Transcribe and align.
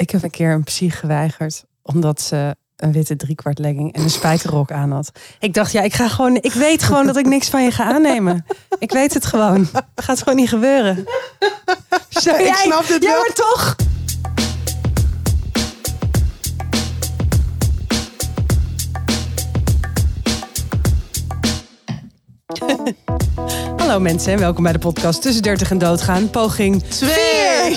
Ik 0.00 0.10
heb 0.10 0.22
een 0.22 0.30
keer 0.30 0.52
een 0.52 0.64
psych 0.64 0.98
geweigerd. 0.98 1.64
Omdat 1.82 2.20
ze 2.20 2.56
een 2.76 2.92
witte 2.92 3.16
driekwart 3.16 3.58
legging 3.58 3.92
en 3.94 4.02
een 4.02 4.10
spijkerrok 4.10 4.72
aan 4.72 4.92
had. 4.92 5.12
Ik 5.38 5.54
dacht, 5.54 5.72
ja, 5.72 5.82
ik 5.82 5.94
ga 5.94 6.08
gewoon. 6.08 6.36
Ik 6.36 6.52
weet 6.52 6.82
gewoon 6.82 7.06
dat 7.06 7.16
ik 7.16 7.26
niks 7.26 7.48
van 7.48 7.64
je 7.64 7.70
ga 7.70 7.84
aannemen. 7.84 8.46
Ik 8.78 8.92
weet 8.92 9.14
het 9.14 9.26
gewoon. 9.26 9.68
Het 9.72 10.04
gaat 10.04 10.18
gewoon 10.18 10.36
niet 10.36 10.48
gebeuren. 10.48 11.04
Ja, 12.08 12.38
ik 12.38 12.54
snap 12.54 12.86
dit 12.86 13.02
ja, 13.02 13.10
wel. 13.10 13.18
maar 13.20 13.34
toch. 13.34 13.76
Hallo 23.90 24.04
mensen 24.04 24.32
en 24.32 24.38
welkom 24.38 24.62
bij 24.62 24.72
de 24.72 24.78
podcast 24.78 25.22
Tussen 25.22 25.42
30 25.42 25.70
en 25.70 25.78
Doodgaan. 25.78 26.30
Poging 26.30 26.82
Twee! 26.82 27.76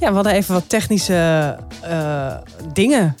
Ja, 0.00 0.08
we 0.08 0.14
hadden 0.14 0.32
even 0.32 0.54
wat 0.54 0.68
technische 0.68 1.56
eh, 1.82 2.36
dingen. 2.72 3.16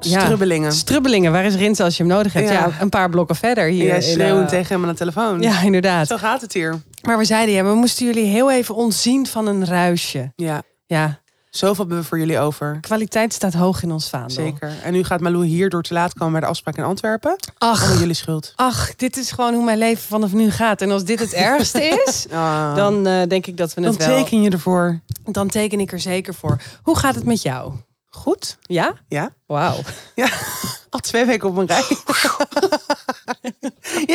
Ja. 0.00 0.20
Strubbelingen. 0.20 0.72
Strubbelingen. 0.72 1.32
Waar 1.32 1.44
is 1.44 1.54
Rins 1.54 1.80
als 1.80 1.96
je 1.96 2.02
hem 2.02 2.12
nodig 2.12 2.32
hebt? 2.32 2.48
Ja, 2.48 2.52
Ja. 2.52 2.70
een 2.80 2.88
paar 2.88 3.08
blokken 3.08 3.36
verder. 3.36 3.64
Hier 3.64 3.84
Jij 3.86 3.96
in, 3.96 4.02
schreeuwend 4.02 4.52
eh, 4.52 4.58
tegen 4.58 4.74
hem 4.74 4.84
aan 4.84 4.90
de 4.90 4.96
telefoon. 4.96 5.40
Ja, 5.40 5.60
inderdaad. 5.62 6.06
Zo 6.06 6.16
gaat 6.16 6.40
het 6.40 6.52
hier. 6.52 6.82
Maar 7.02 7.18
we 7.18 7.24
zeiden, 7.24 7.54
ja, 7.54 7.64
we 7.64 7.74
moesten 7.74 8.06
jullie 8.06 8.26
heel 8.26 8.50
even 8.50 8.74
ontzien 8.74 9.26
van 9.26 9.46
een 9.46 9.64
ruisje. 9.64 10.32
Ja, 10.36 10.62
Ja, 10.86 11.18
zoveel 11.56 11.76
hebben 11.84 11.98
we 11.98 12.04
voor 12.04 12.18
jullie 12.18 12.38
over. 12.38 12.78
kwaliteit 12.80 13.32
staat 13.32 13.54
hoog 13.54 13.82
in 13.82 13.92
ons 13.92 14.08
vaandel. 14.08 14.30
Zeker. 14.30 14.72
En 14.82 14.92
nu 14.92 15.04
gaat 15.04 15.20
Malou 15.20 15.46
hier 15.46 15.70
door 15.70 15.82
te 15.82 15.94
laat 15.94 16.12
komen 16.14 16.32
bij 16.32 16.40
de 16.40 16.46
afspraak 16.46 16.76
in 16.76 16.84
Antwerpen. 16.84 17.36
Ach, 17.58 17.80
Allemaal 17.80 17.98
jullie 17.98 18.14
schuld. 18.14 18.52
ach, 18.56 18.94
dit 18.96 19.16
is 19.16 19.30
gewoon 19.30 19.54
hoe 19.54 19.64
mijn 19.64 19.78
leven 19.78 20.02
vanaf 20.02 20.32
nu 20.32 20.50
gaat. 20.50 20.80
En 20.82 20.90
als 20.90 21.04
dit 21.04 21.18
het 21.20 21.32
ergste 21.32 21.82
is, 22.06 22.26
Ah. 22.32 22.76
dan 22.76 23.06
eh, 23.06 23.26
denk 23.28 23.46
ik 23.46 23.56
dat 23.56 23.74
we 23.74 23.80
Dan 23.80 23.90
het 23.92 24.06
wel... 24.06 24.16
teken 24.22 24.42
je 24.42 24.50
ervoor. 24.50 25.00
Dan 25.24 25.48
teken 25.48 25.80
ik 25.80 25.92
er 25.92 26.00
zeker 26.00 26.34
voor. 26.34 26.56
Hoe 26.82 26.98
gaat 26.98 27.14
het 27.14 27.24
met 27.24 27.42
jou? 27.42 27.72
Goed? 28.14 28.58
Ja? 28.62 28.94
Ja? 29.08 29.34
Wauw. 29.46 29.80
Ja. 30.14 30.28
Al 30.90 31.00
twee 31.00 31.24
weken 31.24 31.48
op 31.48 31.56
een 31.56 31.66
rij. 31.66 31.82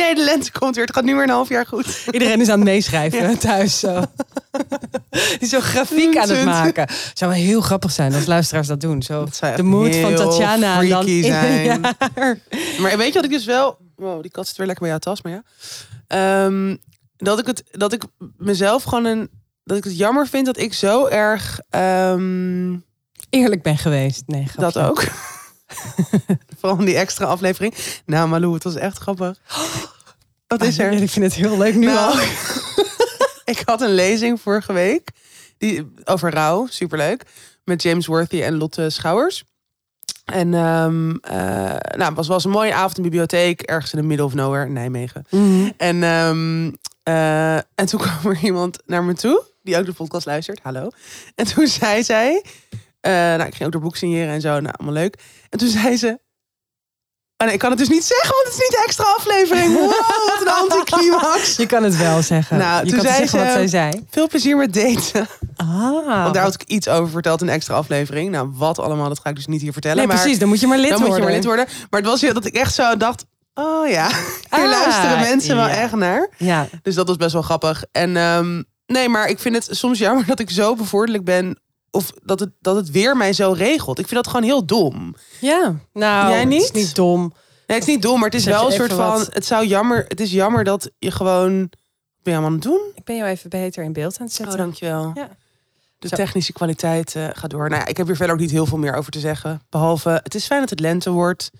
ja, 0.00 0.14
de 0.14 0.22
lente 0.24 0.52
komt 0.52 0.74
weer. 0.74 0.84
Het 0.84 0.94
gaat 0.94 1.04
nu 1.04 1.14
weer 1.14 1.22
een 1.22 1.28
half 1.28 1.48
jaar 1.48 1.66
goed. 1.66 2.06
Iedereen 2.10 2.40
is 2.40 2.48
aan 2.48 2.58
het 2.58 2.68
meeschrijven 2.68 3.38
thuis. 3.38 3.78
Zo. 3.78 4.00
Is 5.38 5.48
zo 5.48 5.60
grafiek 5.60 6.16
aan 6.16 6.28
het 6.28 6.44
maken. 6.44 6.88
Zou 7.14 7.30
wel 7.30 7.40
heel 7.40 7.60
grappig 7.60 7.90
zijn 7.90 8.14
als 8.14 8.26
luisteraars 8.26 8.66
dat 8.66 8.80
doen. 8.80 9.02
Zo 9.02 9.24
Dat 9.24 9.56
de 9.56 9.62
moed 9.62 9.96
van 9.96 10.14
Tatjana 10.14 10.80
en 10.80 10.88
dan 10.88 11.04
freaky 11.04 11.10
in 11.10 11.32
een 11.32 11.40
zijn. 11.40 11.64
jaar. 11.64 11.80
Maar 12.80 12.96
weet 12.96 13.06
je 13.06 13.12
wat 13.14 13.24
ik 13.24 13.30
dus 13.30 13.44
wel... 13.44 13.78
Wow, 13.96 14.22
die 14.22 14.30
kat 14.30 14.46
zit 14.46 14.56
weer 14.56 14.66
lekker 14.66 14.84
bij 14.84 14.94
jouw 14.94 15.14
tas, 15.14 15.22
maar 15.22 15.32
ja. 15.32 15.42
Ehm, 16.06 16.76
dat, 17.16 17.38
ik 17.38 17.46
het, 17.46 17.62
dat 17.70 17.92
ik 17.92 18.02
mezelf 18.36 18.82
gewoon 18.82 19.04
een... 19.04 19.30
Dat 19.64 19.76
ik 19.76 19.84
het 19.84 19.98
jammer 19.98 20.26
vind 20.26 20.46
dat 20.46 20.58
ik 20.58 20.74
zo 20.74 21.06
erg... 21.06 21.60
ehm, 21.70 22.72
Eerlijk 23.30 23.62
ben 23.62 23.78
geweest. 23.78 24.22
Nee, 24.26 24.46
dat 24.56 24.78
ook. 24.78 25.04
Vooral 26.58 26.84
die 26.84 26.96
extra 26.96 27.26
aflevering. 27.26 27.74
Nou, 28.06 28.28
Malou, 28.28 28.54
het 28.54 28.64
was 28.64 28.74
echt 28.74 28.98
grappig. 28.98 29.38
Wat 30.46 30.62
is 30.62 30.78
er? 30.78 30.92
ik 30.92 31.10
vind 31.10 31.24
het 31.24 31.34
heel 31.34 31.58
leuk 31.58 31.74
nu 31.74 31.86
Nou, 31.86 32.12
al. 32.12 32.20
ik 33.54 33.62
had 33.64 33.80
een 33.80 33.94
lezing 33.94 34.40
vorige 34.40 34.72
week 34.72 35.10
die, 35.58 35.92
over 36.04 36.30
rouw, 36.30 36.66
superleuk, 36.66 37.24
met 37.64 37.82
James 37.82 38.06
Worthy 38.06 38.42
en 38.42 38.56
Lotte 38.56 38.90
Schouwers. 38.90 39.44
En 40.24 40.54
ehm, 40.54 41.10
eh, 41.20 41.36
nou, 41.96 42.02
het 42.04 42.14
was, 42.14 42.28
was 42.28 42.44
een 42.44 42.50
mooie 42.50 42.74
avond 42.74 42.96
in 42.96 43.02
de 43.02 43.08
bibliotheek, 43.08 43.62
ergens 43.62 43.92
in 43.92 44.00
de 44.00 44.06
middle 44.06 44.26
of 44.26 44.34
nowhere, 44.34 44.66
in 44.66 44.72
Nijmegen. 44.72 45.26
Mhm. 45.30 45.70
En, 45.76 46.02
ehm, 46.02 46.70
eh, 47.02 47.56
en 47.56 47.86
toen 47.86 48.00
kwam 48.06 48.32
er 48.32 48.38
iemand 48.42 48.78
naar 48.86 49.04
me 49.04 49.14
toe, 49.14 49.44
die 49.62 49.78
ook 49.78 49.84
de 49.86 49.92
podcast 49.92 50.26
luistert. 50.26 50.60
Hallo. 50.62 50.88
En 51.34 51.46
toen 51.46 51.66
zei 51.66 52.02
zij, 52.02 52.44
eh, 53.00 53.12
nou, 53.12 53.42
ik 53.42 53.54
ging 53.54 53.64
ook 53.64 53.72
door 53.72 53.80
boek 53.80 53.96
signeren 53.96 54.34
en 54.34 54.40
zo, 54.40 54.60
nou, 54.60 54.74
allemaal 54.78 55.02
leuk. 55.02 55.18
En 55.48 55.58
toen 55.58 55.68
zei 55.68 55.96
ze, 55.96 56.18
oh 57.36 57.46
nee, 57.46 57.52
ik 57.52 57.58
kan 57.58 57.70
het 57.70 57.78
dus 57.78 57.88
niet 57.88 58.04
zeggen, 58.04 58.30
want 58.34 58.44
het 58.44 58.52
is 58.54 58.60
niet 58.60 58.70
de 58.70 58.82
extra 58.86 59.04
aflevering. 59.04 59.72
Wow, 59.78 59.90
wat 60.28 60.40
een 60.40 60.48
anticlimax. 60.48 61.56
Je 61.56 61.66
kan 61.66 61.82
het 61.82 61.96
wel 61.96 62.22
zeggen. 62.22 62.58
Nou, 62.58 62.84
je 62.84 62.90
toen 62.92 62.98
kan 62.98 63.06
zei 63.08 63.18
zeggen 63.18 63.38
wat 63.38 63.48
ze- 63.48 63.52
zij 63.54 63.66
zei. 63.66 64.04
Veel 64.10 64.28
plezier 64.28 64.56
met 64.56 64.74
daten. 64.74 65.26
Ah. 65.56 66.22
Want 66.22 66.34
daar 66.34 66.42
had 66.42 66.54
ik 66.54 66.62
iets 66.62 66.88
over 66.88 67.10
verteld 67.10 67.40
in 67.40 67.48
een 67.48 67.54
extra 67.54 67.74
aflevering. 67.74 68.30
Nou, 68.30 68.50
wat 68.54 68.78
allemaal, 68.78 69.08
dat 69.08 69.18
ga 69.20 69.28
ik 69.30 69.36
dus 69.36 69.46
niet 69.46 69.60
hier 69.60 69.72
vertellen. 69.72 69.96
nee, 69.96 70.06
maar 70.06 70.16
precies. 70.20 70.38
Dan 70.38 70.48
moet 70.48 70.60
je 70.60 70.66
maar 70.66 70.78
lid 70.78 70.88
dan 70.90 70.98
moet 70.98 71.08
worden. 71.08 71.24
je 71.26 71.30
maar 71.32 71.40
lid 71.40 71.46
worden. 71.48 71.66
Maar 71.90 72.00
het 72.00 72.08
was 72.08 72.20
heel 72.20 72.34
dat 72.34 72.44
ik 72.44 72.54
echt 72.54 72.74
zo 72.74 72.96
dacht... 72.96 73.24
Oh 73.54 73.88
ja, 73.88 74.06
hier 74.08 74.16
Ah, 74.48 74.70
luisteren 74.70 75.20
mensen 75.20 75.56
wel 75.56 75.66
echt 75.68 75.94
naar. 75.94 76.28
Ja. 76.36 76.66
Dus 76.82 76.94
dat 76.94 77.06
was 77.08 77.16
best 77.16 77.32
wel 77.32 77.42
grappig. 77.42 77.84
En 77.92 78.16
ehm, 78.16 78.62
nee, 78.86 79.08
maar 79.08 79.28
ik 79.28 79.38
vind 79.38 79.54
het 79.54 79.68
soms 79.70 79.98
jammer 79.98 80.26
dat 80.32 80.38
ik 80.40 80.50
zo 80.50 80.74
bevorderlijk 80.74 81.24
ben... 81.24 81.60
of 81.90 82.12
dat 82.22 82.40
het, 82.40 82.50
dat 82.60 82.76
het 82.76 82.90
weer 82.90 83.16
mij 83.16 83.32
zo 83.32 83.52
regelt. 83.52 83.98
Ik 83.98 84.08
vind 84.08 84.24
dat 84.24 84.32
gewoon 84.32 84.46
heel 84.48 84.64
dom. 84.66 85.14
Ja. 85.40 85.74
Nou, 85.92 86.28
Jij 86.30 86.38
het 86.38 86.48
niet? 86.48 86.62
is 86.62 86.70
niet 86.70 86.94
dom. 86.94 87.20
Nee, 87.20 87.78
het 87.78 87.88
is 87.88 87.94
niet 87.94 88.02
dom, 88.02 88.14
maar 88.14 88.30
het 88.30 88.38
is 88.38 88.44
wel 88.44 88.66
een 88.66 88.72
soort 88.72 88.92
van... 88.92 89.18
wat. 89.18 89.28
Het 89.34 89.46
zou 89.46 89.66
jammer... 89.66 90.04
Het 90.08 90.20
is 90.20 90.30
jammer 90.32 90.64
dat 90.64 90.90
je 90.98 91.10
gewoon... 91.10 91.60
Wat 91.60 92.22
ben 92.22 92.32
je 92.32 92.40
allemaal 92.40 92.46
aan 92.46 92.54
het 92.54 92.62
doen? 92.62 92.92
Ik 92.94 93.04
ben 93.04 93.16
jou 93.16 93.28
even 93.28 93.50
beter 93.50 93.84
in 93.84 93.92
beeld 93.92 94.18
aan 94.18 94.26
het 94.26 94.34
zetten. 94.34 94.54
Oh, 94.58 94.60
dankjewel. 94.64 95.10
Ja. 95.14 95.28
De 95.98 96.08
Zo. 96.08 96.16
technische 96.16 96.52
kwaliteit 96.52 97.14
eh, 97.16 97.28
gaat 97.32 97.50
door. 97.50 97.68
Nou 97.68 97.80
ja, 97.80 97.86
ik 97.86 97.96
heb 97.96 98.06
hier 98.06 98.16
verder 98.16 98.34
ook 98.34 98.40
niet 98.40 98.50
heel 98.50 98.66
veel 98.66 98.78
meer 98.78 98.94
over 98.94 99.12
te 99.12 99.20
zeggen. 99.20 99.62
Behalve, 99.68 100.20
het 100.22 100.34
is 100.34 100.46
fijn 100.46 100.60
dat 100.60 100.70
het 100.70 100.80
lente 100.80 101.10
wordt. 101.10 101.50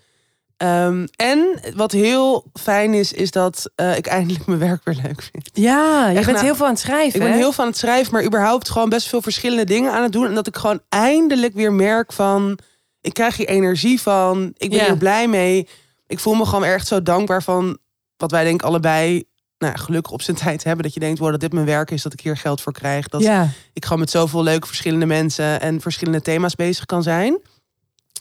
Ehm, 0.61 1.07
en 1.17 1.61
wat 1.75 1.93
heel 1.93 2.45
fijn 2.61 2.95
is, 2.95 3.13
is 3.13 3.31
dat 3.31 3.71
eh, 3.75 3.97
ik 3.97 4.07
eindelijk 4.07 4.47
mijn 4.47 4.59
werk 4.59 4.81
weer 4.85 4.99
leuk 5.03 5.23
vind. 5.23 5.51
Ja, 5.53 6.09
je 6.09 6.17
Echt, 6.17 6.25
bent 6.25 6.37
nou, 6.37 6.45
heel 6.45 6.55
veel 6.57 6.65
aan 6.67 6.73
het 6.73 6.81
schrijven. 6.81 7.21
Ik 7.21 7.27
ben 7.27 7.37
heel 7.37 7.53
van 7.53 7.67
het 7.67 7.77
schrijven, 7.77 8.13
maar 8.13 8.25
überhaupt 8.25 8.71
gewoon 8.71 8.89
best 8.89 9.09
veel 9.09 9.23
verschillende 9.23 9.65
dingen 9.65 9.93
aan 9.93 10.03
het 10.03 10.13
doen. 10.13 10.27
En 10.27 10.35
dat 10.35 10.47
ik 10.47 10.57
gewoon 10.57 10.81
eindelijk 10.89 11.55
weer 11.55 11.73
merk 11.73 12.13
van, 12.13 12.59
ik 13.01 13.15
krijg 13.15 13.37
hier 13.37 13.49
energie 13.49 14.01
van. 14.01 14.53
Ik 14.57 14.71
ben 14.71 14.79
Ja. 14.79 14.85
hier 14.85 14.97
blij 14.97 15.29
mee. 15.29 15.69
Ik 16.07 16.19
voel 16.19 16.35
me 16.35 16.45
gewoon 16.45 16.65
echt 16.65 16.87
zo 16.87 17.03
dankbaar 17.03 17.43
van 17.43 17.79
wat 18.17 18.31
wij 18.31 18.45
denk 18.45 18.61
ik 18.61 18.67
allebei 18.67 19.25
nou, 19.59 19.79
gelukkig 19.79 20.13
op 20.13 20.23
zijn 20.23 20.37
tijd 20.37 20.65
hebben. 20.65 20.85
Dat 20.85 20.95
je 20.95 21.01
denkt, 21.01 21.19
wow, 21.19 21.31
dat 21.31 21.41
dit 21.41 21.53
mijn 21.53 21.67
werk 21.67 21.91
is, 21.91 22.03
dat 22.03 22.13
ik 22.13 22.21
hier 22.21 22.37
geld 22.37 22.61
voor 22.61 22.73
krijg. 22.73 23.09
Dat 23.09 23.23
Ja. 23.23 23.49
ik 23.73 23.85
gewoon 23.85 23.99
met 23.99 24.11
zoveel 24.11 24.43
leuke 24.43 24.67
verschillende 24.67 25.07
mensen 25.07 25.61
en 25.61 25.81
verschillende 25.81 26.21
thema's 26.21 26.55
bezig 26.55 26.87
kan 26.87 27.03
zijn. 27.03 27.39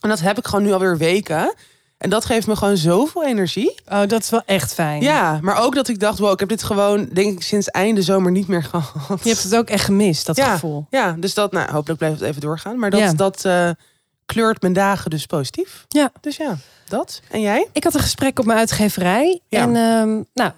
En 0.02 0.10
dat 0.10 0.20
heb 0.20 0.38
ik 0.38 0.46
gewoon 0.48 0.66
nu 0.66 0.72
alweer 0.74 0.98
weken. 0.98 1.54
En 2.00 2.10
dat 2.10 2.26
geeft 2.26 2.48
me 2.48 2.56
gewoon 2.56 2.78
zoveel 2.78 3.26
energie. 3.26 3.76
Oh, 3.88 4.06
dat 4.08 4.22
is 4.24 4.30
wel 4.30 4.42
echt 4.46 4.74
fijn. 4.74 5.02
Ja, 5.02 5.40
maar 5.42 5.58
ook 5.64 5.76
dat 5.76 5.88
ik 5.88 6.00
dacht, 6.00 6.20
wow, 6.20 6.32
ik 6.32 6.40
heb 6.40 6.50
dit 6.50 6.64
gewoon, 6.64 7.10
denk 7.14 7.34
ik, 7.34 7.42
sinds 7.44 7.68
einde 7.68 8.02
zomer 8.02 8.32
niet 8.32 8.48
meer 8.48 8.64
gehad. 8.72 9.24
Je 9.24 9.30
hebt 9.30 9.44
het 9.44 9.56
ook 9.56 9.70
echt 9.70 9.86
gemist, 9.86 10.26
dat 10.26 10.36
Ja. 10.36 10.52
gevoel. 10.54 10.86
Ja, 10.90 11.16
dus 11.20 11.34
dat, 11.34 11.52
nou, 11.52 11.72
hopelijk 11.72 12.00
blijft 12.00 12.20
het 12.20 12.30
even 12.30 12.42
doorgaan. 12.42 12.80
Maar 12.80 12.90
dat, 12.90 13.00
Ja. 13.00 13.14
dat 13.14 13.46
eh, 13.46 13.70
kleurt 14.26 14.62
mijn 14.62 14.74
dagen 14.74 15.10
dus 15.10 15.26
positief. 15.26 15.86
Ja. 15.88 16.12
Dus 16.22 16.38
ja, 16.38 16.58
dat. 16.88 17.22
En 17.30 17.42
jij? 17.42 17.68
Ik 17.74 17.84
had 17.84 17.94
een 17.94 18.00
gesprek 18.00 18.40
op 18.40 18.46
mijn 18.46 18.60
uitgeverij. 18.60 19.42
Ja. 19.48 19.62
En 19.62 19.76
ehm, 19.76 20.24
nou, 20.34 20.52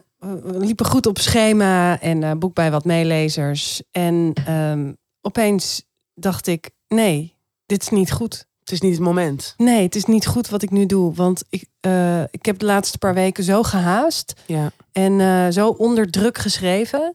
we 0.43 0.65
liepen 0.65 0.85
goed 0.85 1.05
op 1.05 1.19
schema 1.19 1.99
en 1.99 2.23
eh, 2.23 2.31
boek 2.31 2.53
bij 2.53 2.71
wat 2.71 2.85
meelezers. 2.85 3.81
En 3.91 4.33
ehm, 4.45 4.91
opeens 5.21 5.83
dacht 6.13 6.47
ik, 6.47 6.69
nee, 6.87 7.35
dit 7.65 7.81
is 7.81 7.89
niet 7.89 8.11
goed. 8.11 8.45
Het 8.61 8.71
is 8.71 8.81
niet 8.81 8.93
het 8.93 9.01
moment. 9.01 9.53
Nee, 9.57 9.83
het 9.83 9.95
is 9.95 10.05
niet 10.05 10.27
goed 10.27 10.49
wat 10.49 10.61
ik 10.61 10.69
nu 10.69 10.85
doe. 10.85 11.13
Want 11.13 11.43
ik, 11.49 11.65
eh, 11.79 12.21
ik 12.21 12.45
heb 12.45 12.59
de 12.59 12.65
laatste 12.65 12.97
paar 12.97 13.13
weken 13.13 13.43
zo 13.43 13.63
gehaast. 13.63 14.33
Ja. 14.45 14.71
En 14.91 15.19
eh, 15.19 15.47
zo 15.49 15.67
onder 15.69 16.11
druk 16.11 16.37
geschreven. 16.37 17.13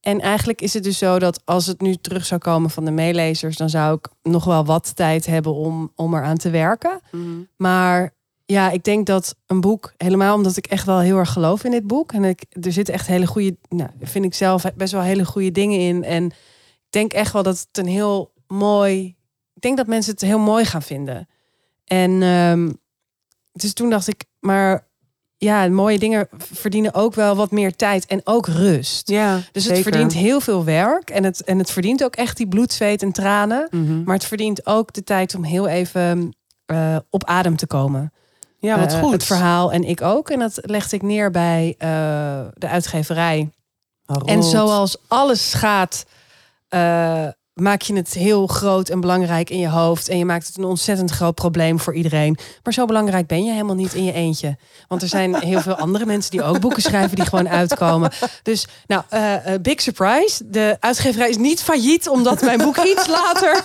En 0.00 0.20
eigenlijk 0.20 0.60
is 0.60 0.74
het 0.74 0.82
dus 0.82 0.98
zo 0.98 1.18
dat 1.18 1.40
als 1.44 1.66
het 1.66 1.80
nu 1.80 1.94
terug 1.94 2.26
zou 2.26 2.40
komen 2.40 2.70
van 2.70 2.84
de 2.84 2.90
meelezers, 2.90 3.56
dan 3.56 3.70
zou 3.70 3.96
ik 3.96 4.08
nog 4.22 4.44
wel 4.44 4.64
wat 4.64 4.96
tijd 4.96 5.26
hebben 5.26 5.54
om, 5.54 5.92
om 5.94 6.14
eraan 6.14 6.36
te 6.36 6.50
werken. 6.50 7.00
Maar 7.56 8.14
ja, 8.46 8.70
ik 8.70 8.84
denk 8.84 9.06
dat 9.06 9.36
een 9.46 9.60
boek, 9.60 9.94
helemaal 9.96 10.36
omdat 10.36 10.56
ik 10.56 10.66
echt 10.66 10.86
wel 10.86 10.98
heel 10.98 11.18
erg 11.18 11.32
geloof 11.32 11.64
in 11.64 11.70
dit 11.70 11.86
boek. 11.86 12.12
En 12.12 12.24
ik, 12.24 12.44
er 12.60 12.72
zitten 12.72 12.94
echt 12.94 13.06
hele 13.06 13.26
goede, 13.26 13.56
nou, 13.68 13.90
vind 14.00 14.24
ik 14.24 14.34
zelf 14.34 14.64
best 14.76 14.92
wel 14.92 15.02
hele 15.02 15.24
goede 15.24 15.50
dingen 15.50 15.78
in. 15.78 16.04
En 16.04 16.24
ik 16.24 16.90
denk 16.90 17.12
echt 17.12 17.32
wel 17.32 17.42
dat 17.42 17.58
het 17.58 17.78
een 17.78 17.90
heel 17.90 18.32
mooi. 18.46 19.16
Ik 19.54 19.62
denk 19.62 19.76
dat 19.76 19.86
mensen 19.86 20.12
het 20.12 20.20
heel 20.20 20.38
mooi 20.38 20.64
gaan 20.64 20.82
vinden. 20.82 21.28
En 21.84 22.22
ehm, 22.22 22.70
dus 23.52 23.72
toen 23.72 23.90
dacht 23.90 24.08
ik, 24.08 24.24
maar 24.40 24.86
ja, 25.36 25.68
mooie 25.68 25.98
dingen 25.98 26.28
verdienen 26.38 26.94
ook 26.94 27.14
wel 27.14 27.36
wat 27.36 27.50
meer 27.50 27.76
tijd 27.76 28.06
en 28.06 28.20
ook 28.24 28.46
rust. 28.46 29.08
Ja, 29.08 29.34
Dus 29.34 29.64
het 29.64 29.76
zeker. 29.76 29.82
verdient 29.82 30.12
heel 30.12 30.40
veel 30.40 30.64
werk 30.64 31.10
en 31.10 31.24
het, 31.24 31.44
en 31.44 31.58
het 31.58 31.70
verdient 31.70 32.04
ook 32.04 32.16
echt 32.16 32.36
die 32.36 32.48
bloed, 32.48 32.72
zweet 32.72 33.02
en 33.02 33.12
tranen. 33.12 33.68
Mhm. 33.70 34.02
Maar 34.02 34.14
het 34.14 34.24
verdient 34.24 34.66
ook 34.66 34.92
de 34.92 35.04
tijd 35.04 35.34
om 35.34 35.44
heel 35.44 35.68
even 35.68 36.36
eh, 36.66 36.96
op 37.10 37.24
adem 37.24 37.56
te 37.56 37.66
komen. 37.66 38.12
Ja, 38.58 38.78
wat 38.78 38.92
Eh, 38.92 38.98
goed. 38.98 39.12
Het 39.12 39.24
verhaal 39.24 39.72
en 39.72 39.84
ik 39.84 40.02
ook. 40.02 40.30
En 40.30 40.38
dat 40.38 40.58
legde 40.62 40.96
ik 40.96 41.02
neer 41.02 41.30
bij 41.30 41.74
eh, 41.78 41.88
de 42.54 42.68
uitgeverij. 42.68 43.50
En 44.24 44.42
zoals 44.42 44.96
alles 45.08 45.54
gaat, 45.54 46.04
maak 47.54 47.82
je 47.82 47.94
het 47.96 48.12
heel 48.12 48.46
groot 48.46 48.88
en 48.88 49.00
belangrijk 49.00 49.50
in 49.50 49.58
je 49.58 49.68
hoofd. 49.68 50.08
En 50.08 50.18
je 50.18 50.24
maakt 50.24 50.46
het 50.46 50.58
een 50.58 50.64
ontzettend 50.64 51.10
groot 51.10 51.34
probleem 51.34 51.80
voor 51.80 51.94
iedereen. 51.94 52.38
Maar 52.62 52.72
zo 52.72 52.84
belangrijk 52.84 53.26
ben 53.26 53.44
je 53.44 53.52
helemaal 53.52 53.74
niet 53.74 53.94
in 53.94 54.04
je 54.04 54.12
eentje. 54.12 54.56
Want 54.88 55.02
er 55.02 55.08
zijn 55.08 55.34
heel 55.34 55.60
veel 55.60 55.74
andere 55.74 56.06
mensen 56.06 56.30
die 56.30 56.42
ook 56.42 56.60
boeken 56.60 56.82
schrijven 56.82 57.16
die 57.16 57.24
gewoon 57.24 57.48
uitkomen. 57.48 58.10
Dus, 58.42 58.66
nou, 58.86 59.02
eh, 59.08 59.54
eh, 59.54 59.60
big 59.60 59.80
surprise. 59.80 60.42
De 60.50 60.76
uitgeverij 60.80 61.28
is 61.28 61.36
niet 61.36 61.62
failliet, 61.62 62.08
omdat 62.08 62.40
mijn 62.42 62.58
boek 62.58 62.76
iets 62.78 63.06
later 63.06 63.64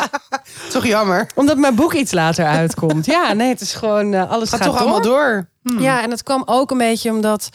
Toch 0.72 0.86
jammer. 0.86 1.26
Omdat 1.34 1.56
mijn 1.56 1.74
boek 1.74 1.92
iets 1.92 2.12
later 2.12 2.46
uitkomt. 2.46 3.06
Ja, 3.06 3.32
nee, 3.32 3.48
het 3.48 3.60
is 3.60 3.74
gewoon 3.74 4.14
eh, 4.14 4.30
alles 4.30 4.48
Gaat, 4.48 4.60
gaat, 4.60 4.68
toch 4.68 4.78
door. 4.78 4.88
allemaal 4.88 5.02
door. 5.02 5.50
Ja, 5.78 6.02
en 6.02 6.10
het 6.10 6.22
kwam 6.22 6.42
ook 6.46 6.70
een 6.70 6.78
beetje 6.78 7.10
omdat, 7.10 7.48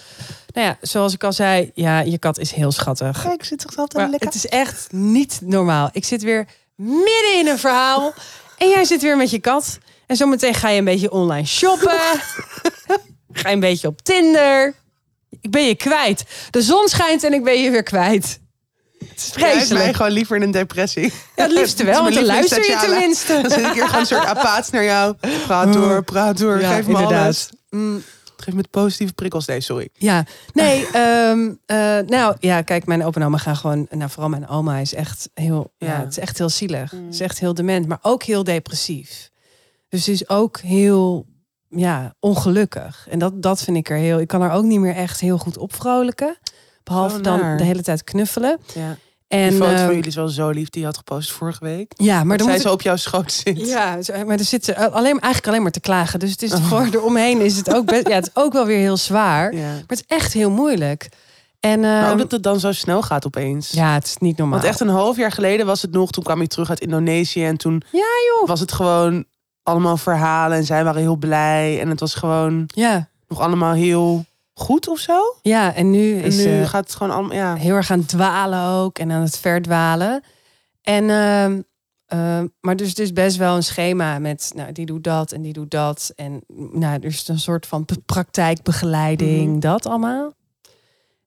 nou 0.54 0.68
ja, 0.68 0.78
zoals 0.82 1.14
ik 1.14 1.24
al 1.24 1.34
zei, 1.34 1.72
ja, 1.74 2.00
je 2.00 2.18
kat 2.18 2.38
is 2.38 2.52
heel 2.52 2.72
schattig. 2.72 3.22
Kijk, 3.22 3.44
zit 3.44 3.60
toch 3.60 3.78
altijd 3.78 4.10
lekker. 4.10 4.28
het 4.28 4.36
is 4.36 4.48
echt 4.48 4.92
niet 4.92 5.40
normaal. 5.44 5.90
Ik 5.92 6.06
zit 6.06 6.24
weer 6.24 6.48
midden 6.76 7.38
in 7.40 7.48
een 7.48 7.60
verhaal 7.60 8.14
en 8.58 8.70
jij 8.70 8.84
zit 8.84 9.02
weer 9.02 9.18
met 9.18 9.30
je 9.30 9.40
kat. 9.40 9.78
En 10.06 10.16
zometeen 10.16 10.54
ga 10.54 10.70
je 10.70 10.78
een 10.78 10.86
beetje 10.86 11.12
online 11.12 11.48
shoppen. 11.48 12.00
ga 13.32 13.50
je 13.50 13.54
een 13.54 13.60
beetje 13.60 13.88
op 13.88 14.02
Tinder. 14.02 14.74
Ik 15.42 15.52
ben 15.52 15.66
je 15.66 15.76
kwijt. 15.76 16.24
De 16.50 16.62
zon 16.62 16.88
schijnt 16.88 17.24
en 17.24 17.34
ik 17.34 17.44
ben 17.44 17.62
je 17.62 17.72
weer 17.72 17.84
kwijt. 17.84 18.40
Het 19.00 19.70
mij 19.70 19.94
gewoon 19.94 20.12
liever 20.12 20.36
in 20.36 20.42
een 20.42 20.52
depressie. 20.52 21.14
Ja, 21.36 21.44
het 21.44 21.52
liefste 21.52 21.84
wel, 21.84 22.02
want 22.04 22.16
dan 22.16 22.26
luister 22.26 22.66
je 22.66 22.78
tenminste. 22.82 23.42
Dan 23.42 23.52
zit 23.52 23.66
ik 23.66 23.74
hier 23.74 23.86
gewoon 23.86 24.00
een 24.00 24.06
soort 24.06 24.26
apaats 24.26 24.70
naar 24.70 24.84
jou. 24.84 25.16
Praat 25.46 25.74
door, 25.74 26.04
praat 26.04 26.38
door. 26.38 26.60
Ja, 26.62 26.76
geef 26.76 26.88
me 26.88 26.94
inderdaad. 26.94 27.24
alles. 27.24 27.50
Mm, 27.70 28.04
geef 28.42 28.54
me 28.54 28.64
positieve 28.72 29.14
prikkels. 29.14 29.46
Nee, 29.46 29.62
sorry. 29.62 29.90
Ja, 29.94 30.26
nee, 30.54 30.88
ehm, 30.94 31.54
eh, 31.66 31.78
nou 32.08 32.36
ja, 32.40 32.62
kijk, 32.62 32.86
mijn 32.86 33.04
opa 33.04 33.20
en 33.20 33.26
oma 33.26 33.38
gaan 33.38 33.56
gewoon, 33.56 33.88
nou 33.90 34.10
vooral 34.10 34.30
mijn 34.30 34.48
oma 34.48 34.78
is 34.78 34.94
echt 34.94 35.30
heel, 35.34 35.74
ja, 35.78 35.88
Ja. 35.88 36.00
het 36.00 36.10
is 36.10 36.20
echt 36.20 36.38
heel 36.38 36.50
zielig. 36.50 36.92
Het 36.92 37.14
is 37.14 37.20
echt 37.20 37.40
heel 37.40 37.54
dement, 37.54 37.88
maar 37.88 38.00
ook 38.02 38.24
heel 38.24 38.44
depressief. 38.44 39.30
Dus 39.90 40.04
ze 40.04 40.12
is 40.12 40.30
ook 40.30 40.60
heel, 40.60 41.26
ja, 41.70 42.14
ongelukkig. 42.20 43.08
En 43.10 43.20
dat, 43.20 43.42
dat 43.42 43.62
vind 43.64 43.78
ik 43.78 43.90
er 43.90 43.98
heel, 43.98 44.20
ik 44.20 44.28
kan 44.28 44.42
haar 44.42 44.54
ook 44.54 44.64
niet 44.64 44.80
meer 44.80 44.96
echt 44.96 45.20
heel 45.20 45.38
goed 45.38 45.58
opvrolijken. 45.58 46.38
Behalve 46.84 47.18
Oh, 47.18 47.24
dan 47.24 47.58
de 47.58 47.64
hele 47.64 47.82
tijd 47.82 48.04
knuffelen. 48.04 48.60
Ja. 48.74 48.98
En, 49.28 49.50
die 49.50 49.58
foto 49.58 49.72
ehm, 49.72 49.78
van 49.86 49.94
jullie 49.96 50.08
is 50.10 50.16
wel 50.16 50.28
zo 50.28 50.50
lief. 50.50 50.70
Die 50.70 50.82
je 50.82 50.88
had 50.88 50.98
gepost 50.98 51.32
vorige 51.32 51.64
week. 51.64 51.92
ja, 51.96 52.16
maar 52.16 52.26
Maar 52.26 52.38
dan 52.38 52.46
zij 52.48 52.56
moet 52.56 52.66
zo 52.66 52.72
op 52.74 52.82
jouw 52.82 52.96
schoot 52.96 53.32
zit. 53.32 53.48
ik- 53.60 53.66
ja, 53.66 53.98
maar 54.26 54.38
er 54.38 54.44
zit 54.46 54.66
ze 54.66 54.76
alleen, 54.90 55.12
eigenlijk 55.20 55.48
alleen 55.48 55.62
maar 55.62 55.72
te 55.72 55.80
klagen. 55.80 56.20
Dus 56.20 56.32
het 56.32 56.42
is 56.42 56.54
Oh. 56.54 56.68
voor 56.70 56.88
eromheen 56.92 57.42
is 57.42 57.58
het 57.58 57.74
ook 57.74 57.86
best, 57.86 58.08
ja, 58.08 58.14
het 58.16 58.26
is 58.26 58.42
ook 58.44 58.54
wel 58.54 58.66
weer 58.66 58.78
heel 58.80 58.98
zwaar. 58.98 59.54
Ja. 59.56 59.62
Maar 59.72 59.84
het 59.88 60.04
is 60.08 60.16
echt 60.18 60.34
heel 60.34 60.50
moeilijk. 60.50 61.10
En 61.60 61.80
Maar 61.80 62.04
ook 62.04 62.10
ehm, 62.10 62.18
dat 62.18 62.32
het 62.32 62.44
dan 62.44 62.60
zo 62.60 62.72
snel 62.72 63.02
gaat 63.02 63.26
opeens. 63.26 63.70
ja, 63.70 63.94
het 63.94 64.06
is 64.06 64.18
niet 64.18 64.38
normaal. 64.38 64.56
Want 64.60 64.70
echt 64.72 64.80
een 64.80 64.88
half 64.90 65.18
jaar 65.18 65.32
geleden 65.32 65.66
was 65.66 65.82
het 65.82 65.92
nog. 65.92 66.12
Toen 66.12 66.24
kwam 66.24 66.42
je 66.42 66.48
terug 66.48 66.70
uit 66.70 66.80
Indonesië. 66.80 67.46
En 67.46 67.58
toen 67.58 67.82
Ja, 67.92 68.00
joh. 68.40 68.48
was 68.48 68.60
het 68.60 68.72
gewoon 68.72 69.26
allemaal 69.64 69.98
verhalen. 69.98 70.58
En 70.58 70.64
zij 70.66 70.84
waren 70.84 71.02
heel 71.02 71.16
blij. 71.16 71.80
En 71.82 71.90
het 71.90 72.00
was 72.00 72.14
gewoon 72.16 72.64
Ja, 72.68 73.10
nog 73.28 73.40
allemaal 73.40 73.74
heel 73.74 74.26
goed 74.60 74.88
of 74.88 75.00
zo. 75.00 75.36
ja 75.42 75.74
en 75.76 75.90
nu 75.92 76.18
En 76.18 76.24
is 76.24 76.36
nu 76.36 76.42
ze 76.42 76.64
gaat 76.68 76.84
het 76.84 76.96
gewoon 76.96 77.14
allemaal... 77.14 77.36
Ja. 77.38 77.56
heel 77.56 77.76
erg 77.76 77.92
aan 77.92 78.00
het 78.00 78.08
dwalen 78.08 78.64
ook 78.84 79.00
en 79.00 79.12
aan 79.12 79.22
het 79.22 79.38
verdwalen. 79.38 80.24
En, 80.82 81.10
ehm, 81.10 81.62
ehm, 82.06 82.48
maar 82.62 82.76
dus, 82.76 82.94
dus 82.96 83.14
best 83.14 83.38
wel 83.38 83.56
een 83.56 83.64
schema 83.64 84.20
met, 84.20 84.52
nou, 84.56 84.72
die 84.72 84.86
doet 84.86 85.04
dat 85.04 85.32
en 85.32 85.42
die 85.42 85.54
doet 85.54 85.72
dat. 85.72 86.12
En 86.16 86.44
nou, 86.72 87.00
is 87.00 87.28
een 87.28 87.40
soort 87.40 87.66
van 87.66 87.86
praktijkbegeleiding, 88.06 89.50
Mhm. 89.52 89.60
dat 89.60 89.86
allemaal. 89.86 90.32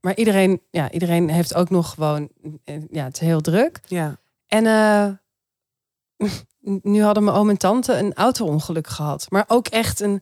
Maar 0.01 0.17
iedereen, 0.17 0.61
ja, 0.71 0.91
iedereen 0.91 1.31
heeft 1.31 1.55
ook 1.55 1.71
nog 1.71 1.91
gewoon, 1.95 2.29
eh, 2.65 2.75
ja, 2.91 3.05
het 3.05 3.15
is 3.15 3.21
heel 3.21 3.41
druk. 3.41 3.81
ja. 3.87 4.19
En 4.47 4.67
eh, 4.67 5.07
nu 6.93 7.03
hadden 7.03 7.25
mijn 7.25 7.37
oom 7.37 7.49
en 7.51 7.57
tante 7.59 7.99
een 7.99 8.15
auto-ongeluk 8.15 8.87
gehad. 8.87 9.27
Maar 9.29 9.45
ook 9.49 9.67
echt 9.69 10.01
een 10.01 10.21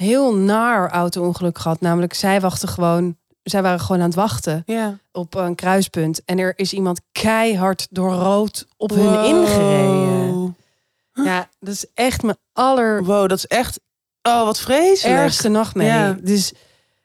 heel 0.00 0.34
naar 0.34 0.90
auto-ongeluk 0.90 1.58
gehad. 1.58 1.80
Namelijk, 1.80 2.14
zij 2.14 2.40
wachten 2.40 2.68
gewoon, 2.68 3.16
zij 3.42 3.62
waren 3.62 3.80
gewoon 3.80 4.00
aan 4.00 4.06
het 4.06 4.14
wachten 4.16 4.62
Ja. 4.66 4.98
op 5.12 5.34
een 5.34 5.54
kruispunt. 5.54 6.24
En 6.24 6.38
er 6.38 6.52
is 6.56 6.72
iemand 6.72 7.00
keihard 7.12 7.86
door 7.90 8.12
rood 8.12 8.66
op 8.76 8.90
hun 8.90 9.24
ingereden. 9.24 10.56
Ja, 11.12 11.48
dat 11.60 11.74
is 11.74 11.84
echt 11.94 12.22
mijn 12.22 12.36
allerergste 12.52 13.12
Wow, 13.12 13.28
dat 13.28 13.38
is 13.38 13.46
echt... 13.46 13.80
Oh, 14.22 14.44
wat 14.44 14.60
vreselijk. 14.60 15.48
nachtmerrie. 15.48 15.92
Ja. 15.92 16.16
Dus 16.22 16.52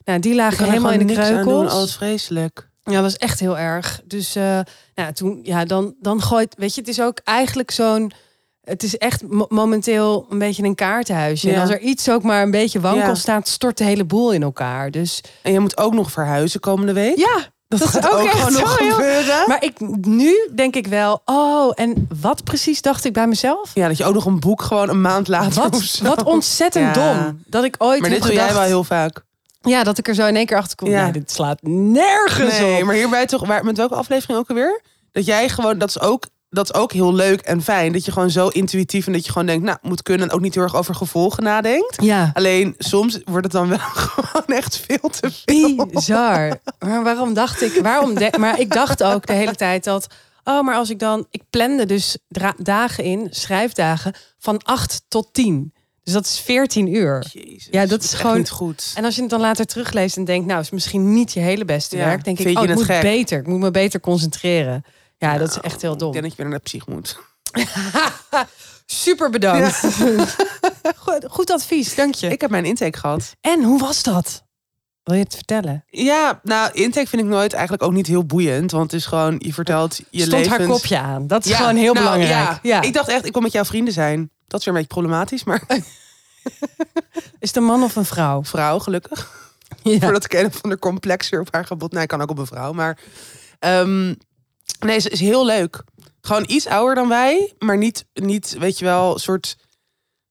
nou, 0.06 0.20
die 0.20 0.36
lagen 0.36 0.66
helemaal 0.70 0.92
in 0.92 1.08
de 1.08 1.14
kreukels. 1.14 1.74
Oh, 1.74 1.80
wat 1.80 1.92
vreselijk. 1.92 2.70
Ja, 2.84 2.92
dat 2.94 3.02
was 3.02 3.16
echt 3.18 3.40
heel 3.40 3.58
erg. 3.58 4.02
Dus 4.06 4.36
eh, 4.36 4.60
nou, 4.96 5.14
toen, 5.14 5.40
ja, 5.44 5.66
dan, 5.66 5.96
dan 6.00 6.22
gooit, 6.22 6.56
weet 6.58 6.76
je, 6.76 6.82
het 6.82 6.90
is 6.90 7.02
ook 7.02 7.20
eigenlijk 7.24 7.72
zo'n, 7.72 8.12
het 8.66 8.84
is 8.84 8.98
echt 8.98 9.24
mo- 9.28 9.46
momenteel 9.50 10.26
een 10.30 10.40
beetje 10.40 10.64
een 10.64 10.76
kaartenhuisje. 10.76 11.52
En 11.52 11.62
als 11.62 11.70
er 11.70 11.80
iets 11.80 12.10
ook 12.10 12.24
maar 12.24 12.42
een 12.42 12.52
beetje 12.52 12.80
wankel 12.80 13.08
Ja. 13.08 13.16
staat, 13.16 13.48
stort 13.48 13.78
de 13.78 13.84
hele 13.84 14.04
boel 14.06 14.32
in 14.32 14.44
elkaar. 14.44 14.92
Dus 14.92 15.22
En 15.42 15.52
je 15.52 15.60
moet 15.60 15.78
ook 15.78 15.94
nog 15.94 16.12
verhuizen 16.12 16.60
komende 16.60 16.94
week. 16.94 17.18
ja, 17.18 17.38
dat, 17.68 17.82
gaat 17.88 18.04
is 18.04 18.12
ook, 18.12 18.20
echt 18.24 18.38
gewoon 18.38 18.54
nog 18.54 18.80
heel- 18.80 18.92
gebeuren. 18.92 19.44
Maar 19.48 19.64
ik, 19.64 19.80
nu 20.06 20.50
denk 20.56 20.76
ik 20.76 20.88
wel, 20.88 21.22
oh, 21.26 21.72
en 21.76 22.08
wat 22.22 22.44
precies 22.44 22.82
dacht 22.82 23.06
ik 23.06 23.14
bij 23.14 23.28
mezelf? 23.28 23.72
Ja, 23.74 23.88
dat 23.88 23.98
je 23.98 24.06
ook 24.06 24.14
nog 24.14 24.26
een 24.26 24.40
boek 24.40 24.62
gewoon 24.62 24.90
een 24.90 25.02
maand 25.02 25.28
later 25.28 25.62
Wat, 25.62 26.00
wat 26.04 26.24
ontzettend 26.24 26.96
Ja. 26.96 27.14
dom. 27.24 27.44
Dat 27.48 27.64
ik 27.64 27.76
ooit 27.78 28.02
Maar 28.02 28.10
dit 28.10 28.22
doe 28.24 28.34
jij 28.34 28.54
wel 28.54 28.62
heel 28.62 28.84
vaak. 28.84 29.24
Ja, 29.62 29.84
dat 29.84 29.98
ik 29.98 30.08
er 30.08 30.16
zo 30.16 30.26
in 30.26 30.36
één 30.36 30.46
keer 30.46 30.58
achter 30.58 30.76
kom. 30.78 30.90
Ja. 30.90 31.04
Nee, 31.04 31.12
dit 31.12 31.32
slaat 31.32 31.60
nergens 31.62 32.60
Nee, 32.60 32.80
op. 32.80 32.84
maar 32.84 32.96
hierbij 32.96 33.26
toch, 33.26 33.46
waar, 33.48 33.64
met 33.66 33.78
welke 33.78 33.96
aflevering 33.96 34.40
ook 34.40 34.50
alweer? 34.50 34.82
Dat 35.12 35.26
jij 35.26 35.50
gewoon, 35.50 35.78
dat 35.78 35.90
is 35.90 36.00
ook, 36.00 36.24
dat 36.56 36.66
is 36.74 36.80
ook 36.80 36.92
heel 36.94 37.13
leuk 37.13 37.42
en 37.42 37.62
fijn. 37.62 37.92
Dat 37.92 38.06
je 38.06 38.12
gewoon 38.12 38.30
zo 38.30 38.48
intuïtief 38.48 39.07
en 39.07 39.13
dat 39.13 39.25
je 39.25 39.31
gewoon 39.31 39.48
denkt, 39.48 39.63
nou, 39.63 39.78
moet 39.81 40.02
kunnen. 40.04 40.28
En 40.30 40.34
ook 40.34 40.42
niet 40.42 40.54
heel 40.54 40.63
erg 40.63 40.75
over 40.75 40.96
gevolgen 40.96 41.44
nadenkt. 41.44 42.04
Ja, 42.04 42.31
Alleen 42.34 42.75
soms 42.78 43.19
wordt 43.25 43.44
het 43.44 43.52
dan 43.52 43.69
wel 43.69 43.78
gewoon 44.06 44.57
echt 44.57 44.78
veel 44.88 45.10
te 45.10 45.31
veel. 45.46 45.86
bizar. 45.86 46.57
Maar 46.80 47.04
waarom 47.04 47.34
dacht 47.34 47.62
ik, 47.62 47.80
waarom 47.81 48.13
de- 48.16 48.34
maar 48.40 48.60
ik 48.60 48.72
dacht 48.74 49.04
ook 49.04 49.25
de 49.25 49.34
hele 49.34 49.56
tijd 49.56 49.84
dat, 49.84 50.07
oh, 50.44 50.62
maar 50.63 50.75
als 50.75 50.90
ik 50.90 51.00
dan, 51.00 51.25
ik 51.31 51.42
plande 51.50 51.86
dus 51.86 52.18
dagen 52.58 53.04
in, 53.04 53.28
schrijfdagen, 53.30 54.13
van 54.40 54.62
8 54.63 55.01
tot 55.08 55.28
10. 55.34 55.74
Dus 56.04 56.13
dat 56.13 56.25
is 56.25 56.40
14 56.40 56.96
uur. 56.96 57.25
Jezus, 57.31 57.68
Ja, 57.72 57.86
dat 57.86 58.04
is 58.04 58.13
gewoon- 58.13 58.38
niet 58.38 58.50
goed. 58.50 58.92
En 58.96 59.06
als 59.06 59.16
je 59.16 59.22
het 59.22 59.30
dan 59.30 59.40
later 59.40 59.66
terugleest 59.66 60.18
en 60.18 60.25
denkt, 60.25 60.48
nou, 60.48 60.60
is 60.62 60.69
misschien 60.69 61.13
niet 61.13 61.34
je 61.34 61.40
hele 61.40 61.66
beste 61.66 61.98
Ja, 61.98 62.06
werk, 62.06 62.24
denk 62.24 62.40
ik, 62.40 62.46
oh, 62.58 62.63
ik 62.63 62.69
het 62.69 62.78
moet 62.78 62.86
gek? 62.86 63.01
beter, 63.01 63.40
ik 63.40 63.48
moet 63.48 63.60
me 63.60 63.72
beter 63.72 64.00
concentreren. 64.00 64.84
Ja, 65.18 65.38
dat 65.38 65.50
is 65.50 65.60
echt 65.60 65.82
heel 65.82 65.94
Ik 65.94 66.00
dom. 66.00 66.12
denk 66.12 66.24
dat 66.24 66.32
je 66.36 66.38
weer 66.42 66.50
naar 66.50 66.58
de 66.58 66.64
psych 66.64 66.88
moet. 66.88 67.18
Super 68.86 69.30
bedankt. 69.30 69.80
goed, 70.98 71.26
goed 71.30 71.52
advies, 71.52 71.96
dank 71.96 72.16
je. 72.16 72.28
Ik 72.28 72.42
heb 72.42 72.50
mijn 72.50 72.66
intake 72.66 72.98
gehad. 72.98 73.36
En 73.42 73.64
hoe 73.64 73.80
was 73.80 74.04
dat? 74.04 74.44
Wil 75.04 75.16
je 75.16 75.24
het 75.24 75.36
vertellen? 75.36 75.84
Ja, 75.88 76.40
nou, 76.44 76.72
intake 76.74 77.08
vind 77.08 77.22
ik 77.22 77.28
nooit 77.28 77.54
eigenlijk 77.54 77.84
ook 77.84 77.92
niet 77.92 78.08
heel 78.08 78.26
boeiend. 78.26 78.72
Want 78.72 78.92
het 78.92 79.00
is 79.02 79.06
gewoon, 79.08 79.36
je 79.38 79.54
vertelt 79.54 79.96
je 79.96 80.06
Stond 80.22 80.32
levens... 80.32 80.58
haar 80.58 80.68
kopje 80.68 81.00
aan. 81.00 81.28
Dat 81.28 81.46
is 81.46 81.52
Ja, 81.52 81.58
gewoon 81.58 81.76
heel 81.76 81.94
nou, 81.94 82.06
belangrijk. 82.06 82.30
Ja. 82.50 82.60
Ja. 82.62 82.82
Ik 82.82 82.94
dacht 82.94 83.08
echt, 83.08 83.26
ik 83.26 83.34
wil 83.34 83.42
met 83.42 83.52
jouw 83.52 83.66
vrienden 83.66 83.94
zijn. 83.94 84.30
Dat 84.48 84.60
is 84.60 84.66
weer 84.66 84.76
een 84.76 84.82
beetje 84.82 84.96
problematisch, 85.00 85.44
maar 85.44 85.64
Is 87.39 87.48
het 87.48 87.56
een 87.56 87.63
man 87.63 87.84
of 87.84 87.96
een 87.96 88.06
vrouw? 88.06 88.44
vrouw 88.44 88.80
gelukkig. 88.80 89.44
Ja. 89.84 90.00
Voordat 90.00 90.25
ik 90.25 90.34
een 90.34 90.46
of 90.46 90.62
ander 90.62 90.80
complexer 90.80 91.39
op 91.39 91.54
haar 91.54 91.66
gebod. 91.66 91.92
Nee, 91.92 92.06
kan 92.06 92.22
ook 92.22 92.30
op 92.30 92.38
een 92.38 92.46
vrouw. 92.46 92.74
Maar 92.74 92.98
ehm, 93.60 94.13
nee, 94.79 95.00
ze 95.00 95.10
is 95.10 95.20
heel 95.20 95.46
leuk. 95.46 95.84
Gewoon 96.22 96.44
iets 96.48 96.67
ouder 96.67 96.96
dan 96.96 97.08
wij, 97.08 97.53
maar 97.60 97.77
niet, 97.77 98.05
niet 98.13 98.55
weet 98.60 98.79
je 98.79 98.86
wel, 98.86 99.20
soort 99.20 99.55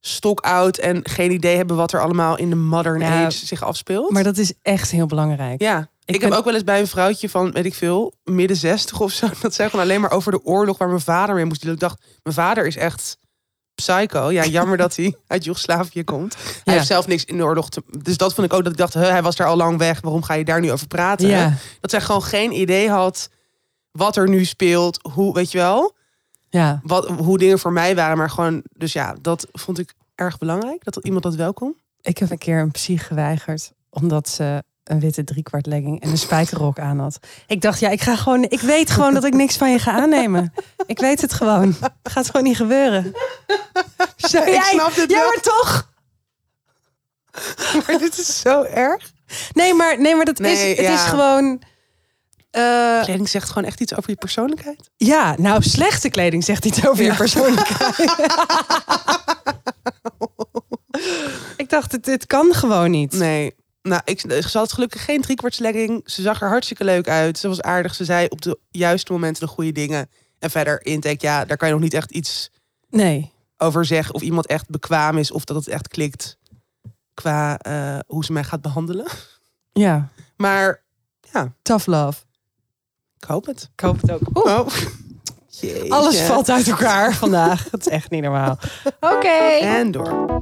stokoud 0.00 0.78
en 0.78 1.00
geen 1.08 1.30
idee 1.32 1.56
hebben 1.56 1.76
wat 1.76 1.92
er 1.92 2.00
allemaal 2.02 2.38
in 2.38 2.50
de 2.50 2.56
modern 2.56 3.00
Ja, 3.00 3.24
age 3.24 3.46
zich 3.46 3.62
afspeelt. 3.62 4.10
Maar 4.10 4.22
dat 4.22 4.36
is 4.38 4.52
echt 4.62 4.90
heel 4.90 5.06
belangrijk. 5.06 5.60
ja, 5.62 5.78
ik, 6.04 6.14
Ik 6.14 6.20
heb 6.20 6.30
ben- 6.30 6.38
ook 6.38 6.44
wel 6.44 6.54
eens 6.54 6.64
bij 6.64 6.80
een 6.80 6.86
vrouwtje 6.86 7.28
van, 7.28 7.52
weet 7.52 7.64
ik 7.64 7.74
veel, 7.74 8.14
midden 8.24 8.56
zestig 8.56 9.00
of 9.00 9.12
zo. 9.12 9.28
Dat 9.42 9.54
zij 9.54 9.70
gewoon 9.70 9.84
alleen 9.84 10.00
maar 10.00 10.10
over 10.10 10.32
de 10.32 10.44
oorlog 10.44 10.78
waar 10.78 10.88
mijn 10.88 11.00
vader 11.00 11.34
mee 11.34 11.44
moest. 11.44 11.64
Ik 11.64 11.80
dacht, 11.80 12.02
mijn 12.22 12.36
vader 12.36 12.66
is 12.66 12.76
echt 12.76 13.18
psycho. 13.74 14.30
Ja, 14.30 14.44
jammer 14.44 14.76
dat 14.76 14.96
hij 14.96 15.16
uit 15.26 15.44
Joegoslavië 15.44 16.04
komt. 16.04 16.34
Hij 16.34 16.44
Ja. 16.64 16.72
heeft 16.72 16.86
zelf 16.86 17.06
niks 17.06 17.24
in 17.24 17.36
de 17.36 17.42
oorlog 17.44 17.70
te... 17.70 17.82
Dus 18.02 18.16
dat 18.16 18.34
vond 18.34 18.46
ik 18.46 18.52
ook 18.52 18.62
dat 18.62 18.72
ik 18.72 18.78
dacht, 18.78 18.94
hij 18.94 19.22
was 19.22 19.36
daar 19.36 19.46
al 19.46 19.56
lang 19.56 19.78
weg. 19.78 20.00
Waarom 20.00 20.22
ga 20.22 20.34
je 20.34 20.44
daar 20.44 20.60
nu 20.60 20.72
over 20.72 20.86
praten? 20.86 21.28
Ja. 21.28 21.54
Dat 21.80 21.90
zij 21.90 22.00
gewoon 22.00 22.22
geen 22.22 22.52
idee 22.60 22.88
had 22.90 23.28
wat 23.98 24.16
er 24.16 24.28
nu 24.28 24.44
speelt. 24.44 25.08
Hoe, 25.12 25.34
weet 25.34 25.52
je 25.52 25.58
wel, 25.58 25.94
ja. 26.50 26.80
wat, 26.82 27.08
hoe 27.08 27.38
dingen 27.38 27.58
voor 27.58 27.72
mij 27.72 27.94
waren. 27.94 28.16
Maar 28.16 28.30
gewoon, 28.30 28.62
dus 28.72 28.92
ja, 28.92 29.14
dat 29.20 29.46
vond 29.52 29.78
ik 29.78 29.94
erg 30.14 30.38
belangrijk. 30.38 30.84
Dat 30.84 30.96
iemand 30.96 31.22
dat 31.22 31.34
welkom. 31.34 31.76
Ik 32.00 32.18
heb 32.18 32.30
een 32.30 32.38
keer 32.38 32.60
een 32.60 32.70
psych 32.70 33.06
geweigerd. 33.06 33.72
Omdat 33.90 34.28
ze 34.28 34.62
een 34.84 35.00
witte 35.00 35.24
driekwart 35.24 35.66
legging 35.66 36.00
en 36.00 36.10
een 36.10 36.18
spijkerrok 36.18 36.78
aan 36.78 36.98
had. 36.98 37.18
Ik 37.46 37.60
dacht, 37.60 37.80
ja, 37.80 37.88
ik 37.90 38.00
ga 38.00 38.16
gewoon. 38.16 38.42
Ik 38.42 38.60
weet 38.60 38.90
gewoon 38.90 39.14
dat 39.14 39.24
ik 39.24 39.34
niks 39.34 39.56
van 39.56 39.70
je 39.70 39.78
ga 39.78 39.92
aannemen. 39.92 40.52
Ik 40.86 40.98
weet 40.98 41.20
het 41.20 41.32
gewoon. 41.32 41.74
Het 42.02 42.12
gaat 42.12 42.26
gewoon 42.26 42.42
niet 42.42 42.56
gebeuren. 42.56 43.12
Zo, 44.16 44.38
Ik 44.38 44.62
snap 44.62 44.94
dit 44.94 45.10
ja, 45.10 45.18
wel. 45.18 45.26
maar 45.26 45.40
toch. 45.42 45.92
Maar 47.86 47.98
dit 47.98 48.18
is 48.18 48.40
zo 48.40 48.62
erg. 48.62 49.12
Nee, 49.52 49.74
maar, 49.74 50.00
nee, 50.00 50.14
maar 50.16 50.24
dat 50.24 50.40
is, 50.40 50.46
Nee, 50.46 50.68
het 50.76 50.86
ja. 50.86 50.94
is 50.94 51.00
gewoon. 51.00 51.62
Eh, 52.54 53.02
Kleding 53.02 53.28
zegt 53.28 53.49
gewoon 53.49 53.64
echt 53.68 53.80
iets 53.80 53.94
over 53.96 54.11
je 54.11 54.16
persoonlijkheid. 54.16 54.90
ja, 54.96 55.34
nou, 55.38 55.62
slechte 55.62 56.08
kleding 56.08 56.44
zegt 56.44 56.64
iets 56.64 56.87
over 56.88 57.04
Ja. 57.04 57.11
je 57.11 57.16
persoonlijkheid. 57.16 57.99
ik 61.56 61.68
dacht, 61.68 61.92
het, 61.92 62.06
het 62.06 62.26
kan 62.26 62.54
gewoon 62.54 62.90
niet. 62.90 63.12
Nee. 63.12 63.54
Nou, 63.82 64.00
ik, 64.04 64.20
ze 64.20 64.58
had 64.58 64.73
gelukkig 64.73 65.04
geen 65.04 65.20
driekwartslegging. 65.20 66.02
Ze 66.04 66.23
zag 66.23 66.40
er 66.42 66.49
hartstikke 66.49 66.84
leuk 66.84 67.08
uit. 67.08 67.38
Ze 67.38 67.49
was 67.49 67.61
aardig. 67.62 67.94
Ze 67.94 68.04
zei 68.04 68.26
op 68.28 68.42
de 68.42 68.58
juiste 68.70 69.12
momenten 69.12 69.46
de 69.46 69.52
goede 69.52 69.73
dingen. 69.73 70.11
En 70.38 70.50
verder, 70.50 70.84
intake, 70.87 71.26
ja, 71.26 71.44
daar 71.44 71.56
kan 71.56 71.68
je 71.68 71.75
nog 71.75 71.82
niet 71.82 71.94
echt 71.94 72.11
iets 72.11 72.50
Nee. 72.90 73.32
over 73.56 73.84
zeg 73.84 74.12
of 74.12 74.23
iemand 74.23 74.46
echt 74.46 74.68
bekwaam 74.68 75.18
is 75.18 75.30
of 75.30 75.44
dat 75.44 75.56
het 75.56 75.68
echt 75.68 75.88
klikt 75.88 76.38
qua 77.14 77.58
eh, 77.58 77.99
hoe 78.06 78.25
ze 78.25 78.32
mij 78.32 78.44
gaat 78.44 78.61
behandelen. 78.62 79.06
Ja, 79.73 80.08
Maar 80.37 80.82
tough 81.62 81.87
love. 81.87 82.23
Ik 83.25 83.31
hoop 83.31 83.47
het. 83.47 83.69
Ik 83.75 83.81
hoop 83.81 84.00
het 84.00 84.11
ook. 84.11 84.21
Oeh, 84.35 84.59
Oh. 84.59 84.66
Jeetje. 85.61 85.90
alles 85.90 86.21
valt 86.21 86.50
uit 86.50 86.69
elkaar 86.69 87.14
vandaag. 87.14 87.66
Het 87.71 87.81
is 87.87 87.93
echt 87.93 88.11
niet 88.11 88.23
normaal. 88.23 88.59
Oké. 89.14 89.28
En 89.61 89.90
door. 89.90 90.40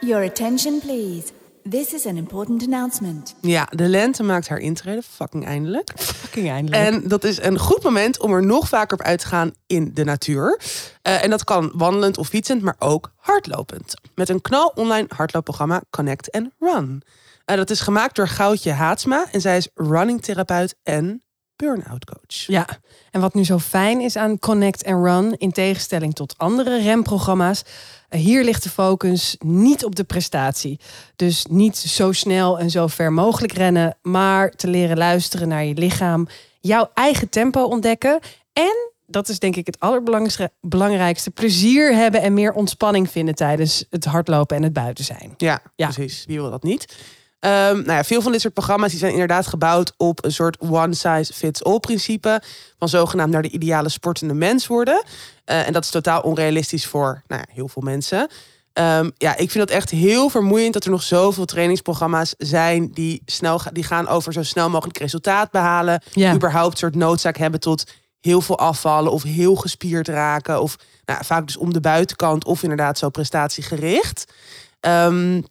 Your 0.00 0.24
attention, 0.28 0.78
please. 0.80 1.22
This 1.70 1.92
is 1.94 2.06
an 2.06 2.16
important 2.16 2.62
announcement. 2.62 3.34
Ja, 3.40 3.68
de 3.70 3.88
lente 3.88 4.22
maakt 4.22 4.48
haar 4.48 4.58
intrede. 4.58 5.02
Fucking 5.02 5.46
eindelijk. 5.46 5.90
Fucking 5.96 6.48
eindelijk. 6.50 6.82
En 6.94 7.08
dat 7.08 7.24
is 7.24 7.42
een 7.42 7.58
goed 7.58 7.82
moment 7.82 8.20
om 8.20 8.32
er 8.32 8.44
nog 8.44 8.68
vaker 8.68 8.98
op 8.98 9.04
uit 9.04 9.18
te 9.20 9.26
gaan 9.26 9.52
in 9.66 9.90
de 9.94 10.04
natuur. 10.04 10.60
Eh, 11.02 11.24
en 11.24 11.30
dat 11.30 11.44
kan 11.44 11.70
wandelend 11.74 12.18
of 12.18 12.28
fietsend, 12.28 12.62
maar 12.62 12.76
ook 12.78 13.12
hardlopend. 13.16 13.94
Met 14.14 14.28
een 14.28 14.40
knal 14.40 14.72
online 14.74 15.06
hardloopprogramma 15.16 15.82
Connect 15.90 16.30
and 16.32 16.48
Run. 16.58 17.02
Eh, 17.44 17.56
dat 17.56 17.70
is 17.70 17.80
gemaakt 17.80 18.16
door 18.16 18.28
Goudje 18.28 18.72
Haatsma. 18.72 19.26
En 19.32 19.40
zij 19.40 19.56
is 19.56 19.68
running 19.74 20.22
therapeut 20.22 20.74
en 20.82 21.22
burn-out 21.56 22.04
coach. 22.04 22.46
Ja, 22.46 22.66
en 23.10 23.20
wat 23.20 23.34
nu 23.34 23.44
zo 23.44 23.58
fijn 23.58 24.00
is 24.00 24.16
aan 24.16 24.38
Connect 24.38 24.84
and 24.84 25.04
Run, 25.06 25.36
in 25.36 25.52
tegenstelling 25.52 26.14
tot 26.14 26.34
andere 26.38 26.78
remprogramma's, 26.82 27.62
eh, 28.08 28.20
hier 28.20 28.44
ligt 28.44 28.62
de 28.62 28.68
focus 28.70 29.36
niet 29.38 29.84
op 29.84 29.94
de 29.96 30.04
prestatie. 30.04 30.80
Dus 31.16 31.46
niet 31.50 31.76
zo 31.76 32.12
snel 32.12 32.58
en 32.58 32.70
zo 32.70 32.86
ver 32.86 33.12
mogelijk 33.12 33.52
rennen, 33.52 33.96
maar 34.02 34.50
te 34.50 34.68
leren 34.68 34.96
luisteren 34.96 35.48
naar 35.48 35.64
je 35.64 35.74
lichaam, 35.74 36.28
jouw 36.60 36.90
eigen 36.94 37.28
tempo 37.28 37.62
ontdekken 37.64 38.18
en 38.52 38.88
dat 39.06 39.28
is 39.28 39.38
denk 39.38 39.56
ik 39.56 39.66
het 39.66 39.80
allerbelangrijkste. 39.80 41.30
Plezier 41.30 41.94
hebben 41.94 42.20
en 42.22 42.34
meer 42.34 42.52
ontspanning 42.52 43.10
vinden 43.10 43.34
tijdens 43.34 43.84
het 43.90 44.04
hardlopen 44.04 44.56
en 44.56 44.62
het 44.62 44.72
buiten 44.72 45.04
zijn. 45.04 45.34
Ja, 45.36 45.62
Ja. 45.76 45.88
precies. 45.88 46.24
Wie 46.26 46.40
wil 46.40 46.50
dat 46.50 46.62
niet? 46.62 46.96
Ehm, 47.40 47.74
nou 47.74 47.92
ja, 47.92 48.04
veel 48.04 48.22
van 48.22 48.32
dit 48.32 48.40
soort 48.40 48.54
programma's 48.54 48.90
die 48.90 48.98
zijn 48.98 49.12
inderdaad 49.12 49.46
gebouwd 49.46 49.92
op 49.96 50.24
een 50.24 50.32
soort 50.32 50.58
one 50.58 50.94
size 50.94 51.32
fits 51.32 51.64
all 51.64 51.78
principe. 51.78 52.42
Van 52.78 52.88
zogenaamd 52.88 53.32
naar 53.32 53.42
de 53.42 53.50
ideale 53.50 53.88
sportende 53.88 54.34
mens 54.34 54.66
worden. 54.66 55.02
Eh, 55.44 55.66
en 55.66 55.72
dat 55.72 55.84
is 55.84 55.90
totaal 55.90 56.20
onrealistisch 56.20 56.86
voor 56.86 57.22
nou 57.26 57.42
ja, 57.46 57.54
heel 57.54 57.68
veel 57.68 57.82
mensen. 57.82 58.28
Ehm, 58.72 59.10
ja, 59.16 59.30
ik 59.36 59.50
vind 59.50 59.66
dat 59.68 59.76
echt 59.76 59.90
heel 59.90 60.28
vermoeiend 60.28 60.72
dat 60.72 60.84
er 60.84 60.90
nog 60.90 61.02
zoveel 61.02 61.44
trainingsprogramma's 61.44 62.34
zijn 62.38 62.90
die, 62.92 63.22
snel 63.26 63.58
ga- 63.58 63.70
die 63.70 63.84
gaan 63.84 64.08
over 64.08 64.32
zo 64.32 64.42
snel 64.42 64.70
mogelijk 64.70 64.98
resultaat 64.98 65.50
behalen. 65.50 66.02
Ja. 66.12 66.34
Überhaupt 66.34 66.72
een 66.72 66.78
soort 66.78 66.94
noodzaak 66.94 67.36
hebben 67.36 67.60
tot 67.60 67.84
heel 68.20 68.40
veel 68.40 68.58
afvallen 68.58 69.12
of 69.12 69.22
heel 69.22 69.54
gespierd 69.54 70.08
raken. 70.08 70.62
Of 70.62 70.76
nou, 71.04 71.24
vaak 71.24 71.46
dus 71.46 71.56
om 71.56 71.72
de 71.72 71.80
buitenkant 71.80 72.44
of 72.44 72.62
inderdaad 72.62 72.98
zo 72.98 73.08
prestatiegericht. 73.10 74.32
Ehm, 74.80 75.42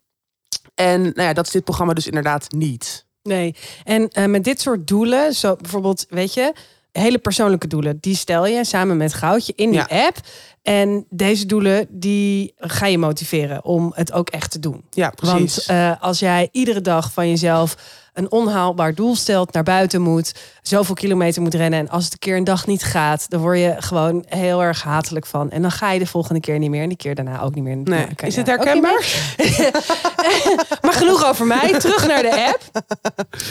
en 0.80 1.02
nou 1.02 1.22
ja, 1.22 1.34
dat 1.34 1.46
is 1.46 1.52
dit 1.52 1.64
programma 1.64 1.94
dus 1.94 2.08
inderdaad 2.08 2.52
niet. 2.52 3.06
Nee, 3.24 3.56
en 3.84 4.08
eh, 4.10 4.26
met 4.26 4.44
dit 4.44 4.62
soort 4.62 4.88
doelen, 4.88 5.34
zo 5.34 5.56
bijvoorbeeld, 5.56 6.06
weet 6.10 6.34
je, 6.34 6.54
hele 6.92 7.18
persoonlijke 7.18 7.68
doelen, 7.68 7.98
die 8.02 8.16
stel 8.16 8.46
je 8.46 8.66
samen 8.66 8.98
met 8.98 9.14
Goudje 9.14 9.54
in 9.56 9.70
die 9.72 9.80
Ja. 9.90 10.06
app. 10.08 10.18
En 10.62 11.06
deze 11.10 11.46
doelen, 11.46 11.88
die 11.90 12.54
ga 12.58 12.86
je 12.86 12.98
motiveren 12.98 13.64
om 13.66 13.92
het 13.96 14.12
ook 14.12 14.30
echt 14.30 14.52
te 14.52 14.60
doen. 14.60 14.84
Ja, 14.90 15.14
Want 15.22 15.38
precies. 15.40 15.66
eh, 15.66 15.92
als 16.02 16.20
jij 16.20 16.50
iedere 16.52 16.82
dag 16.82 17.14
van 17.14 17.30
jezelf 17.30 17.76
een 18.14 18.32
onhaalbaar 18.32 18.94
doel 18.96 19.16
stelt, 19.16 19.54
naar 19.54 19.64
buiten 19.64 20.02
moet, 20.02 20.34
zoveel 20.62 20.96
kilometer 20.96 21.42
moet 21.42 21.54
rennen. 21.54 21.80
En 21.80 21.90
als 21.90 22.04
het 22.04 22.14
een 22.14 22.20
keer 22.20 22.38
een 22.38 22.44
dag 22.44 22.68
niet 22.68 22.84
gaat, 22.84 23.30
dan 23.30 23.42
word 23.42 23.58
je 23.60 23.76
gewoon 23.78 24.26
heel 24.28 24.64
erg 24.64 24.84
hatelijk 24.84 25.26
van. 25.26 25.52
En 25.52 25.62
dan 25.62 25.72
ga 25.72 25.92
je 25.92 26.00
de 26.00 26.06
volgende 26.06 26.40
keer 26.40 26.60
niet 26.60 26.70
meer 26.70 26.82
en 26.82 26.88
die 26.88 26.98
keer 26.98 27.16
daarna 27.16 27.42
ook 27.42 27.56
niet 27.56 27.64
meer. 27.64 27.76
nee. 27.76 28.08
Is 28.26 28.36
het 28.36 28.48
herkenbaar? 28.48 29.06
Maar 30.82 30.94
genoeg 30.94 31.26
over 31.26 31.46
mij. 31.46 31.80
Terug 31.80 32.08
naar 32.08 32.22
de 32.22 32.46
app. 32.48 32.86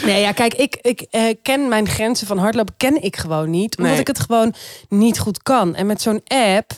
Nee, 0.05 0.21
ja, 0.21 0.31
kijk, 0.31 0.53
ik, 0.53 0.77
ik 0.81 1.01
eh, 1.01 1.23
ken 1.41 1.67
mijn 1.67 1.87
grenzen 1.87 2.27
van 2.27 2.37
hardlopen 2.37 2.73
ken 2.77 3.01
ik 3.03 3.17
gewoon 3.17 3.49
niet. 3.49 3.77
Omdat 3.77 3.91
Nee. 3.91 4.01
ik 4.01 4.07
het 4.07 4.19
gewoon 4.19 4.53
niet 4.89 5.19
goed 5.19 5.43
kan. 5.43 5.75
En 5.75 5.85
met 5.85 6.01
zo'n 6.01 6.21
app, 6.27 6.71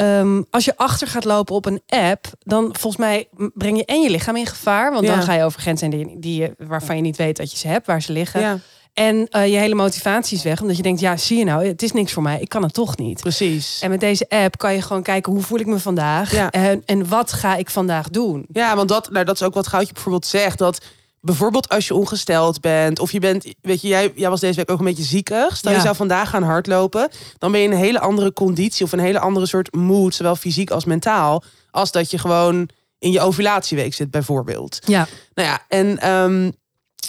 ehm, 0.00 0.42
als 0.50 0.64
je 0.64 0.76
achter 0.76 1.06
gaat 1.08 1.24
lopen 1.24 1.54
op 1.54 1.66
een 1.66 1.82
app, 1.86 2.26
dan 2.38 2.64
volgens 2.64 2.96
mij 2.96 3.28
breng 3.54 3.76
je 3.76 3.84
en 3.84 4.00
je 4.00 4.10
lichaam 4.10 4.36
in 4.36 4.46
gevaar. 4.46 4.92
Want 4.92 5.04
Ja. 5.06 5.14
dan 5.14 5.22
ga 5.22 5.32
je 5.34 5.44
over 5.44 5.60
grenzen 5.60 5.90
die, 5.90 6.16
die 6.18 6.40
je, 6.40 6.54
waarvan 6.58 6.96
je 6.96 7.02
niet 7.02 7.16
weet 7.16 7.36
dat 7.36 7.50
je 7.50 7.56
ze 7.58 7.68
hebt, 7.68 7.86
waar 7.86 8.02
ze 8.02 8.12
liggen. 8.12 8.40
Ja, 8.40 8.58
En 8.94 9.28
eh, 9.28 9.46
je 9.52 9.56
hele 9.58 9.74
motivatie 9.74 10.36
is 10.36 10.42
weg. 10.42 10.60
Omdat 10.60 10.76
je 10.76 10.82
denkt, 10.82 11.00
ja, 11.00 11.16
zie 11.16 11.38
je 11.38 11.44
nou, 11.44 11.66
het 11.66 11.82
is 11.82 11.92
niks 11.92 12.12
voor 12.12 12.22
mij. 12.22 12.40
Ik 12.40 12.48
kan 12.48 12.62
het 12.62 12.74
toch 12.74 12.96
niet. 12.96 13.20
precies. 13.20 13.80
En 13.80 13.90
met 13.90 14.00
deze 14.00 14.28
app 14.28 14.58
kan 14.58 14.74
je 14.74 14.82
gewoon 14.82 15.02
kijken, 15.02 15.32
hoe 15.32 15.42
voel 15.42 15.58
ik 15.58 15.66
me 15.66 15.78
vandaag? 15.78 16.32
Ja. 16.32 16.50
En, 16.50 16.82
en 16.86 17.08
wat 17.08 17.32
ga 17.32 17.56
ik 17.56 17.70
vandaag 17.70 18.08
doen? 18.08 18.46
Ja, 18.52 18.76
want 18.76 18.88
dat, 18.88 19.10
nou, 19.10 19.24
dat 19.24 19.34
is 19.34 19.42
ook 19.42 19.54
wat 19.54 19.66
Goudje 19.66 19.92
bijvoorbeeld 19.92 20.26
zegt. 20.26 20.58
Dat 20.58 20.80
bijvoorbeeld 21.20 21.68
als 21.68 21.86
je 21.86 21.94
ongesteld 21.94 22.60
bent 22.60 22.98
of 22.98 23.12
je 23.12 23.20
bent, 23.20 23.46
weet 23.60 23.80
je, 23.80 23.88
jij, 23.88 24.12
jij 24.14 24.30
was 24.30 24.40
deze 24.40 24.56
week 24.56 24.70
ook 24.70 24.78
een 24.78 24.84
beetje 24.84 25.02
ziekig. 25.02 25.56
Stel 25.56 25.72
je 25.72 25.80
zou 25.80 25.96
vandaag 25.96 26.30
gaan 26.30 26.42
hardlopen, 26.42 27.08
dan 27.38 27.52
ben 27.52 27.60
je 27.60 27.66
in 27.66 27.72
een 27.72 27.78
hele 27.78 28.00
andere 28.00 28.32
conditie 28.32 28.84
of 28.84 28.92
een 28.92 28.98
hele 28.98 29.20
andere 29.20 29.46
soort 29.46 29.74
mood, 29.74 30.14
zowel 30.14 30.36
fysiek 30.36 30.70
als 30.70 30.84
mentaal, 30.84 31.42
als 31.70 31.92
dat 31.92 32.10
je 32.10 32.18
gewoon 32.18 32.68
in 32.98 33.10
je 33.10 33.20
ovulatieweek 33.20 33.94
zit 33.94 34.10
bijvoorbeeld. 34.10 34.78
Ja. 34.86 35.06
Nou 35.34 35.48
ja, 35.48 35.64
en 35.68 35.98
ehm, 35.98 36.50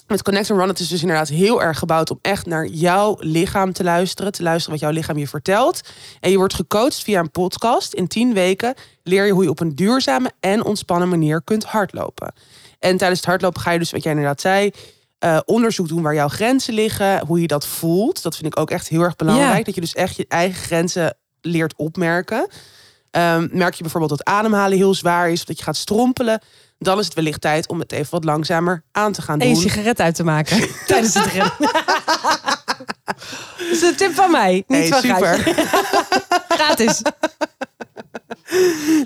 met 0.08 0.24
Connect 0.24 0.52
and 0.52 0.60
Run, 0.60 0.70
het 0.70 0.80
is 0.80 0.88
dus 0.88 1.02
inderdaad 1.02 1.28
heel 1.28 1.62
erg 1.62 1.80
gebouwd 1.80 2.12
om 2.12 2.20
echt 2.22 2.46
naar 2.46 2.68
jouw 2.68 3.16
lichaam 3.20 3.74
te 3.74 3.84
luisteren. 3.84 4.32
Te 4.32 4.44
luisteren 4.44 4.72
wat 4.72 4.90
jouw 4.90 4.92
lichaam 4.92 5.18
je 5.18 5.28
vertelt. 5.28 5.82
En 6.20 6.32
je 6.32 6.38
wordt 6.38 6.54
gecoacht 6.54 7.02
via 7.02 7.20
een 7.20 7.32
podcast. 7.32 7.94
In 7.94 8.08
tien 8.08 8.34
weken 8.34 8.74
leer 9.04 9.26
je 9.26 9.32
hoe 9.32 9.44
je 9.44 9.50
op 9.50 9.60
een 9.60 9.76
duurzame 9.76 10.32
en 10.40 10.64
ontspannen 10.64 11.10
manier 11.10 11.42
kunt 11.42 11.64
hardlopen. 11.64 12.34
En 12.82 12.98
tijdens 12.98 13.20
het 13.20 13.30
hardlopen 13.30 13.62
ga 13.62 13.72
je 13.72 13.80
dus, 13.80 13.92
wat 13.92 14.04
jij 14.04 14.12
inderdaad 14.12 14.42
zei, 14.42 14.72
eh, 15.20 15.40
onderzoek 15.46 15.88
doen 15.88 16.02
waar 16.02 16.14
jouw 16.14 16.28
grenzen 16.28 16.74
liggen. 16.74 17.26
Hoe 17.28 17.42
je 17.42 17.48
dat 17.48 17.68
voelt. 17.68 18.22
Dat 18.22 18.36
vind 18.36 18.48
ik 18.48 18.60
ook 18.60 18.72
echt 18.72 18.88
heel 18.88 19.02
erg 19.02 19.16
belangrijk. 19.16 19.58
Ja. 19.58 19.64
Dat 19.64 19.76
je 19.76 19.82
dus 19.82 19.94
echt 19.94 20.16
je 20.16 20.26
eigen 20.28 20.64
grenzen 20.64 21.18
leert 21.42 21.74
opmerken. 21.76 22.48
Ehm, 23.12 23.48
merk 23.52 23.74
je 23.74 23.82
bijvoorbeeld 23.82 24.18
dat 24.18 24.28
ademhalen 24.36 24.78
heel 24.78 24.94
zwaar 24.94 25.30
is, 25.32 25.40
of 25.40 25.46
dat 25.46 25.58
je 25.58 25.64
gaat 25.64 25.76
strompelen, 25.76 26.42
dan 26.80 27.00
is 27.00 27.06
het 27.06 27.14
wellicht 27.14 27.42
tijd 27.42 27.68
om 27.68 27.80
het 27.80 27.92
even 27.92 28.12
wat 28.12 28.24
langzamer 28.24 28.84
aan 28.92 29.12
te 29.12 29.22
gaan 29.22 29.40
En 29.40 29.48
je 29.48 29.54
doen. 29.54 29.62
sigaret 29.64 30.00
uit 30.00 30.16
te 30.16 30.24
maken 30.24 30.68
tijdens 30.88 31.14
het 31.14 31.26
rennen. 31.26 31.54
Dat 33.58 33.70
is 33.72 33.82
een 33.82 33.96
tip 33.96 34.14
van 34.14 34.32
mij, 34.32 34.54
niet 34.54 34.68
Nee, 34.68 34.88
van 34.90 35.02
super. 35.02 35.38
Gratis. 36.58 37.02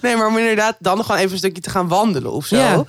Nee, 0.01 0.15
maar 0.15 0.27
om 0.27 0.37
inderdaad 0.37 0.75
dan 0.79 1.01
gewoon 1.01 1.19
even 1.19 1.31
een 1.31 1.37
stukje 1.37 1.61
te 1.61 1.69
gaan 1.69 1.87
wandelen 1.87 2.31
of 2.31 2.45
zo. 2.45 2.55
Ja. 2.55 2.83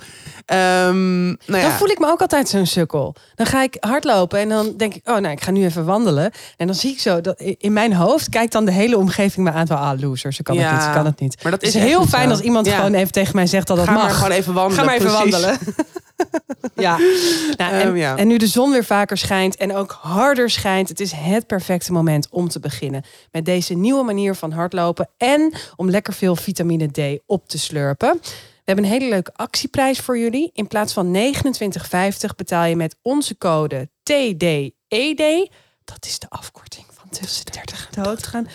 Ehm, 0.47 1.25
nou 1.27 1.37
ja. 1.47 1.61
Dan 1.61 1.71
voel 1.71 1.87
ik 1.87 1.99
me 1.99 2.07
ook 2.07 2.21
altijd 2.21 2.49
zo'n 2.49 2.65
sukkel. 2.65 3.15
Dan 3.35 3.45
ga 3.45 3.63
ik 3.63 3.77
hardlopen 3.79 4.39
en 4.39 4.49
dan 4.49 4.73
denk 4.77 4.93
ik, 4.93 5.09
oh 5.09 5.17
nou, 5.17 5.31
ik 5.31 5.41
ga 5.43 5.51
nu 5.51 5.63
even 5.65 5.85
wandelen. 5.85 6.31
En 6.57 6.67
dan 6.67 6.75
zie 6.75 6.91
ik 6.91 6.99
zo, 6.99 7.21
dat 7.21 7.39
in 7.41 7.73
mijn 7.73 7.93
hoofd 7.93 8.29
kijkt 8.29 8.51
dan 8.51 8.65
de 8.65 8.71
hele 8.71 8.97
omgeving 8.97 9.45
me 9.45 9.51
aan. 9.51 9.67
Van, 9.67 9.77
ah, 9.77 9.99
loser, 9.99 10.33
ze 10.33 10.43
kan 10.43 10.55
Ja, 10.55 10.61
het 10.63 10.71
niet, 10.73 10.83
ze 10.83 10.89
kan 10.91 11.05
het 11.05 11.19
niet. 11.19 11.43
maar 11.43 11.51
dat 11.51 11.63
is 11.63 11.73
heel 11.73 12.05
fijn 12.05 12.23
zo. 12.25 12.29
als 12.29 12.39
iemand 12.39 12.67
gewoon 12.67 12.93
even 12.93 13.11
tegen 13.11 13.35
mij 13.35 13.47
zegt 13.47 13.67
dat 13.67 13.77
dat 13.77 13.85
Ga 13.85 13.91
mag. 13.93 14.03
maar 14.03 14.11
gewoon 14.13 14.31
even 14.31 14.53
wandelen. 14.53 14.79
Ga 14.79 14.85
maar 14.85 14.95
even 14.95 15.07
precies. 15.11 15.31
wandelen. 15.31 15.57
ja. 16.85 16.97
Nou, 17.57 17.73
en, 17.73 17.81
Ehm, 17.87 17.95
ja. 17.95 18.17
en 18.17 18.27
nu 18.27 18.37
de 18.37 18.47
zon 18.47 18.71
weer 18.71 18.85
vaker 18.85 19.17
schijnt 19.17 19.55
en 19.55 19.75
ook 19.75 19.97
harder 20.01 20.49
schijnt, 20.49 20.89
het 20.89 20.99
is 20.99 21.11
het 21.15 21.47
perfecte 21.47 21.91
moment 21.91 22.27
om 22.31 22.49
te 22.49 22.59
beginnen 22.59 23.03
met 23.31 23.45
deze 23.45 23.73
nieuwe 23.73 24.03
manier 24.03 24.35
van 24.35 24.51
hardlopen 24.51 25.09
en 25.17 25.53
om 25.75 25.89
lekker 25.89 26.13
veel 26.13 26.35
vitamine 26.35 26.87
D 26.91 27.19
op 27.25 27.47
te 27.49 27.57
slurpen. 27.59 28.19
We 28.67 28.73
hebben 28.73 28.91
een 28.91 28.99
hele 28.99 29.13
leuke 29.13 29.33
actieprijs 29.33 29.99
voor 29.99 30.17
jullie. 30.17 30.49
In 30.53 30.67
plaats 30.67 30.93
van 30.93 31.15
29,50 31.15 32.35
betaal 32.35 32.65
je 32.65 32.75
met 32.75 32.95
onze 33.01 33.37
code 33.37 33.89
TDED. 34.03 35.49
Dat 35.83 36.05
is 36.05 36.19
de 36.19 36.29
afkorting 36.29 36.85
van 36.91 37.09
tussen 37.09 37.45
30 37.45 37.89
en 37.91 38.03
dood 38.03 38.23
gaan. 38.23 38.47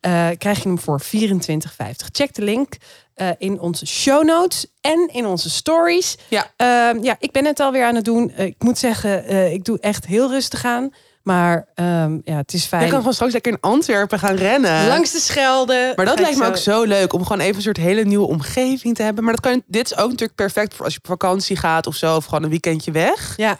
Eh, 0.00 0.28
krijg 0.38 0.62
je 0.62 0.68
hem 0.68 0.78
voor 0.78 1.00
24,50. 1.00 2.08
Check 2.12 2.34
de 2.34 2.42
link 2.42 2.76
eh, 3.14 3.30
in 3.38 3.60
onze 3.60 3.86
show 3.86 4.24
notes 4.24 4.66
en 4.80 5.08
in 5.12 5.26
onze 5.26 5.50
stories. 5.50 6.16
Ja. 6.28 6.52
Ehm, 6.56 7.02
ja, 7.02 7.16
ik 7.18 7.32
ben 7.32 7.44
het 7.44 7.60
alweer 7.60 7.84
aan 7.84 7.94
het 7.94 8.04
doen. 8.04 8.30
Eh, 8.30 8.46
ik 8.46 8.62
moet 8.62 8.78
zeggen, 8.78 9.24
eh, 9.24 9.52
ik 9.52 9.64
doe 9.64 9.78
echt 9.80 10.06
heel 10.06 10.30
rustig 10.30 10.64
aan. 10.64 10.90
Maar 11.22 11.66
ehm, 11.74 12.18
ja, 12.24 12.36
het 12.36 12.52
is 12.52 12.62
Je 12.62 12.68
fijn. 12.68 12.88
kan 12.88 12.98
gewoon 12.98 13.12
straks 13.14 13.32
lekker 13.32 13.52
in 13.52 13.58
Antwerpen 13.60 14.18
gaan 14.18 14.34
rennen. 14.34 14.86
Langs 14.86 15.12
de 15.12 15.18
Schelde. 15.18 15.92
Maar 15.96 16.04
dat 16.06 16.20
lijkt 16.20 16.38
me 16.38 16.46
ook 16.46 16.56
zo 16.56 16.82
leuk 16.84 17.12
om 17.12 17.22
gewoon 17.22 17.40
even 17.40 17.56
een 17.56 17.62
soort 17.62 17.76
hele 17.76 18.04
nieuwe 18.04 18.26
omgeving 18.26 18.94
te 18.94 19.02
hebben. 19.02 19.24
Maar 19.24 19.32
dat 19.32 19.42
kan, 19.42 19.62
dit 19.66 19.84
is 19.90 19.96
ook 19.96 20.08
natuurlijk 20.10 20.34
perfect 20.34 20.74
voor 20.74 20.84
als 20.84 20.94
je 20.94 21.00
op 21.02 21.06
vakantie 21.06 21.56
gaat 21.56 21.86
of 21.86 21.94
zo. 21.94 22.16
Of 22.16 22.24
gewoon 22.24 22.42
een 22.42 22.50
weekendje 22.50 22.90
weg. 22.90 23.36
Ja, 23.36 23.56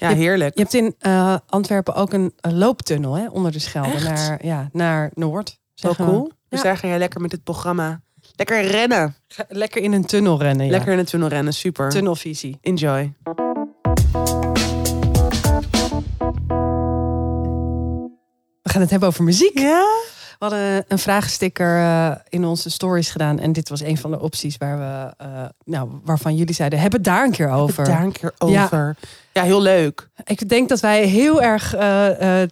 Ja, 0.00 0.08
Je- 0.08 0.14
heerlijk. 0.14 0.54
je 0.54 0.60
hebt 0.60 0.74
in 0.74 0.94
eh, 0.98 1.36
Antwerpen 1.46 1.94
ook 1.94 2.12
een, 2.12 2.32
een 2.40 2.58
looptunnel 2.58 3.14
hè, 3.14 3.26
onder 3.28 3.52
de 3.52 3.58
Schelde 3.58 3.92
Echt? 3.92 4.04
naar, 4.04 4.38
ja, 4.46 4.68
naar 4.72 5.10
Noord. 5.14 5.58
Zo 5.74 5.92
cool. 5.94 6.30
Dus 6.48 6.62
daar 6.62 6.76
ga 6.76 6.88
jij 6.88 6.98
lekker 6.98 7.20
met 7.20 7.30
dit 7.30 7.44
programma. 7.44 8.00
Lekker 8.36 8.62
rennen. 8.66 9.14
Lekker 9.48 9.82
in 9.82 9.92
een 9.92 10.04
tunnel 10.04 10.38
rennen. 10.38 10.64
Ja. 10.66 10.70
Lekker 10.72 10.92
in 10.92 10.98
de 10.98 11.04
tunnel 11.04 11.28
rennen. 11.28 11.52
Super. 11.54 11.88
tunnelvisie. 11.90 12.58
Enjoy. 12.62 13.12
We 18.70 18.76
gaan 18.76 18.84
het 18.84 18.90
hebben 18.94 19.08
over 19.08 19.24
muziek. 19.24 19.58
Ja? 19.58 19.84
hadden 20.38 20.84
een 20.88 20.98
vraagsticker 20.98 21.76
eh, 21.78 22.10
in 22.28 22.44
onze 22.44 22.70
stories 22.70 23.10
gedaan. 23.10 23.38
En 23.38 23.52
dit 23.52 23.68
was 23.68 23.80
een 23.80 23.98
van 23.98 24.10
de 24.10 24.20
opties 24.20 24.56
waar 24.58 24.78
we, 24.78 25.24
eh, 25.24 25.28
nou, 25.64 25.88
waarvan 26.04 26.36
jullie 26.36 26.54
zeiden, 26.54 26.78
heb 26.78 26.92
het 26.92 27.04
daar 27.04 27.24
een 27.24 27.30
keer 27.30 27.50
over. 27.50 27.84
Daar 27.84 28.02
een 28.02 28.12
keer 28.12 28.32
over. 28.38 28.96
Ja, 29.32 29.42
heel 29.42 29.60
leuk. 29.62 30.08
Ik 30.24 30.48
denk 30.48 30.68
dat 30.68 30.80
wij 30.80 31.04
heel 31.04 31.42
erg... 31.42 31.74
eh, 31.74 32.06
dat 32.06 32.48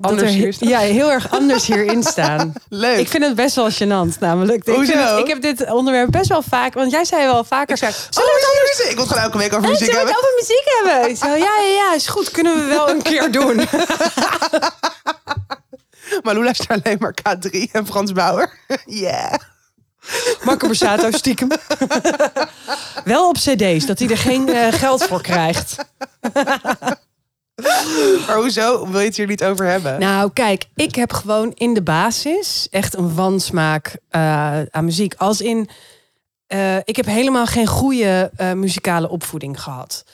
Anders 0.00 0.22
er- 0.30 0.36
hier 0.36 0.52
staan. 0.52 0.68
Ja, 0.68 0.78
heel 0.78 1.10
erg 1.10 1.30
anders 1.30 1.66
hierin 1.66 2.02
staan. 2.02 2.52
Leuk. 2.68 2.98
Ik 2.98 3.08
vind 3.08 3.24
het 3.24 3.34
best 3.34 3.54
wel 3.54 3.70
gênant, 3.70 4.18
namelijk. 4.20 4.64
Ik, 4.64 4.86
het- 4.86 5.18
ik 5.18 5.26
heb 5.26 5.40
dit 5.42 5.70
onderwerp 5.70 6.10
best 6.10 6.28
wel 6.28 6.42
vaak, 6.42 6.74
want 6.74 6.90
jij 6.90 7.04
zei 7.04 7.26
wel 7.26 7.44
vaker. 7.44 7.70
Ik 7.70 7.78
zei, 7.78 7.92
Zullen 8.10 8.28
we 8.30 8.74
het? 8.82 8.90
Ik 8.90 8.96
wil 8.96 9.06
gewoon 9.06 9.22
elke 9.22 9.38
week 9.38 9.52
over 9.54 9.68
muziek 9.68 9.90
we 9.90 9.96
hebben. 9.96 10.14
het 10.14 10.22
over 10.22 10.34
muziek 10.38 10.62
hebben? 10.82 11.10
Ik 11.10 11.16
ja, 11.42 11.46
ja, 11.46 11.68
ja, 11.68 11.94
is 11.94 12.06
goed. 12.06 12.30
Kunnen 12.30 12.54
we 12.54 12.64
wel 12.64 12.90
een 12.90 13.02
keer 13.02 13.32
doen. 13.38 13.60
Maar 16.22 16.32
Lula 16.34 16.44
luistert 16.44 16.84
alleen 16.84 16.96
maar 16.98 17.14
K3 17.22 17.50
en 17.72 17.86
Frans 17.86 18.12
Bauer. 18.12 18.50
Yeah. 18.86 19.34
Marco 20.44 20.66
Borsato 20.66 21.10
stiekem. 21.10 21.48
wel 23.04 23.28
op 23.28 23.34
cd's, 23.36 23.86
dat 23.86 23.98
hij 23.98 24.08
er 24.08 24.18
geen 24.18 24.48
eh, 24.48 24.72
geld 24.72 25.04
voor 25.04 25.22
krijgt. 25.22 25.76
Maar 28.26 28.36
hoezo 28.36 28.88
wil 28.90 29.00
je 29.00 29.06
het 29.06 29.16
hier 29.16 29.26
niet 29.26 29.44
over 29.44 29.66
hebben? 29.66 30.00
Nou, 30.00 30.30
kijk, 30.32 30.64
ik 30.74 30.94
heb 30.94 31.12
gewoon 31.12 31.52
in 31.54 31.74
de 31.74 31.82
basis 31.82 32.66
echt 32.70 32.96
een 32.96 33.14
wansmaak 33.14 33.96
eh, 34.08 34.60
aan 34.70 34.84
muziek. 34.84 35.14
Als 35.16 35.40
in, 35.40 35.68
eh, 36.46 36.76
ik 36.76 36.96
heb 36.96 37.06
helemaal 37.06 37.46
geen 37.46 37.66
goede 37.66 38.30
eh, 38.36 38.52
muzikale 38.52 39.08
opvoeding 39.08 39.62
gehad. 39.62 40.04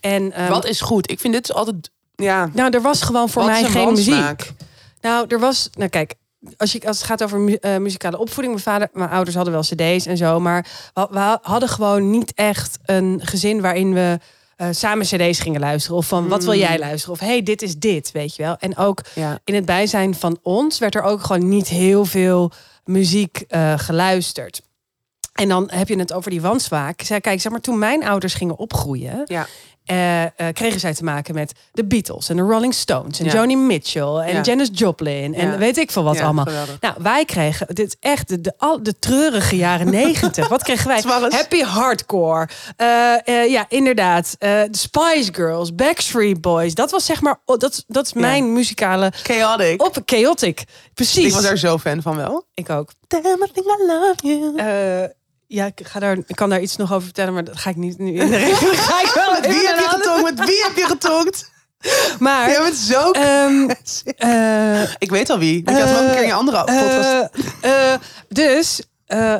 En, 0.00 0.32
ehm, 0.32 0.48
Wat 0.48 0.64
is 0.64 0.80
goed? 0.80 1.10
Ik 1.10 1.20
vind 1.20 1.34
dit 1.34 1.48
is 1.48 1.54
altijd... 1.54 1.90
Ja, 2.14 2.50
Nou, 2.52 2.70
er 2.74 2.82
was 2.82 3.02
gewoon 3.02 3.28
voor 3.28 3.42
Wat 3.42 3.50
mij 3.50 3.60
is 3.60 3.66
een 3.66 3.72
geen 3.72 3.84
wansmaak? 3.84 4.38
muziek. 4.38 4.54
Nou, 5.02 5.26
er 5.28 5.38
was, 5.38 5.70
nou 5.74 5.90
kijk, 5.90 6.14
als, 6.56 6.72
je, 6.72 6.86
als 6.86 6.96
het 6.96 7.06
gaat 7.06 7.22
over 7.22 7.38
mu- 7.38 7.54
eh, 7.54 7.76
muzikale 7.76 8.18
opvoeding, 8.18 8.54
mijn 8.54 8.64
vader, 8.66 8.88
mijn 8.92 9.10
ouders 9.10 9.36
hadden 9.36 9.54
wel 9.54 9.62
CD's 9.62 10.06
en 10.06 10.16
zo, 10.16 10.40
maar 10.40 10.66
we, 10.94 11.38
hadden 11.42 11.68
gewoon 11.68 12.10
niet 12.10 12.32
echt 12.34 12.78
een 12.84 13.20
gezin 13.24 13.60
waarin 13.60 13.94
we 13.94 14.18
eh, 14.56 14.68
samen 14.70 15.06
CD's 15.06 15.40
gingen 15.40 15.60
luisteren. 15.60 15.96
Of 15.96 16.06
van 16.06 16.28
wat 16.28 16.44
wil 16.44 16.54
jij 16.54 16.78
luisteren? 16.78 17.14
Of 17.14 17.20
hey, 17.20 17.42
dit 17.42 17.62
is 17.62 17.76
dit, 17.76 18.12
weet 18.12 18.36
je 18.36 18.42
wel. 18.42 18.56
En 18.58 18.76
ook 18.76 19.00
ja. 19.14 19.38
in 19.44 19.54
het 19.54 19.64
bijzijn 19.64 20.14
van 20.14 20.38
ons 20.42 20.78
werd 20.78 20.94
er 20.94 21.02
ook 21.02 21.22
gewoon 21.22 21.48
niet 21.48 21.68
heel 21.68 22.04
veel 22.04 22.52
muziek 22.84 23.44
eh, 23.48 23.78
geluisterd. 23.78 24.62
En 25.32 25.48
dan 25.48 25.70
heb 25.72 25.88
je 25.88 25.98
het 25.98 26.12
over 26.12 26.30
die 26.30 26.40
wanswaak. 26.40 27.02
Zei, 27.02 27.20
kijk, 27.20 27.40
zeg 27.40 27.52
maar, 27.52 27.60
toen 27.60 27.78
mijn 27.78 28.04
ouders 28.04 28.34
gingen 28.34 28.56
opgroeien, 28.56 29.22
Ja. 29.24 29.46
Eh, 29.84 30.22
eh, 30.22 30.30
kregen 30.52 30.80
zij 30.80 30.94
te 30.94 31.04
maken 31.04 31.34
met 31.34 31.52
de 31.72 31.84
Beatles 31.84 32.28
en 32.28 32.36
de 32.36 32.42
Rolling 32.42 32.74
Stones 32.74 33.18
en 33.18 33.24
Ja. 33.24 33.32
Joni 33.32 33.56
Mitchell 33.56 34.02
en 34.16 34.34
Ja. 34.34 34.40
Janis 34.40 34.68
Joplin 34.72 35.34
en 35.34 35.50
Ja. 35.50 35.58
weet 35.58 35.76
ik 35.76 35.90
veel 35.90 36.02
wat 36.02 36.20
allemaal. 36.20 36.44
geweldig. 36.44 36.76
Nou, 36.80 36.94
wij 36.98 37.24
kregen 37.24 37.66
dit 37.74 37.96
echt 38.00 38.28
de, 38.28 38.40
de, 38.40 38.52
al, 38.58 38.82
de 38.82 38.98
treurige 38.98 39.56
jaren 39.56 39.90
negentig. 40.02 40.48
Wat 40.48 40.62
kregen 40.62 40.86
wij? 40.88 41.02
Happy 41.28 41.60
hardcore. 41.62 42.48
Eh, 42.76 43.50
ja, 43.50 43.64
inderdaad. 43.68 44.36
De 44.38 44.68
Spice 44.70 45.34
Girls, 45.34 45.74
Backstreet 45.74 46.40
Boys. 46.40 46.74
Dat 46.74 46.90
was 46.90 47.04
zeg 47.04 47.20
maar, 47.20 47.40
oh, 47.44 47.58
dat, 47.58 47.84
dat 47.86 48.06
is 48.06 48.12
mijn 48.12 48.52
muzikale 48.52 49.12
Chaotic. 49.22 49.82
op 49.84 49.98
chaotic. 50.06 50.64
Precies. 50.94 51.26
Ik 51.26 51.32
was 51.32 51.42
daar 51.42 51.56
zo 51.56 51.78
fan 51.78 52.02
van 52.02 52.16
wel. 52.16 52.46
Ik 52.54 52.70
ook. 52.70 52.90
Damn, 53.08 53.42
I 53.42 53.50
think 53.52 53.66
I 53.66 53.86
love 53.86 54.14
you. 54.26 55.10
Eh, 55.52 55.58
ja, 55.58 55.66
ik, 55.74 55.86
ga 55.86 55.98
daar, 56.00 56.16
ik 56.26 56.36
kan 56.36 56.50
daar 56.50 56.60
iets 56.60 56.76
nog 56.76 56.92
over 56.92 57.04
vertellen, 57.04 57.34
maar 57.34 57.44
dat 57.44 57.56
ga 57.56 57.70
ik 57.70 57.76
niet 57.76 57.98
nu 57.98 58.12
in 58.18 58.30
de 58.30 58.36
regel. 58.46 58.68
ga 58.90 59.00
ik 59.00 59.12
wel 59.14 59.32
Met 59.32 59.46
wie 59.46 59.66
heb 59.66 59.76
je 59.78 59.86
getonkt? 59.88 60.22
Met 60.38 60.46
wie 60.50 60.62
heb 60.62 60.76
je 60.76 60.84
getonkt? 60.84 61.50
Maar, 62.18 62.50
Jij 62.50 62.62
bent 62.62 62.76
zo... 62.76 63.10
ehm, 63.10 63.68
eh, 64.16 64.82
ik 64.98 65.10
weet 65.10 65.30
al 65.30 65.38
wie. 65.38 65.58
Ik 65.58 65.68
had 65.68 65.90
ook 65.90 65.96
een 65.98 66.10
keer 66.10 66.20
in 66.20 66.26
je 66.26 66.32
andere 66.34 66.64
podcast. 66.64 67.28
eh, 67.60 67.92
eh, 67.92 68.00
dus 68.28 68.82
eh, 69.06 69.34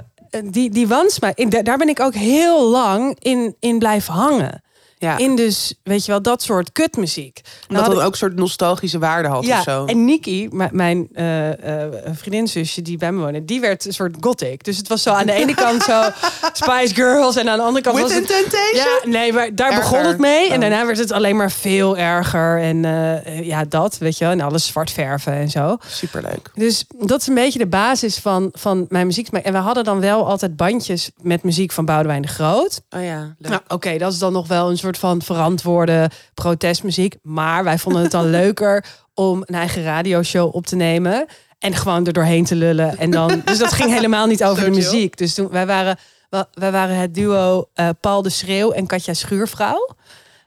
die, 0.45 0.71
die 0.71 0.88
wansma, 0.88 1.33
in, 1.35 1.49
daar 1.50 1.78
ben 1.78 1.88
ik 1.88 2.00
ook 2.00 2.14
heel 2.14 2.69
lang 2.69 3.17
in, 3.19 3.56
in 3.60 3.78
blijven 3.78 4.15
hangen. 4.15 4.63
Ja. 5.02 5.19
In 5.19 5.36
dus, 5.36 5.75
weet 5.82 6.04
je 6.04 6.10
wel, 6.10 6.23
dat 6.23 6.43
soort 6.43 6.73
kutmuziek. 6.73 7.41
Nou 7.69 7.84
dat 7.84 7.93
ik- 7.95 8.00
ook 8.00 8.10
een 8.10 8.17
soort 8.19 8.34
nostalgische 8.36 8.99
waarde 8.99 9.28
had 9.28 9.45
ja, 9.47 9.58
of 9.58 9.62
zo. 9.65 9.84
en 9.84 10.04
Niki, 10.04 10.49
m- 10.50 10.69
mijn 10.73 11.08
eh 11.12 11.84
eh 11.84 11.93
vriendinzusje 12.12 12.82
die 12.82 12.97
bij 12.97 13.12
me 13.12 13.21
woonde, 13.23 13.45
die 13.45 13.60
werd 13.60 13.84
een 13.86 13.93
soort 13.93 14.17
gothic. 14.21 14.65
Dus 14.65 14.76
het 14.76 14.88
was 14.88 15.02
zo 15.02 15.10
aan 15.10 15.26
de 15.26 15.32
ene 15.32 15.54
kant 15.54 15.82
zo 15.82 16.02
Spice 16.52 16.95
Girls 16.95 17.36
en 17.36 17.49
aan 17.49 17.56
de 17.58 17.65
andere 17.65 17.84
kant 17.84 17.97
With 17.97 18.04
was 18.06 18.15
het... 18.15 18.26
Temptation? 18.26 18.75
Ja, 19.02 19.19
nee, 19.19 19.32
maar 19.32 19.54
daar 19.54 19.71
Erger. 19.73 19.82
begon 19.91 20.06
het 20.06 20.19
mee. 20.19 20.49
En 20.49 20.54
Oh. 20.54 20.60
daarna 20.60 20.86
werd 20.86 20.99
het 20.99 21.12
alleen 21.12 21.36
maar 21.36 21.50
veel 21.50 21.97
erger. 21.97 22.60
En 22.60 22.84
eh, 22.84 23.47
ja, 23.47 23.65
dat, 23.65 23.99
weet 23.99 24.19
je 24.19 24.25
wel. 24.25 24.32
En 24.32 24.41
alles 24.41 24.67
zwart 24.67 24.91
verven 24.91 25.32
en 25.32 25.50
zo. 25.50 25.76
Superleuk. 25.86 26.50
Dus 26.54 26.84
dat 26.99 27.21
is 27.21 27.26
een 27.26 27.34
beetje 27.34 27.58
de 27.58 27.67
basis 27.67 28.19
van, 28.19 28.49
van 28.52 28.86
mijn 28.88 29.06
muziek. 29.06 29.28
En 29.28 29.52
we 29.52 29.58
hadden 29.58 29.84
dan 29.84 30.00
wel 30.00 30.26
altijd 30.26 30.56
bandjes 30.56 31.10
met 31.23 31.43
muziek 31.43 31.73
van 31.73 31.84
Boudewijn 31.84 32.23
de 32.23 32.28
Groot. 32.28 32.80
Oh 32.91 33.04
ja, 33.04 33.34
leuk. 33.38 33.50
Nou, 33.50 33.62
oké, 33.69 33.99
dat 33.99 34.12
is 34.12 34.19
dan 34.19 34.32
nog 34.32 34.49
wel 34.49 34.71
een 34.71 34.78
soort 34.78 34.92
van 34.99 35.23
verantwoorde 35.23 36.11
protestmuziek. 36.35 37.15
Maar 37.23 37.65
wij 37.65 37.78
vonden 37.78 38.02
het 38.02 38.11
dan 38.11 38.31
leuker 38.41 38.85
om 39.15 39.43
een 39.47 39.55
eigen 39.55 39.83
radioshow 39.83 40.55
op 40.55 40.67
te 40.67 40.76
nemen. 40.76 41.26
En 41.59 41.75
gewoon 41.75 42.07
er 42.07 42.13
doorheen 42.13 42.45
te 42.45 42.55
lullen. 42.57 42.99
En 42.99 43.11
dan, 43.11 43.43
dus 43.45 43.59
dat 43.59 43.73
ging 43.73 43.91
helemaal 43.93 44.26
niet 44.26 44.45
over 44.45 44.65
de 44.65 44.71
muziek. 44.71 45.17
Dus 45.17 45.35
toen, 45.35 45.49
wij 45.49 45.67
waren, 45.67 45.99
wa- 46.31 46.49
wij 46.55 46.73
waren 46.73 46.97
het 46.97 47.15
duo 47.15 47.69
eh, 47.75 47.89
Paul 48.00 48.23
de 48.23 48.31
Schreeuw 48.31 48.71
en 48.73 48.87
Katja 48.87 49.15
Schuurvrouw. 49.15 49.89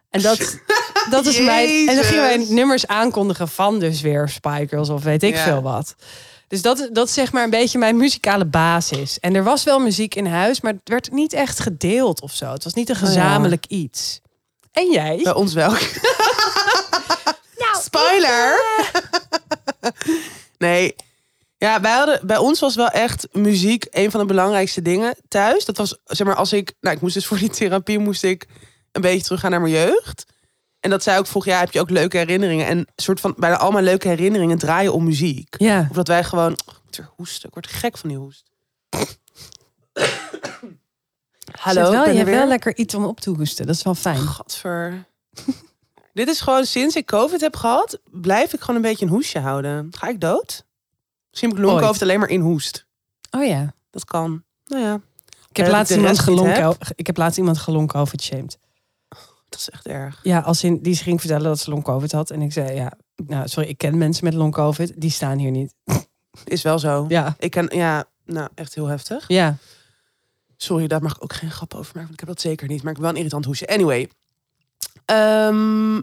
En 0.09 0.21
dat, 0.21 0.59
dat 1.09 1.25
is 1.25 1.39
mijn. 1.39 1.87
En 1.89 1.95
dan 1.95 2.03
gingen 2.03 2.23
wij 2.23 2.45
nummers 2.49 2.87
aankondigen 2.87 3.47
van 3.47 3.79
dus 3.79 4.01
weer 4.01 4.29
Spy 4.29 4.65
Girls 4.69 4.89
of 4.89 5.03
weet 5.03 5.23
ik 5.23 5.35
Ja. 5.35 5.43
veel 5.43 5.61
wat. 5.61 5.95
Dus 6.47 6.61
dat, 6.61 6.89
dat 6.91 7.07
is 7.07 7.13
zeg 7.13 7.31
maar 7.31 7.43
een 7.43 7.49
beetje 7.49 7.77
mijn 7.77 7.97
muzikale 7.97 8.45
basis. 8.45 9.19
En 9.19 9.35
er 9.35 9.43
was 9.43 9.63
wel 9.63 9.79
muziek 9.79 10.15
in 10.15 10.25
huis, 10.25 10.61
maar 10.61 10.71
het 10.73 10.89
werd 10.89 11.11
niet 11.11 11.33
echt 11.33 11.59
gedeeld 11.59 12.21
of 12.21 12.31
zo. 12.33 12.51
Het 12.51 12.63
was 12.63 12.73
niet 12.73 12.89
een 12.89 12.95
Oh 12.95 13.01
ja. 13.01 13.07
gezamenlijk 13.07 13.65
iets. 13.67 14.21
En 14.75 14.91
jij? 14.91 15.19
Bij 15.23 15.33
ons 15.33 15.53
wel. 15.53 15.73
Nou, 17.57 17.83
Spoiler! 17.83 18.63
nee. 20.57 20.95
Ja, 21.57 21.81
wij 21.81 21.91
hadden, 21.91 22.27
bij 22.27 22.37
ons 22.37 22.59
was 22.59 22.75
wel 22.75 22.89
echt 22.89 23.27
muziek 23.31 23.87
een 23.91 24.11
van 24.11 24.19
de 24.19 24.25
belangrijkste 24.25 24.81
dingen 24.81 25.15
thuis. 25.27 25.65
Dat 25.65 25.77
was, 25.77 25.97
zeg 26.03 26.27
maar, 26.27 26.35
als 26.35 26.53
ik... 26.53 26.73
Nou, 26.79 26.95
ik 26.95 27.01
moest 27.01 27.13
dus 27.13 27.25
voor 27.25 27.37
die 27.37 27.49
therapie 27.49 27.99
moest 27.99 28.23
ik 28.23 28.47
een 28.91 29.01
beetje 29.01 29.23
teruggaan 29.23 29.51
naar 29.51 29.61
mijn 29.61 29.73
jeugd. 29.73 30.25
En 30.79 30.89
dat 30.89 31.03
zij 31.03 31.17
ook 31.17 31.27
vroeg, 31.27 31.45
ja, 31.45 31.59
heb 31.59 31.71
je 31.71 31.79
ook 31.79 31.89
leuke 31.89 32.17
herinneringen? 32.17 32.67
En 32.67 32.77
een 32.77 32.87
soort 32.95 33.19
van, 33.19 33.33
bijna 33.37 33.57
al 33.57 33.71
mijn 33.71 33.83
leuke 33.83 34.07
herinneringen 34.07 34.57
draaien 34.57 34.93
om 34.93 35.03
muziek. 35.03 35.55
Ja. 35.57 35.87
Of 35.89 35.95
dat 35.95 36.07
wij 36.07 36.23
gewoon... 36.23 36.51
Oh, 36.51 36.75
ik 36.75 36.81
moet 36.85 36.97
weer 36.97 37.09
hoesten. 37.15 37.47
Ik 37.47 37.53
word 37.53 37.67
gek 37.67 37.97
van 37.97 38.09
die 38.09 38.17
hoest. 38.17 38.43
Hallo, 41.65 41.91
wel, 41.91 42.09
je 42.09 42.17
hebt 42.17 42.29
wel 42.29 42.47
lekker 42.47 42.77
iets 42.77 42.95
om 42.95 43.05
op 43.05 43.19
te 43.19 43.29
hoesten. 43.29 43.65
Dat 43.65 43.75
is 43.75 43.83
wel 43.83 43.95
fijn. 43.95 44.17
Gadver. 44.17 45.05
Dit 46.13 46.27
is 46.27 46.41
gewoon 46.41 46.65
sinds 46.65 46.95
ik 46.95 47.05
COVID 47.05 47.41
heb 47.41 47.55
gehad, 47.55 47.99
blijf 48.11 48.53
ik 48.53 48.59
gewoon 48.59 48.75
een 48.75 48.81
beetje 48.81 49.05
een 49.05 49.11
hoestje 49.11 49.39
houden. 49.39 49.87
Ga 49.91 50.07
ik 50.07 50.21
dood? 50.21 50.65
Misschien 51.29 51.49
heb 51.49 51.59
ik 51.59 51.65
long 51.65 51.77
Ooit. 51.77 51.85
COVID 51.85 52.01
alleen 52.01 52.19
maar 52.19 52.29
in 52.29 52.41
hoest. 52.41 52.85
Oh 53.31 53.45
ja. 53.45 53.73
Dat 53.89 54.05
kan. 54.05 54.43
Nou 54.65 54.83
ja, 54.83 54.93
Ik 55.49 55.57
heb, 55.57 55.65
Eh, 55.65 55.71
laatst 55.71 55.95
iemand 55.95 56.19
gelonk, 56.19 56.75
ik 56.95 57.07
heb 57.07 57.17
laatst 57.17 57.37
iemand 57.37 57.65
het 57.65 58.21
shamed. 58.21 58.57
dat 59.49 59.59
is 59.59 59.69
echt 59.69 59.87
erg. 59.87 60.19
Ja, 60.23 60.39
als 60.39 60.63
in, 60.63 60.81
die 60.81 60.95
ging 60.95 61.19
vertellen 61.19 61.45
dat 61.45 61.59
ze 61.59 61.69
long 61.69 61.83
covid 61.83 62.11
had. 62.11 62.29
En 62.29 62.41
ik 62.41 62.53
zei, 62.53 62.75
ja, 62.75 62.91
nou, 63.15 63.47
sorry, 63.47 63.69
ik 63.69 63.77
ken 63.77 63.97
mensen 63.97 64.23
met 64.23 64.33
long 64.33 64.53
covid. 64.53 64.93
Die 64.95 65.11
staan 65.11 65.37
hier 65.37 65.51
niet. 65.51 65.73
Is 66.43 66.61
wel 66.61 66.79
zo. 66.79 67.05
Ja. 67.07 67.35
Ik 67.39 67.51
ken, 67.51 67.67
ja, 67.75 68.05
nou 68.25 68.49
echt 68.55 68.75
heel 68.75 68.87
heftig. 68.87 69.27
Ja. 69.27 69.57
Sorry, 70.57 70.87
daar 70.87 71.01
mag 71.01 71.15
ik 71.15 71.23
ook 71.23 71.33
geen 71.33 71.51
grap 71.51 71.73
over 71.73 71.85
maken. 71.85 72.01
Want 72.01 72.13
ik 72.13 72.19
heb 72.19 72.27
dat 72.27 72.41
zeker 72.41 72.67
niet. 72.67 72.81
Maar 72.83 72.89
ik 72.91 72.97
heb 72.97 73.01
wel 73.01 73.09
een 73.09 73.17
irritant 73.17 73.45
hoesje. 73.45 73.67
Anyway. 73.67 74.09
Ehm, 75.05 75.93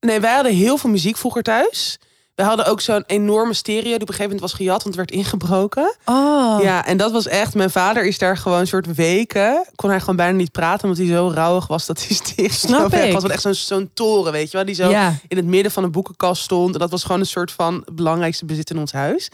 nee, 0.00 0.20
wij 0.20 0.34
hadden 0.34 0.54
heel 0.54 0.76
veel 0.78 0.90
muziek 0.90 1.16
vroeger 1.16 1.42
thuis. 1.42 1.98
We 2.34 2.42
hadden 2.42 2.66
ook 2.66 2.80
zo'n 2.80 3.04
enorme 3.06 3.54
stereo 3.54 3.82
die 3.82 3.94
op 3.94 4.00
een 4.00 4.06
gegeven 4.06 4.22
moment 4.24 4.40
was 4.40 4.52
gejat, 4.52 4.82
want 4.82 4.84
het 4.84 4.96
werd 4.96 5.10
ingebroken. 5.10 5.96
Oh. 6.04 6.58
Ja, 6.62 6.86
en 6.86 6.96
dat 6.96 7.12
was 7.12 7.26
echt. 7.26 7.54
Mijn 7.54 7.70
vader 7.70 8.04
is 8.06 8.18
daar 8.18 8.36
gewoon 8.36 8.58
een 8.60 8.66
soort 8.66 8.94
weken. 8.94 9.66
Kon 9.74 9.90
hij 9.90 10.00
gewoon 10.00 10.16
bijna 10.16 10.36
niet 10.36 10.52
praten, 10.52 10.88
omdat 10.88 11.06
hij 11.06 11.14
zo 11.16 11.30
rauwig 11.34 11.66
was 11.66 11.86
dat 11.86 12.06
hij 12.06 12.16
stereo 12.22 12.48
Snap 12.48 12.92
ik. 12.94 13.12
was. 13.12 13.22
Want 13.22 13.32
echt 13.32 13.42
zo'n 13.42 13.54
zo'n 13.54 13.90
toren, 13.94 14.32
weet 14.32 14.50
je 14.50 14.56
wel, 14.56 14.66
die 14.66 14.74
zo 14.74 14.90
Ja. 14.90 15.14
in 15.28 15.36
het 15.36 15.46
midden 15.46 15.72
van 15.72 15.84
een 15.84 15.90
boekenkast 15.90 16.42
stond. 16.42 16.74
En 16.74 16.80
dat 16.80 16.90
was 16.90 17.02
gewoon 17.02 17.20
een 17.20 17.26
soort 17.26 17.52
van 17.52 17.86
belangrijkste 17.92 18.44
bezit 18.44 18.70
in 18.70 18.78
ons 18.78 18.92
huis. 18.92 19.28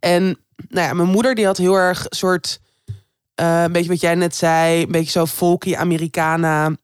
En 0.00 0.24
nou 0.68 0.86
ja, 0.86 0.92
mijn 0.94 1.08
moeder 1.08 1.34
die 1.34 1.46
had 1.46 1.56
heel 1.56 1.74
erg 1.74 2.06
soort, 2.08 2.60
eh, 3.34 3.62
een 3.62 3.72
beetje 3.72 3.88
wat 3.88 4.00
jij 4.00 4.14
net 4.14 4.36
zei, 4.36 4.82
een 4.82 4.92
beetje 4.92 5.10
zo 5.10 5.26
folky 5.26 5.74
Americana 5.76 6.76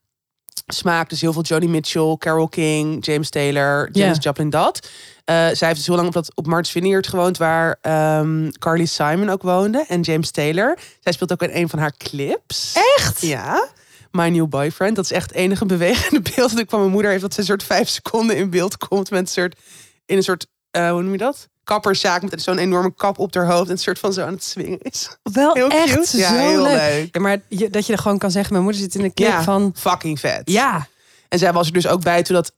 smaak. 0.67 1.09
Dus 1.09 1.21
heel 1.21 1.33
veel 1.33 1.43
Joni 1.43 1.69
Mitchell, 1.69 2.17
Carole 2.19 2.49
King, 2.49 3.05
James 3.07 3.31
Taylor, 3.31 3.89
Janis 3.93 4.17
Ja. 4.17 4.23
Joplin, 4.23 4.51
dat. 4.51 4.89
Eh, 5.25 5.35
zij 5.35 5.67
heeft 5.69 5.75
dus 5.77 5.87
heel 5.87 5.95
lang 5.97 6.07
op, 6.09 6.15
dat, 6.15 6.33
op 6.35 6.47
Mart's 6.47 6.71
Vineyard 6.71 7.07
gewoond, 7.07 7.37
waar 7.37 7.79
ehm, 7.81 8.51
Carly 8.51 8.87
Simon 8.87 9.29
ook 9.29 9.43
woonde. 9.43 9.85
En 9.89 10.01
James 10.01 10.31
Taylor. 10.31 10.79
Zij 11.01 11.13
speelt 11.13 11.33
ook 11.33 11.43
in 11.43 11.51
een 11.53 11.69
van 11.69 11.79
haar 11.79 11.97
clips. 11.97 12.79
Echt? 12.97 13.21
Ja. 13.21 13.69
My 14.11 14.29
New 14.29 14.49
Boyfriend. 14.49 14.97
Dat 14.97 15.05
is 15.05 15.13
echt 15.13 15.31
het 15.31 15.39
enige 15.39 15.67
bewegende 15.67 16.21
beeld 16.35 16.51
dat 16.51 16.59
ik 16.59 16.71
van 16.71 16.79
mijn 16.79 16.93
moeder 16.93 17.11
heeft. 17.11 17.23
Dat 17.23 17.35
ze 17.35 17.41
een 17.41 17.47
soort 17.47 17.63
vijf 17.63 17.89
seconden 17.89 18.37
in 18.37 18.51
beeld 18.51 18.77
komt 18.77 19.11
met 19.11 19.21
een 19.21 19.27
soort, 19.27 19.59
in 20.07 20.17
een 20.17 20.23
soort, 20.23 20.47
hoe 20.71 21.03
noem 21.03 21.13
je 21.13 21.19
dat? 21.19 21.49
Kapperszaak 21.71 22.31
met 22.31 22.43
zo'n 22.43 22.59
enorme 22.59 22.95
kap 22.95 23.19
op 23.19 23.35
haar 23.35 23.47
hoofd 23.47 23.65
en 23.67 23.71
een 23.73 23.79
soort 23.79 23.99
van 23.99 24.13
zo 24.13 24.25
aan 24.25 24.33
het 24.33 24.45
swingen 24.45 24.79
is. 24.81 25.17
Wel 25.23 25.55
Heel 25.55 25.69
echt 25.69 25.95
cute. 25.95 26.17
Ja, 26.17 26.29
zo 26.29 26.35
heel 26.35 26.63
leuk. 26.63 26.81
leuk. 26.81 27.15
Ja, 27.15 27.21
maar 27.21 27.41
je, 27.49 27.71
dat 27.71 27.87
je 27.87 27.93
er 27.93 27.99
gewoon 27.99 28.19
kan 28.19 28.31
zeggen, 28.31 28.53
mijn 28.53 28.65
moeder 28.65 28.83
zit 28.83 28.95
in 28.95 29.03
de 29.03 29.13
clip 29.13 29.29
Ja, 29.29 29.43
van... 29.43 29.73
fucking 29.77 30.21
vet. 30.21 30.43
Ja, 30.45 30.87
En 31.29 31.39
zij 31.39 31.53
was 31.53 31.67
er 31.67 31.73
dus 31.73 31.87
ook 31.87 32.03
bij 32.03 32.23
toen 32.23 32.35
dat 32.37 32.53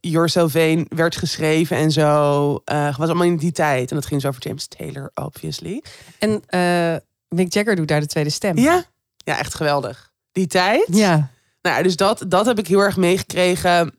Vain 0.51 0.87
werd 0.89 1.17
geschreven 1.17 1.77
en 1.77 1.91
zo. 1.91 2.61
Eh 2.65 2.97
was 2.99 3.09
allemaal 3.09 3.27
in 3.27 3.37
die 3.37 3.53
tijd. 3.53 3.91
En 3.91 3.97
dat 3.97 4.07
ging 4.07 4.21
zo 4.21 4.29
over 4.29 4.43
James 4.43 4.67
Taylor, 4.67 5.11
obviously. 5.15 5.83
en 6.19 6.43
eh, 6.47 6.97
Mick 7.29 7.53
Jagger 7.53 7.77
doet 7.77 7.89
daar 7.89 8.01
de 8.01 8.07
tweede 8.07 8.31
stem. 8.31 8.59
Ja, 8.59 8.85
ja 9.17 9.39
echt 9.39 9.55
geweldig. 9.55 10.11
Die 10.33 10.47
tijd. 10.47 10.87
Ja. 10.87 11.31
Nou, 11.63 11.77
ja, 11.77 11.83
dus 11.83 11.97
dat, 11.97 12.25
dat 12.29 12.47
heb 12.47 12.59
ik 12.59 12.67
heel 12.67 12.81
erg 12.81 12.97
meegekregen. 12.97 13.95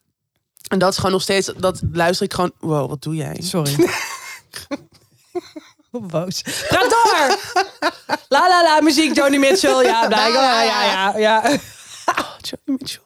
En 0.68 0.80
dat 0.80 0.90
is 0.92 0.96
gewoon 0.98 1.12
nog 1.12 1.22
steeds, 1.22 1.52
dat 1.58 1.82
luister 1.92 2.26
ik 2.26 2.34
gewoon. 2.34 2.52
Wow, 2.60 2.90
wat 2.90 3.02
doe 3.02 3.16
jij? 3.16 3.38
Sorry. 3.42 3.76
Hoe 5.94 6.06
boos. 6.06 6.42
Praat 6.68 6.90
door! 6.90 7.38
La 8.28 8.48
la 8.48 8.64
la, 8.64 8.82
muziek, 8.82 9.16
Joni 9.16 9.38
Mitchell. 9.40 9.84
Ja, 9.84 10.08
blijkbaar. 10.08 10.66
Ja, 10.66 10.84
ja, 10.84 11.18
ja. 11.18 11.42
Joni 12.48 12.78
Mitchell. 12.80 13.02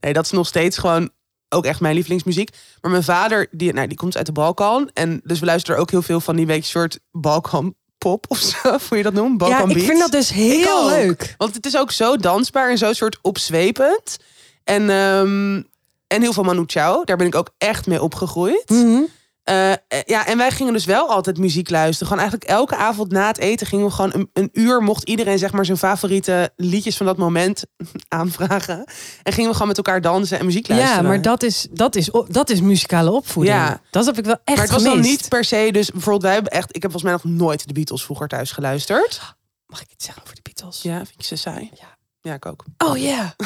Nee, 0.00 0.12
dat 0.12 0.24
is 0.24 0.30
nog 0.30 0.46
steeds 0.46 0.78
gewoon 0.78 1.10
ook 1.48 1.64
echt 1.64 1.80
mijn 1.80 1.94
lievelingsmuziek. 1.94 2.50
Maar 2.80 2.90
mijn 2.90 3.02
vader, 3.02 3.46
die, 3.50 3.72
nou, 3.72 3.86
die 3.86 3.96
komt 3.96 4.16
uit 4.16 4.26
de 4.26 4.32
Balkan. 4.32 4.90
En 4.94 5.20
dus 5.24 5.38
we 5.40 5.46
luisteren 5.46 5.80
ook 5.80 5.90
heel 5.90 6.02
veel 6.02 6.20
van 6.20 6.36
die 6.36 6.46
week 6.46 6.64
soort 6.64 6.98
Balkan 7.10 7.74
pop 7.98 8.24
of 8.28 8.38
zo. 8.38 8.78
Hoe 8.88 8.96
je 8.96 9.02
dat 9.02 9.12
noemt? 9.12 9.38
Balkan 9.38 9.68
Ja, 9.68 9.74
ik 9.76 9.84
vind 9.84 9.98
dat 9.98 10.10
dus 10.10 10.30
heel 10.30 10.82
ook. 10.82 10.90
leuk. 10.90 11.34
Want 11.38 11.54
het 11.54 11.66
is 11.66 11.76
ook 11.76 11.90
zo 11.92 12.16
dansbaar 12.16 12.70
en 12.70 12.78
zo 12.78 12.92
soort 12.92 13.18
opzwepend. 13.22 14.16
En, 14.64 14.90
ehm, 14.90 15.62
en 16.06 16.20
heel 16.20 16.32
veel 16.32 16.42
Manu 16.44 16.62
Chao. 16.66 17.04
Daar 17.04 17.16
ben 17.16 17.26
ik 17.26 17.34
ook 17.34 17.50
echt 17.58 17.86
mee 17.86 18.02
opgegroeid. 18.02 18.64
Eh, 18.66 18.98
eh, 19.50 20.00
ja, 20.04 20.26
en 20.26 20.36
wij 20.36 20.50
gingen 20.50 20.72
dus 20.72 20.84
wel 20.84 21.08
altijd 21.08 21.38
muziek 21.38 21.70
luisteren. 21.70 22.06
Gewoon 22.06 22.22
eigenlijk 22.22 22.50
elke 22.50 22.76
avond 22.76 23.12
na 23.12 23.26
het 23.26 23.38
eten 23.38 23.66
gingen 23.66 23.86
we 23.86 23.90
gewoon 23.92 24.10
een, 24.14 24.30
een 24.32 24.50
uur. 24.52 24.82
Mocht 24.82 25.08
iedereen 25.08 25.38
zeg 25.38 25.52
maar 25.52 25.64
zijn 25.64 25.78
favoriete 25.78 26.52
liedjes 26.56 26.96
van 26.96 27.06
dat 27.06 27.16
moment 27.16 27.64
aanvragen. 28.08 28.84
En 29.22 29.32
gingen 29.32 29.46
we 29.46 29.52
gewoon 29.52 29.68
met 29.68 29.76
elkaar 29.76 30.00
dansen 30.00 30.38
en 30.38 30.44
muziek 30.46 30.68
luisteren. 30.68 31.02
Ja, 31.02 31.08
maar 31.08 31.22
dat 31.22 31.42
is, 31.42 31.66
dat, 31.70 31.96
is, 31.96 32.10
dat 32.28 32.50
is 32.50 32.60
muzikale 32.60 33.10
opvoeding. 33.10 33.56
Ja. 33.56 33.80
Dat 33.90 34.06
heb 34.06 34.18
ik 34.18 34.24
wel 34.24 34.38
echt 34.44 34.56
Maar 34.58 34.66
het 34.66 34.74
was 34.74 34.82
gemist. 34.82 35.02
dan 35.02 35.10
niet 35.10 35.28
per 35.28 35.44
se. 35.44 35.68
Dus 35.72 35.90
bijvoorbeeld, 35.90 36.22
wij 36.22 36.34
hebben 36.34 36.52
echt. 36.52 36.76
Ik 36.76 36.82
heb 36.82 36.90
volgens 36.90 37.12
mij 37.12 37.20
nog 37.22 37.38
nooit 37.38 37.66
de 37.66 37.72
Beatles 37.72 38.04
vroeger 38.04 38.28
thuis 38.28 38.52
geluisterd. 38.52 39.20
Mag 39.66 39.80
ik 39.82 39.90
iets 39.90 40.04
zeggen 40.04 40.22
over 40.22 40.34
de 40.34 40.42
Beatles? 40.42 40.82
Ja, 40.82 40.96
vind 40.96 41.14
je 41.16 41.24
ze 41.24 41.36
saai? 41.36 41.70
Ja. 41.74 41.98
Ja, 42.20 42.34
ik 42.34 42.46
ook. 42.46 42.64
Oh 42.78 42.96
ja. 42.96 43.34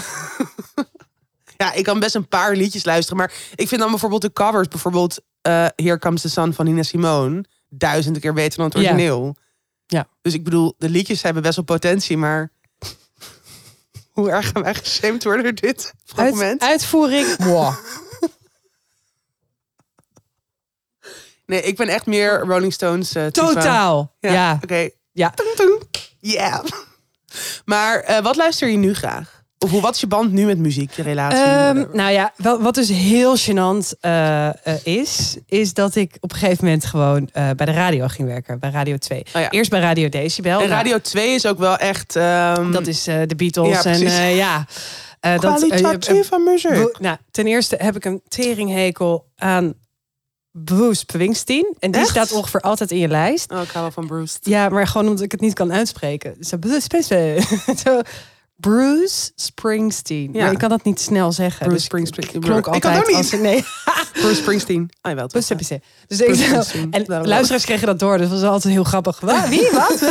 Ja, 1.56 1.72
ik 1.72 1.84
kan 1.84 1.98
best 2.00 2.14
een 2.14 2.28
paar 2.28 2.56
liedjes 2.56 2.84
luisteren. 2.84 3.18
Maar 3.18 3.32
ik 3.54 3.68
vind 3.68 3.80
dan 3.80 3.90
bijvoorbeeld 3.90 4.22
de 4.22 4.32
covers. 4.32 4.68
Bijvoorbeeld 4.68 5.20
eh 5.44 5.66
Here 5.76 5.98
Comes 5.98 6.20
the 6.22 6.28
Sun 6.28 6.54
van 6.54 6.64
Nina 6.64 6.82
Simone. 6.82 7.44
Duizenden 7.68 8.20
keer 8.22 8.32
beter 8.32 8.56
dan 8.56 8.66
het 8.66 8.76
origineel. 8.76 9.36
Ja. 9.86 10.06
Dus 10.22 10.34
ik 10.34 10.44
bedoel, 10.44 10.74
de 10.78 10.88
liedjes 10.88 11.22
hebben 11.22 11.42
best 11.42 11.56
wel 11.56 11.64
potentie. 11.64 12.16
Maar 12.16 12.50
hoe 14.12 14.30
erg 14.30 14.48
gaan 14.48 14.62
wij 14.62 14.74
geshamed 14.74 15.24
worden 15.24 15.42
door 15.42 15.54
dit 15.54 15.84
Uit, 15.94 15.94
fragment? 16.04 16.62
uitvoering. 16.62 17.26
Nee, 21.46 21.62
ik 21.62 21.76
ben 21.76 21.88
echt 21.88 22.06
meer 22.06 22.38
Rolling 22.40 22.72
Stones 22.72 23.14
eh. 23.14 23.26
Totaal. 23.26 24.16
Ja, 24.20 24.32
Ja. 24.32 24.58
oké. 24.62 24.88
Ja. 25.12 25.30
Tung, 25.30 25.48
tung. 25.56 25.82
Ja. 26.20 26.62
Maar 27.64 28.00
eh, 28.00 28.22
wat 28.22 28.36
luister 28.36 28.68
je 28.68 28.76
nu 28.76 28.94
graag? 28.94 29.43
Of 29.64 29.70
hoe, 29.70 29.80
wat 29.80 29.94
is 29.94 30.00
je 30.00 30.06
band 30.06 30.32
nu 30.32 30.44
met 30.44 30.58
muziek, 30.58 30.92
je 30.92 31.02
relatie? 31.02 31.44
Ehm, 31.44 31.84
nou 31.92 32.12
ja, 32.12 32.32
wel, 32.36 32.62
wat 32.62 32.74
dus 32.74 32.88
heel 32.88 33.36
gênant 33.38 33.98
eh, 34.00 34.48
eh, 34.48 34.54
is, 34.82 35.36
is 35.46 35.74
dat 35.74 35.94
ik 35.94 36.16
op 36.20 36.32
een 36.32 36.38
gegeven 36.38 36.64
moment 36.64 36.84
gewoon 36.84 37.28
eh, 37.32 37.50
bij 37.56 37.66
de 37.66 37.72
radio 37.72 38.06
ging 38.06 38.28
werken. 38.28 38.58
Bij 38.58 38.70
Radio 38.70 38.96
2. 38.96 39.24
Oh 39.34 39.40
ja. 39.40 39.50
Eerst 39.50 39.70
bij 39.70 39.80
Radio 39.80 40.08
Decibel. 40.08 40.60
en 40.60 40.68
Nou, 40.68 40.70
Radio 40.70 40.98
2 40.98 41.34
is 41.34 41.46
ook 41.46 41.58
wel 41.58 41.76
echt... 41.76 42.16
ehm, 42.16 42.70
dat 42.70 42.86
is 42.86 43.04
de 43.04 43.34
Beatles. 43.36 43.82
Ja, 43.82 43.90
en 43.90 44.34
ja. 44.34 44.66
eh, 45.20 45.38
dat, 45.38 45.66
kwalitatieve 45.66 46.38
muziek. 46.38 46.98
Nou, 46.98 47.16
ten 47.30 47.46
eerste 47.46 47.76
heb 47.78 47.96
ik 47.96 48.04
een 48.04 48.22
teringhekel 48.28 49.26
aan 49.36 49.74
Bruce 50.50 50.98
Springsteen. 50.98 51.74
En 51.78 51.90
die 51.90 52.00
Echt? 52.00 52.10
staat 52.10 52.32
ongeveer 52.32 52.60
altijd 52.60 52.90
in 52.90 52.98
je 52.98 53.08
lijst. 53.08 53.52
Oh, 53.52 53.62
ik 53.62 53.70
hou 53.70 53.82
wel 53.82 53.90
van 53.90 54.06
Bruce. 54.06 54.38
Ja, 54.40 54.68
maar 54.68 54.86
gewoon 54.86 55.08
omdat 55.08 55.24
ik 55.24 55.32
het 55.32 55.40
niet 55.40 55.54
kan 55.54 55.72
uitspreken. 55.72 56.36
Zo, 56.40 56.56
Bruce 56.56 56.80
Springsteen. 56.80 57.42
Zo, 57.84 58.00
Bruce 58.56 59.30
Springsteen. 59.34 60.30
Ja. 60.32 60.50
Ik 60.50 60.58
kan 60.58 60.68
dat 60.68 60.84
niet 60.84 61.00
snel 61.00 61.32
zeggen. 61.32 61.58
Bruce 61.58 61.74
dus 61.74 61.84
Springsteen. 61.84 62.24
Het 62.32 62.44
klonk 62.44 62.56
Ik 62.58 62.62
kan 62.64 62.72
altijd 62.72 62.98
ook 62.98 63.06
niet. 63.06 63.16
als 63.16 63.32
ik- 63.32 63.40
nee. 63.40 63.64
Bruce 64.22 64.34
Springsteen. 64.34 64.90
Ah. 65.00 65.12
Bruce 65.14 65.28
toch? 65.32 65.42
Springsteen. 65.42 65.82
Dus 66.06 66.20
ik, 66.20 66.26
Bruce 66.26 66.42
zo- 66.44 66.62
Springsteen. 66.62 67.06
en 67.06 67.26
luisteraars 67.28 67.64
kregen 67.64 67.86
dat 67.86 67.98
door. 67.98 68.18
Dus 68.18 68.28
dat 68.28 68.40
was 68.40 68.50
altijd 68.50 68.74
heel 68.74 68.84
grappig. 68.84 69.20
Wat? 69.20 69.48
Wie? 69.48 69.68
Wat? 69.72 70.02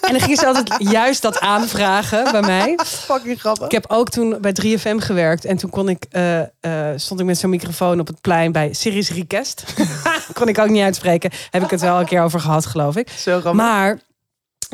En 0.00 0.12
dan 0.12 0.20
gingen 0.20 0.36
ze 0.36 0.46
altijd 0.46 0.74
juist 0.78 1.22
dat 1.22 1.40
aanvragen 1.40 2.32
bij 2.32 2.40
mij. 2.40 2.78
Fucking 2.84 3.40
grappig. 3.40 3.64
Ik 3.64 3.72
heb 3.72 3.84
ook 3.88 4.08
toen 4.08 4.36
bij 4.40 4.52
3FM 4.62 4.96
gewerkt. 4.96 5.44
En 5.44 5.56
toen 5.56 5.70
kon 5.70 5.88
ik, 5.88 6.04
eh, 6.10 6.40
eh, 6.40 6.48
stond 6.96 7.20
ik 7.20 7.26
met 7.26 7.38
zo'n 7.38 7.50
microfoon 7.50 8.00
op 8.00 8.06
het 8.06 8.20
plein 8.20 8.52
bij 8.52 8.72
Series 8.72 9.10
Request. 9.10 9.64
kon 10.34 10.48
ik 10.48 10.58
ook 10.58 10.68
niet 10.68 10.82
uitspreken. 10.82 11.30
Heb 11.50 11.62
ik 11.62 11.70
het 11.70 11.80
wel 11.80 11.98
een 12.00 12.06
keer 12.06 12.22
over 12.22 12.40
gehad, 12.40 12.66
geloof 12.66 12.96
ik. 12.96 13.08
Zo 13.10 13.30
grappig. 13.40 13.52
Maar 13.62 13.98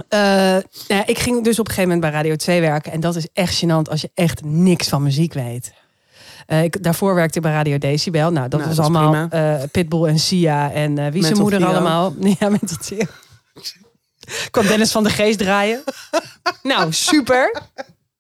eh, 0.08 0.20
nou 0.20 0.62
ja, 0.86 1.06
ik 1.06 1.18
ging 1.18 1.44
dus 1.44 1.58
op 1.58 1.68
een 1.68 1.74
gegeven 1.74 1.94
moment 1.94 2.00
bij 2.00 2.10
Radio 2.20 2.36
2 2.36 2.60
werken. 2.60 2.92
En 2.92 3.00
dat 3.00 3.16
is 3.16 3.26
echt 3.32 3.64
gênant 3.64 3.90
als 3.90 4.00
je 4.00 4.10
echt 4.14 4.44
niks 4.44 4.88
van 4.88 5.02
muziek 5.02 5.32
weet. 5.32 5.72
Eh, 6.46 6.62
ik, 6.62 6.82
daarvoor 6.82 7.14
werkte 7.14 7.36
ik 7.38 7.44
bij 7.44 7.52
Radio 7.52 7.78
Decibel. 7.78 8.32
Nou, 8.32 8.48
dat 8.48 8.60
Nou, 8.60 8.74
was 8.74 8.76
dat 8.76 8.86
allemaal 8.96 9.28
eh, 9.28 9.62
Pitbull 9.72 10.08
en 10.08 10.18
Sia. 10.18 10.72
En 10.72 11.10
wie 11.12 11.22
zijn 11.24 11.38
moeder 11.38 11.58
Theo. 11.58 11.68
allemaal. 11.68 12.14
Ja, 12.38 12.48
met 12.48 12.60
het. 12.70 12.92
Kwam 14.50 14.66
Dennis 14.66 14.92
van 14.92 15.02
de 15.02 15.10
Geest 15.10 15.38
draaien. 15.38 15.82
nou, 16.62 16.92
super. 16.92 17.62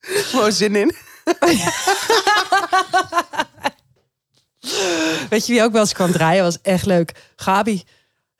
Gewoon 0.00 0.52
zin 0.52 0.76
in. 0.76 0.94
Weet 5.30 5.46
je 5.46 5.52
wie 5.52 5.62
ook 5.62 5.72
wel 5.72 5.80
eens 5.80 5.92
kwam 5.92 6.12
draaien? 6.12 6.42
Was 6.42 6.60
echt 6.62 6.86
leuk. 6.86 7.12
Gabi. 7.36 7.82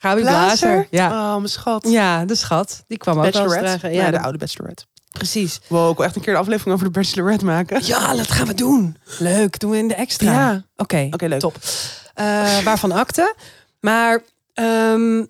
Gabi 0.03 0.21
Blazer. 0.21 0.87
Ja. 0.91 1.11
Oh, 1.11 1.37
mijn 1.37 1.49
schat. 1.49 1.89
ja, 1.89 2.25
de 2.25 2.35
schat. 2.35 2.85
Die 2.89 2.99
kwam 2.99 3.15
ook 3.17 3.21
wel 3.23 3.27
eens 3.31 3.37
Bachelorette. 3.41 3.79
dragen. 3.79 3.97
Ja, 3.97 4.05
Ja, 4.05 4.11
de 4.11 4.17
de- 4.17 4.23
oude 4.23 4.39
Bachelorette. 4.39 4.85
precies. 5.13 5.59
We 5.59 5.65
willen 5.75 5.85
ook 5.89 6.03
echt 6.03 6.17
een 6.17 6.23
keer 6.23 6.33
de 6.33 6.39
aflevering 6.39 6.75
over 6.75 6.93
de 6.93 6.99
Bachelorette 7.01 7.45
maken. 7.45 7.81
Ja, 7.87 8.15
dat 8.15 8.31
gaan 8.31 8.47
we 8.47 8.55
doen. 8.55 8.97
Leuk, 9.19 9.59
doen 9.59 9.71
we 9.71 9.77
in 9.79 9.89
de 9.89 9.95
extra. 9.95 10.33
Ja. 10.33 10.63
Oké, 10.77 11.09
Oké, 11.11 11.27
leuk. 11.27 11.41
top. 11.41 11.57
Eh, 12.15 12.59
waarvan 12.59 12.93
akte. 12.93 13.35
Maar 13.81 14.21
ehm, 14.55 15.25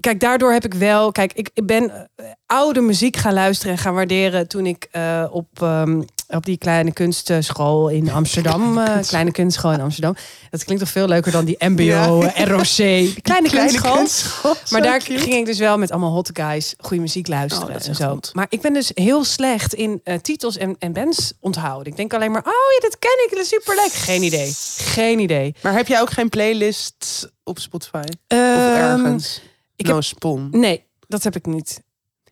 kijk, 0.00 0.20
daardoor 0.20 0.52
heb 0.52 0.64
ik 0.64 0.74
wel... 0.74 1.12
Kijk, 1.12 1.32
ik, 1.32 1.50
ik 1.54 1.66
ben 1.66 2.08
eh, 2.16 2.24
oude 2.46 2.80
muziek 2.80 3.16
gaan 3.16 3.32
luisteren 3.34 3.72
en 3.72 3.78
gaan 3.78 3.94
waarderen... 3.94 4.48
toen 4.48 4.66
ik 4.66 4.88
eh, 4.90 5.24
op, 5.30 5.46
ehm, 5.62 6.02
op 6.28 6.44
die 6.44 6.58
kleine 6.58 6.92
kunstschool 6.92 7.88
in 7.88 8.10
Amsterdam... 8.20 8.78
eh, 8.78 8.98
kleine 9.06 9.30
kunstschool 9.32 9.72
in 9.72 9.80
Amsterdam. 9.80 10.16
Dat 10.50 10.64
klinkt 10.64 10.82
toch 10.82 10.92
veel 10.92 11.08
leuker 11.08 11.32
dan 11.32 11.44
die 11.44 11.56
mbo, 11.68 11.82
Ja. 12.36 12.44
ROC. 12.44 12.76
Die 12.76 13.20
kleine, 13.22 13.48
kunstschool. 13.50 13.94
kunstschool. 13.96 14.54
Maar 14.70 14.82
daar 14.82 14.98
cute. 14.98 15.18
ging 15.22 15.34
ik 15.34 15.46
dus 15.46 15.58
wel 15.58 15.78
met 15.78 15.90
allemaal 15.90 16.12
hot 16.12 16.30
guys 16.32 16.74
goede 16.78 17.02
muziek 17.02 17.28
luisteren 17.28 17.66
Oh, 17.68 17.72
dat 17.74 17.86
en 17.86 17.94
zo. 17.94 18.12
goed. 18.12 18.30
Maar 18.34 18.46
ik 18.48 18.60
ben 18.60 18.72
dus 18.72 18.90
heel 18.94 19.24
slecht 19.24 19.74
in 19.74 20.02
titels 20.22 20.56
en, 20.56 20.76
en 20.78 20.92
bands 20.92 21.32
onthouden. 21.40 21.86
Ik 21.86 21.96
denk 21.96 22.14
alleen 22.14 22.30
maar, 22.30 22.42
oh 22.44 22.52
ja, 22.74 22.88
dit 22.88 22.98
ken 22.98 23.24
ik, 23.26 23.30
dat 23.30 23.40
is 23.40 23.48
superleuk. 23.48 23.92
Geen 23.92 24.22
idee. 24.22 24.52
Geen 24.76 25.18
idee. 25.18 25.54
Maar 25.62 25.72
heb 25.72 25.86
jij 25.86 26.00
ook 26.00 26.10
geen 26.10 26.28
playlist 26.28 27.28
op 27.44 27.58
Spotify? 27.58 27.96
Of 28.04 28.08
Ehm, 28.26 28.74
ergens? 29.04 29.42
Ik 29.78 29.86
no 29.86 29.94
heb- 29.94 30.02
spon. 30.02 30.48
Nee, 30.50 30.84
dat 31.08 31.22
heb 31.22 31.36
ik 31.36 31.46
niet. 31.46 31.82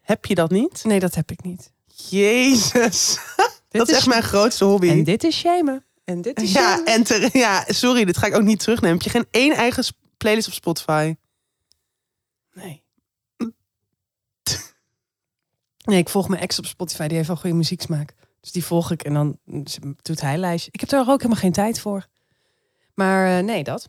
Heb 0.01 0.25
je 0.25 0.35
dat 0.35 0.51
niet? 0.51 0.85
Nee, 0.85 1.01
dat 1.01 1.15
heb 1.15 1.31
ik 1.31 1.43
niet. 1.43 1.73
Jezus. 2.09 3.19
Dat 3.69 3.89
is 3.89 3.97
echt 3.97 4.07
mijn 4.07 4.23
grootste 4.23 4.65
hobby. 4.65 4.89
En 4.89 5.05
dit 5.05 5.25
is 5.25 5.37
shamen. 5.39 5.85
En 6.05 6.23
dit 6.23 6.43
is 6.43 6.53
ja, 6.53 6.77
shamen. 6.77 7.07
en 7.07 7.31
ja, 7.33 7.65
sorry, 7.67 8.05
dit 8.05 8.17
ga 8.17 8.27
ik 8.27 8.35
ook 8.35 8.43
niet 8.43 8.59
terugnemen. 8.61 8.97
Heb 8.97 9.05
je 9.07 9.11
geen 9.11 9.27
één 9.31 9.53
eigen 9.53 9.85
playlist 10.17 10.47
op 10.47 10.53
Spotify? 10.53 11.15
Nee. 12.53 12.83
Nee, 15.85 15.99
ik 15.99 16.09
volg 16.09 16.29
mijn 16.29 16.41
ex 16.43 16.59
op 16.59 16.67
Spotify. 16.67 17.07
Die 17.07 17.17
heeft 17.17 17.29
wel 17.29 17.37
goede 17.37 17.57
muzieksmaak. 17.57 18.15
Dus 18.41 18.53
die 18.53 18.65
volg 18.65 18.91
ik 18.91 19.03
en 19.03 19.15
dan 19.15 19.39
doet 20.03 20.21
hij 20.21 20.37
lijstje. 20.37 20.71
Ik 20.73 20.81
heb 20.81 20.89
daar 20.89 21.01
ook 21.01 21.21
helemaal 21.21 21.41
geen 21.43 21.53
tijd 21.53 21.81
voor. 21.81 22.07
Maar 22.95 23.39
eh, 23.39 23.45
nee, 23.45 23.65
dat. 23.65 23.89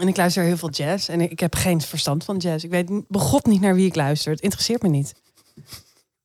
En 0.00 0.08
ik 0.08 0.16
luister 0.16 0.42
heel 0.42 0.56
veel 0.56 0.70
jazz. 0.70 1.08
En 1.08 1.20
ik 1.20 1.40
heb 1.40 1.54
geen 1.54 1.80
verstand 1.80 2.24
van 2.24 2.36
jazz. 2.36 2.64
Ik 2.64 2.70
weet 2.70 3.08
begot 3.08 3.46
niet 3.46 3.60
naar 3.60 3.74
wie 3.74 3.86
ik 3.86 3.94
luister. 3.94 4.32
Het 4.32 4.40
interesseert 4.40 4.82
me 4.82 4.88
niet. 4.88 5.14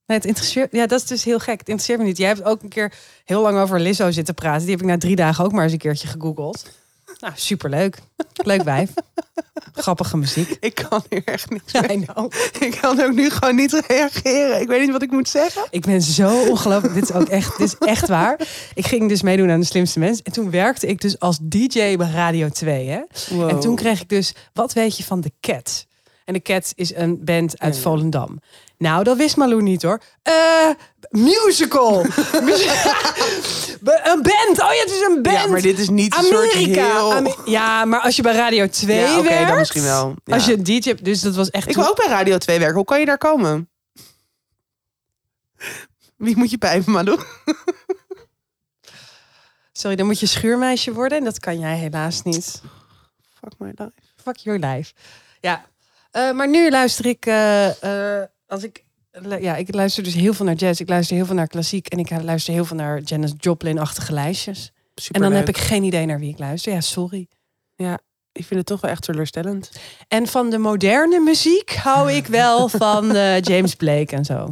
Het 0.06 0.26
interesseert... 0.26 0.72
Ja, 0.72 0.88
dat 0.88 1.02
is 1.02 1.08
dus 1.08 1.24
heel 1.24 1.40
gek. 1.40 1.60
Het 1.60 1.70
interesseert 1.70 2.00
me 2.00 2.06
niet. 2.06 2.18
Jij 2.18 2.28
hebt 2.28 2.44
ook 2.44 2.64
een 2.64 2.70
keer 2.70 2.94
heel 3.26 3.42
lang 3.42 3.58
over 3.58 3.80
Lizzo 3.80 4.12
zitten 4.12 4.34
praten. 4.34 4.62
Die 4.62 4.72
heb 4.72 4.82
ik 4.82 4.88
na 4.88 4.98
drie 4.98 5.16
dagen 5.16 5.46
ook 5.46 5.52
maar 5.52 5.64
eens 5.64 5.72
een 5.72 5.78
keertje 5.78 6.08
gegoogeld. 6.08 6.70
Nou, 7.22 7.34
superleuk. 7.36 7.98
Leuk 8.34 8.64
wijf. 8.64 8.90
Grappige 9.74 10.18
muziek. 10.18 10.58
Ik 10.60 10.76
kan 10.90 11.04
hier 11.10 11.24
echt 11.26 11.50
niet. 11.50 11.62
Ik 12.60 12.78
kan 12.82 13.02
ook 13.02 13.14
nu 13.14 13.30
gewoon 13.30 13.56
niet 13.56 13.84
reageren. 13.88 14.62
Ik 14.62 14.68
weet 14.68 14.82
niet 14.82 14.92
wat 14.92 15.02
ik 15.02 15.12
moet 15.12 15.30
zeggen. 15.30 15.64
Ik 15.70 15.86
ben 15.86 16.02
zo 16.02 16.42
ongelooflijk. 16.48 16.94
Dit 16.94 17.04
is 17.04 17.12
ook 17.12 17.28
echt, 17.28 17.58
dit 17.58 17.68
is 17.68 17.88
echt 17.88 18.08
waar. 18.08 18.40
Ik 18.74 18.88
ging 18.88 19.10
dus 19.10 19.22
meedoen 19.22 19.52
aan 19.52 19.60
de 19.60 19.66
slimste 19.66 20.00
mensen. 20.00 20.26
En 20.26 20.32
toen 20.32 20.52
werkte 20.52 20.88
ik 20.88 21.02
dus 21.02 21.20
als 21.20 21.38
DJ 21.42 21.96
bij 21.96 22.10
Radio 22.12 22.50
2. 22.50 22.88
Hè? 22.88 23.02
En 23.48 23.60
toen 23.60 23.76
kreeg 23.76 24.02
ik 24.02 24.10
dus, 24.10 24.34
wat 24.54 24.74
weet 24.74 24.98
je 24.98 25.04
van 25.04 25.22
de 25.22 25.32
Cats? 25.40 25.88
En 26.32 26.38
de 26.38 26.54
Cats 26.54 26.72
is 26.76 26.96
een 26.96 27.24
band 27.26 27.60
uit 27.60 27.76
Ja. 27.76 27.82
Volendam. 27.82 28.40
Nou, 28.78 29.04
dat 29.04 29.18
wist 29.18 29.36
Malou 29.38 29.62
niet 29.62 29.82
hoor. 29.82 30.02
Eh, 30.24 30.70
musical. 31.10 32.00
Een 34.04 34.22
band. 34.22 34.62
Oh 34.62 34.74
ja, 34.74 34.80
het 34.80 34.90
is 34.92 35.02
een 35.02 35.22
band. 35.22 35.36
Ja, 35.38 35.48
maar 35.48 35.62
dit 35.62 35.80
is 35.80 35.90
niet 35.90 36.14
soort 36.14 36.52
Amerika. 36.54 37.12
heel... 37.22 37.36
Ja, 37.46 37.86
maar 37.86 38.00
als 38.00 38.16
je 38.16 38.22
bij 38.22 38.34
Radio 38.34 38.68
2 38.68 38.98
Ja, 39.00 39.18
oké, 39.20 39.28
werkt. 39.30 39.48
dan 39.48 39.58
misschien 39.58 39.82
wel. 39.84 40.16
Ja. 40.26 40.34
Als 40.34 40.46
je 40.46 40.54
een 40.54 40.64
DJ 40.64 40.80
hebt, 40.90 41.06
dus 41.06 41.22
dat 41.22 41.36
was 41.36 41.50
echt. 41.50 41.70
Ik 41.70 41.76
wil 41.76 41.88
ook 41.90 41.96
bij 41.96 42.08
Radio 42.08 42.38
2 42.38 42.58
werken. 42.60 42.76
Hoe 42.76 42.86
kan 42.86 43.00
je 43.00 43.06
daar 43.06 43.18
komen? 43.18 43.70
Wie 46.18 46.38
moet 46.38 46.50
je 46.52 46.58
pijpen, 46.58 46.92
Malou? 46.92 47.20
Sorry, 49.72 49.96
dan 49.96 50.06
moet 50.06 50.20
je 50.20 50.26
schuurmeisje 50.26 50.94
worden. 50.94 51.18
En 51.18 51.24
dat 51.24 51.40
kan 51.40 51.60
jij 51.60 51.76
helaas 51.78 52.22
niet. 52.22 52.62
Fuck 53.40 53.54
my 53.58 53.68
life. 53.76 53.92
Fuck 54.24 54.36
your 54.38 54.60
life. 54.60 54.94
Ja. 55.40 55.66
Eh, 56.12 56.32
maar 56.32 56.50
nu 56.50 56.70
luister 56.70 57.06
ik. 57.06 57.26
eh, 57.26 58.20
eh, 58.22 58.28
als 58.48 58.64
ik. 58.64 58.84
Ja, 59.40 59.56
ik 59.56 59.74
luister 59.74 60.04
dus 60.04 60.14
heel 60.14 60.34
veel 60.34 60.46
naar 60.46 60.56
jazz. 60.56 60.80
Ik 60.80 60.90
luister 60.90 61.16
heel 61.16 61.26
veel 61.26 61.36
naar 61.36 61.48
klassiek. 61.48 61.88
En 61.88 62.00
ik 62.00 62.10
luister 62.10 62.54
heel 62.54 62.66
veel 62.66 62.78
naar 62.78 63.00
Janis 63.02 63.34
Joplin-achtige 63.38 64.14
lijstjes. 64.14 64.72
En 65.12 65.22
dan 65.22 65.32
heb 65.32 65.48
ik 65.50 65.58
geen 65.58 65.84
idee 65.84 66.06
naar 66.06 66.20
wie 66.20 66.30
ik 66.30 66.40
luister. 66.40 66.74
Ja, 66.74 66.82
sorry. 66.82 67.28
Ik 68.34 68.46
vind 68.46 68.60
het 68.60 68.66
toch 68.66 68.82
wel 68.82 68.92
echt 68.92 69.04
teleurstellend. 69.04 69.72
En 70.08 70.28
van 70.28 70.50
de 70.50 70.58
moderne 70.58 71.20
muziek 71.20 71.72
hou 71.76 72.12
ik 72.12 72.28
wel 72.28 72.70
van 72.84 73.06
James 73.42 73.76
Blake 73.76 74.16
en 74.16 74.26
zo. 74.26 74.44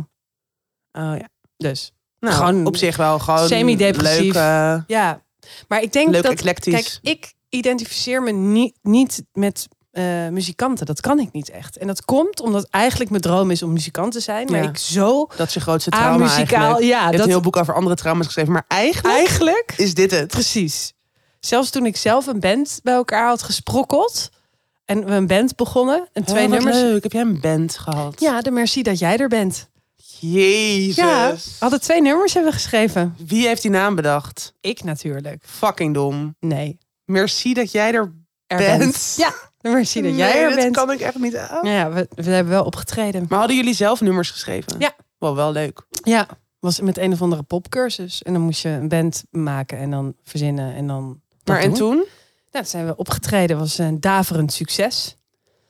Oh 0.91 1.15
ja. 1.17 1.29
Dus 1.57 1.91
Nou, 2.19 2.35
Gewoon 2.35 2.65
op 2.65 2.77
zich 2.77 2.97
wel 2.97 3.19
gewoon 3.19 3.47
semi-depressief. 3.47 4.33
Ja. 4.33 5.23
Maar 5.67 5.81
ik 5.81 5.93
denk 5.93 6.09
leuk 6.09 6.23
dat. 6.23 6.31
eclectisch. 6.31 6.99
Kijk, 7.01 7.17
ik 7.17 7.33
identificeer 7.49 8.23
me 8.23 8.31
niet, 8.31 8.75
niet 8.81 9.23
met 9.33 9.67
eh, 9.91 10.27
muzikanten. 10.27 10.85
Dat 10.85 11.01
kan 11.01 11.19
ik 11.19 11.31
niet 11.31 11.49
echt. 11.49 11.77
En 11.77 11.87
dat 11.87 12.05
komt 12.05 12.41
omdat 12.41 12.67
eigenlijk 12.69 13.09
mijn 13.09 13.21
droom 13.21 13.51
is 13.51 13.63
om 13.63 13.73
muzikant 13.73 14.11
te 14.11 14.19
zijn. 14.19 14.51
Maar 14.51 14.63
Ja. 14.63 14.69
ik 14.69 14.77
zo 14.77 15.27
dat 15.35 15.47
is 15.47 15.53
je 15.53 15.59
grootste 15.59 15.89
trauma 15.89 16.29
eigenlijk. 16.35 16.81
Ja, 16.83 17.05
Je 17.05 17.11
dat 17.17 17.25
een 17.25 17.31
heel 17.31 17.39
boek 17.41 17.57
over 17.57 17.73
andere 17.75 17.95
trauma's 17.95 18.25
geschreven. 18.25 18.51
Maar 18.53 18.65
eigenlijk 18.67 19.15
eigenlijk. 19.17 19.73
is 19.77 19.93
dit 19.93 20.11
het. 20.11 20.27
Precies. 20.27 20.93
Zelfs 21.39 21.69
toen 21.69 21.85
ik 21.85 21.97
zelf 21.97 22.27
een 22.27 22.39
band 22.39 22.79
bij 22.83 22.93
elkaar 22.93 23.27
had 23.27 23.43
gesprokkeld. 23.43 24.29
En 24.85 25.05
we 25.05 25.11
een 25.11 25.27
band 25.27 25.55
begonnen. 25.55 26.07
En 26.13 26.23
twee 26.23 26.45
Oh, 26.45 26.51
nummers. 26.51 26.75
leuk. 26.75 27.03
Heb 27.03 27.11
jij 27.11 27.21
een 27.21 27.39
band 27.41 27.77
gehad? 27.77 28.19
Ja, 28.19 28.41
de 28.41 28.51
merci 28.51 28.83
dat 28.83 28.99
jij 28.99 29.17
er 29.17 29.27
bent. 29.27 29.67
Jezus. 30.19 30.95
Ja, 30.95 31.31
we 31.33 31.39
hadden 31.59 31.81
twee 31.81 32.01
nummers 32.01 32.33
hebben 32.33 32.51
we 32.51 32.57
geschreven. 32.57 33.15
Wie 33.27 33.47
heeft 33.47 33.61
die 33.61 33.71
naam 33.71 33.95
bedacht? 33.95 34.53
Ik 34.61 34.83
natuurlijk. 34.83 35.43
Fucking 35.47 35.93
dom. 35.93 36.35
Nee. 36.39 36.77
Merci 37.05 37.53
dat 37.53 37.71
jij 37.71 37.93
er 37.93 38.13
Er 38.47 38.57
bent. 38.57 38.79
bent. 38.79 39.13
Ja, 39.17 39.33
merci 39.61 40.01
dat 40.01 40.15
jij 40.15 40.33
Nee, 40.33 40.43
er 40.43 40.49
dat 40.49 40.59
bent. 40.59 40.75
kan 40.75 40.91
ik 40.91 40.99
echt 40.99 41.17
niet 41.19 41.37
aan. 41.37 41.67
Ja, 41.69 41.91
we, 41.91 42.07
we 42.15 42.29
hebben 42.29 42.53
wel 42.53 42.63
opgetreden. 42.63 43.25
Maar 43.29 43.39
hadden 43.39 43.57
jullie 43.57 43.73
zelf 43.73 44.01
nummers 44.01 44.31
geschreven? 44.31 44.75
Ja. 44.79 44.91
Wel, 45.17 45.35
wel 45.35 45.51
leuk. 45.51 45.81
Ja, 46.03 46.27
was 46.59 46.79
met 46.81 46.97
een 46.97 47.11
of 47.13 47.21
andere 47.21 47.43
popcursus. 47.43 48.23
En 48.23 48.33
dan 48.33 48.41
moest 48.41 48.61
je 48.61 48.69
een 48.69 48.87
band 48.87 49.23
maken 49.31 49.77
en 49.77 49.91
dan 49.91 50.13
verzinnen 50.23 50.75
en 50.75 50.87
dan. 50.87 51.21
Maar 51.45 51.59
en 51.59 51.69
doen. 51.69 51.77
toen? 51.77 51.95
Nou, 51.95 52.05
toen 52.51 52.65
zijn 52.65 52.85
we 52.85 52.95
opgetreden. 52.95 53.57
Was 53.57 53.77
een 53.77 53.99
daverend 53.99 54.53
succes. 54.53 55.17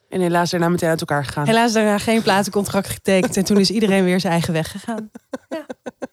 En 0.09 0.21
helaas 0.21 0.49
daarna 0.49 0.69
meteen 0.69 0.89
uit 0.89 0.99
elkaar 0.99 1.25
gegaan. 1.25 1.45
Helaas 1.45 1.73
daarna 1.73 1.97
geen 1.97 2.21
platencontract 2.21 2.87
getekend. 2.89 3.37
En 3.37 3.43
toen 3.43 3.57
is 3.57 3.69
iedereen 3.71 4.03
weer 4.03 4.19
zijn 4.19 4.33
eigen 4.33 4.53
weg 4.53 4.71
gegaan. 4.71 5.11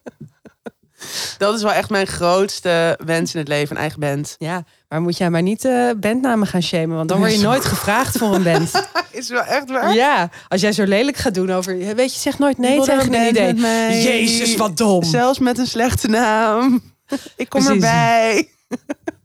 Dat 1.37 1.55
is 1.55 1.61
wel 1.61 1.71
echt 1.71 1.89
mijn 1.89 2.07
grootste 2.07 2.99
wens 3.05 3.33
in 3.33 3.39
het 3.39 3.47
leven. 3.47 3.75
Een 3.75 3.81
eigen 3.81 3.99
band. 3.99 4.35
Ja, 4.37 4.63
maar 4.89 5.01
moet 5.01 5.17
jij 5.17 5.29
maar 5.29 5.41
niet 5.41 5.65
eh, 5.65 5.89
bandnamen 5.97 6.47
gaan 6.47 6.63
shamen. 6.63 6.95
Want 6.95 7.09
dan 7.09 7.17
word 7.17 7.31
je 7.35 7.41
nooit 7.41 7.65
gevraagd 7.65 8.17
voor 8.17 8.35
een 8.35 8.43
band. 8.43 8.71
Is 9.11 9.29
wel 9.29 9.43
echt 9.43 9.69
waar? 9.69 9.93
Ja, 9.93 10.29
als 10.47 10.61
jij 10.61 10.71
zo 10.71 10.83
lelijk 10.83 11.17
gaat 11.17 11.33
doen 11.33 11.51
over... 11.51 11.77
Weet 11.95 12.13
je, 12.13 12.19
zeg 12.19 12.39
nooit 12.39 12.57
nee 12.57 12.81
tegen 12.81 13.13
een 13.13 13.29
idee. 13.29 13.53
Jezus, 14.01 14.55
wat 14.55 14.77
dom. 14.77 15.03
Zelfs 15.03 15.39
met 15.39 15.57
een 15.57 15.67
slechte 15.67 16.07
naam. 16.07 16.81
Ik 17.35 17.49
kom 17.49 17.63
Precies. 17.63 17.83
erbij. 17.83 18.49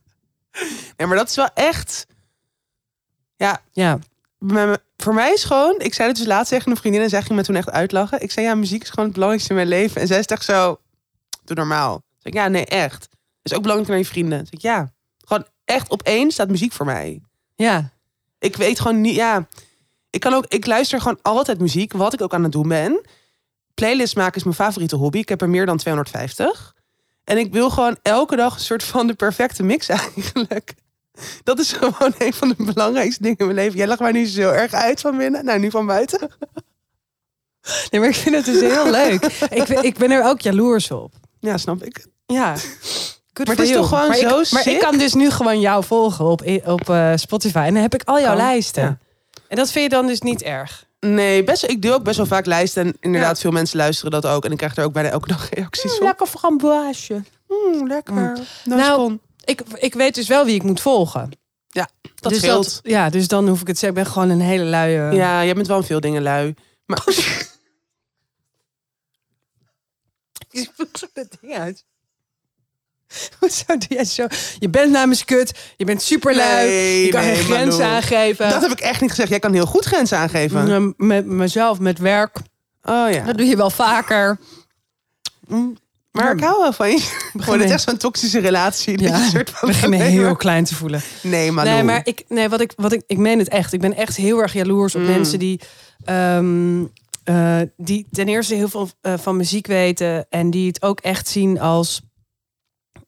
nee, 0.97 1.07
maar 1.07 1.17
dat 1.17 1.29
is 1.29 1.37
wel 1.37 1.51
echt... 1.55 2.07
Ja, 3.37 3.61
Ja, 3.73 3.99
voor 4.97 5.15
mij 5.15 5.33
is 5.33 5.45
gewoon... 5.45 5.75
Ik 5.79 5.95
zei 5.95 6.09
het 6.09 6.17
dus 6.17 6.27
laatst 6.27 6.51
tegen 6.51 6.71
een 6.71 6.77
vriendin 6.77 7.03
en 7.03 7.09
zij 7.09 7.23
ging 7.23 7.39
me 7.39 7.45
toen 7.45 7.57
echt 7.57 7.71
uitlachen. 7.71 8.23
Ik 8.23 8.31
zei, 8.31 8.47
ja, 8.47 8.55
muziek 8.55 8.83
is 8.83 8.89
gewoon 8.89 9.05
het 9.05 9.13
belangrijkste 9.15 9.51
in 9.51 9.57
mijn 9.57 9.69
leven. 9.69 10.01
En 10.01 10.07
zij 10.07 10.19
is 10.19 10.27
echt 10.27 10.45
zo... 10.45 10.79
Doe 11.45 11.57
normaal. 11.57 11.97
Ik 11.97 12.03
zeg, 12.19 12.33
ja, 12.33 12.49
nee, 12.49 12.67
echt. 12.67 13.09
Is 13.43 13.55
ook 13.55 13.63
belangrijk 13.63 13.91
naar 13.91 14.01
je 14.01 14.07
vrienden. 14.11 14.41
Ik 14.41 14.47
zeg, 14.51 14.63
ja. 14.63 14.93
Gewoon 15.19 15.47
echt 15.65 15.91
opeens 15.91 16.35
staat 16.35 16.49
muziek 16.49 16.73
voor 16.73 16.87
mij. 16.87 17.21
ja. 17.55 17.91
Ik 18.39 18.57
weet 18.57 18.81
gewoon 18.81 19.01
niet, 19.01 19.15
ja. 19.15 19.47
Ik 20.11 20.21
kan 20.21 20.35
ook, 20.35 20.45
ik 20.49 20.67
luister 20.67 21.01
gewoon 21.01 21.19
altijd 21.23 21.61
muziek, 21.61 21.93
wat 21.93 22.13
ik 22.13 22.21
ook 22.23 22.35
aan 22.35 22.43
het 22.43 22.53
doen 22.53 22.69
ben. 22.69 23.01
Playlist 23.75 24.17
maken 24.17 24.37
is 24.37 24.43
mijn 24.43 24.55
favoriete 24.57 24.97
hobby. 24.97 25.19
Ik 25.19 25.29
heb 25.29 25.41
er 25.43 25.49
meer 25.49 25.67
dan 25.67 25.77
250. 25.77 26.75
En 27.25 27.39
ik 27.39 27.53
wil 27.53 27.71
gewoon 27.71 27.97
elke 28.03 28.37
dag 28.37 28.55
een 28.55 28.61
soort 28.61 28.85
van 28.85 29.07
de 29.07 29.15
perfecte 29.15 29.63
mix 29.63 29.89
eigenlijk. 30.01 30.75
Dat 31.45 31.59
is 31.59 31.73
gewoon 31.73 32.15
een 32.19 32.33
van 32.33 32.49
de 32.49 32.65
belangrijkste 32.65 33.23
dingen 33.23 33.39
in 33.39 33.45
mijn 33.45 33.59
leven. 33.59 33.79
Jij 33.79 33.87
lacht 33.87 34.01
mij 34.01 34.13
nu 34.13 34.25
zo 34.25 34.51
erg 34.51 34.73
uit 34.73 35.01
van 35.01 35.17
binnen. 35.17 35.45
Nou, 35.45 35.59
nu 35.59 35.71
van 35.71 35.87
buiten. 35.87 36.31
Nee, 37.91 38.01
maar 38.01 38.09
ik 38.11 38.17
vind 38.17 38.35
het 38.35 38.45
dus 38.45 38.61
heel 38.61 38.91
leuk. 38.91 39.25
Ik, 39.61 39.69
ik 39.69 39.99
ben 39.99 40.11
er 40.11 40.25
ook 40.25 40.41
jaloers 40.41 40.91
op. 40.91 41.15
Ja, 41.43 41.59
snap 41.59 41.85
ik. 41.85 42.07
Ja. 42.27 42.55
Good 43.35 43.47
Maar 43.47 43.57
het 43.57 43.65
is 43.65 43.71
you. 43.71 43.81
toch 43.81 43.89
gewoon 43.89 44.09
maar 44.09 44.17
zo 44.17 44.41
ik, 44.41 44.51
Maar 44.51 44.69
ik 44.69 44.79
kan 44.79 44.99
dus 44.99 45.15
nu 45.15 45.31
gewoon 45.31 45.61
jou 45.61 45.85
volgen 45.85 46.25
op, 46.25 46.43
op 46.65 46.89
eh, 46.91 47.13
Spotify. 47.15 47.59
En 47.59 47.73
dan 47.73 47.83
heb 47.83 47.95
ik 47.95 48.03
al 48.05 48.19
jouw 48.21 48.27
Kan. 48.27 48.37
lijsten. 48.37 48.83
Ja. 48.83 48.99
En 49.49 49.57
dat 49.57 49.71
vind 49.71 49.85
je 49.85 49.97
dan 49.97 50.07
dus 50.07 50.21
niet 50.21 50.43
erg. 50.43 50.85
Nee, 51.01 51.45
best, 51.45 51.65
ik 51.65 51.83
doe 51.83 51.93
ook 51.93 52.03
best 52.03 52.17
wel 52.17 52.27
vaak 52.27 52.47
lijsten. 52.47 52.87
En 52.87 52.97
inderdaad, 53.01 53.35
Ja. 53.37 53.41
veel 53.43 53.51
mensen 53.51 53.77
luisteren 53.77 54.11
dat 54.11 54.27
ook. 54.27 54.45
En 54.45 54.51
ik 54.51 54.57
krijg 54.57 54.77
er 54.77 54.85
ook 54.85 54.93
bijna 54.93 55.09
elke 55.09 55.29
dag 55.29 55.49
reacties 55.55 55.95
op. 55.97 56.03
Lekker 56.03 56.27
framboasje. 56.27 57.23
Mm, 57.49 57.87
lekker. 57.87 58.15
Mm. 58.15 58.37
Nou, 58.65 59.19
Ik, 59.45 59.63
ik 59.75 59.95
weet 59.95 60.15
dus 60.15 60.29
wel 60.29 60.45
wie 60.45 60.55
ik 60.55 60.63
moet 60.63 60.81
volgen. 60.81 61.31
dat 62.21 62.33
dus 62.33 62.39
scheelt. 62.41 62.81
ja, 62.83 63.11
dus 63.11 63.29
dan 63.29 63.49
hoef 63.49 63.61
ik 63.61 63.67
het 63.67 63.75
te 63.79 63.81
zeggen. 63.81 63.99
Ik 63.99 64.05
ben 64.05 64.13
gewoon 64.13 64.31
een 64.31 64.41
hele 64.41 64.65
luie... 64.65 65.15
Ja, 65.17 65.45
jij 65.45 65.55
bent 65.55 65.67
wel 65.67 65.83
veel 65.83 66.01
dingen 66.01 66.23
lui. 66.23 66.55
Maar 66.87 67.05
Je 70.61 70.69
voelt 70.77 70.99
zo 70.99 71.07
dat 71.13 71.27
ding 71.41 71.55
uit. 71.55 71.85
Hoezo 73.41 73.65
doe 73.67 73.87
jij 73.89 74.05
zo? 74.05 74.27
Je 74.59 74.69
bent 74.69 74.93
namens 74.93 75.25
kut. 75.25 75.53
Je 75.77 75.85
bent 75.85 76.03
superlui. 76.03 76.67
Nee, 76.69 77.05
je 77.05 77.11
kan 77.11 77.21
nee, 77.23 77.35
geen 77.35 77.45
grenzen 77.45 77.85
aangeven. 77.87 78.49
Dat 78.51 78.63
heb 78.63 78.71
ik 78.71 78.81
echt 78.81 79.01
niet 79.01 79.11
gezegd. 79.11 79.29
Jij 79.29 79.39
kan 79.39 79.53
heel 79.53 79.67
goed 79.67 79.85
grenzen 79.85 80.19
aangeven. 80.19 80.83
Mm, 80.83 80.95
Met 80.97 81.27
mezelf, 81.27 81.79
met 81.79 81.99
werk. 81.99 82.37
Oh 82.83 83.11
ja. 83.11 83.25
Dat 83.25 83.37
doe 83.37 83.47
je 83.47 83.57
wel 83.57 83.71
vaker. 83.71 84.39
Mm, 85.49 85.77
Maar 86.11 86.33
ik 86.37 86.41
hou 86.43 86.61
wel 86.61 86.73
van 86.73 86.91
je. 86.91 86.99
Gewoon, 87.39 87.59
het 87.59 87.69
is 87.69 87.75
echt 87.75 87.83
zo'n 87.83 87.97
toxische 87.97 88.39
relatie. 88.39 89.01
Ja, 89.03 89.15
een 89.25 89.31
soort 89.31 89.51
van 89.51 89.69
ik 89.69 89.75
begin 89.75 89.91
me 89.91 89.97
heel 89.97 90.23
maar- 90.23 90.37
klein 90.37 90.65
te 90.65 90.75
voelen. 90.75 91.03
Nee, 91.23 91.51
maar 91.53 91.65
Nee, 91.65 91.83
maar 91.83 92.01
ik, 92.05 92.25
nee, 92.29 92.49
wat 92.49 92.61
ik, 92.61 92.73
wat 92.77 92.93
ik, 92.93 93.03
ik 93.07 93.19
meen 93.19 93.39
het 93.39 93.49
echt. 93.49 93.73
Ik 93.73 93.81
ben 93.81 93.95
echt 93.97 94.17
heel 94.17 94.39
erg 94.43 94.53
jaloers 94.53 94.95
op 94.95 95.01
Mm. 95.01 95.07
mensen 95.07 95.39
die, 95.39 95.61
ehm, 96.05 96.81
eh, 97.25 97.61
die 97.77 98.07
ten 98.11 98.29
eerste 98.29 98.55
heel 98.55 98.69
veel 98.69 98.89
eh, 99.01 99.19
van 99.19 99.37
muziek 99.37 99.67
weten 99.67 100.27
en 100.29 100.51
die 100.51 100.67
het 100.67 100.83
ook 100.83 101.01
echt 101.01 101.29
zien 101.29 101.61
als, 101.61 102.03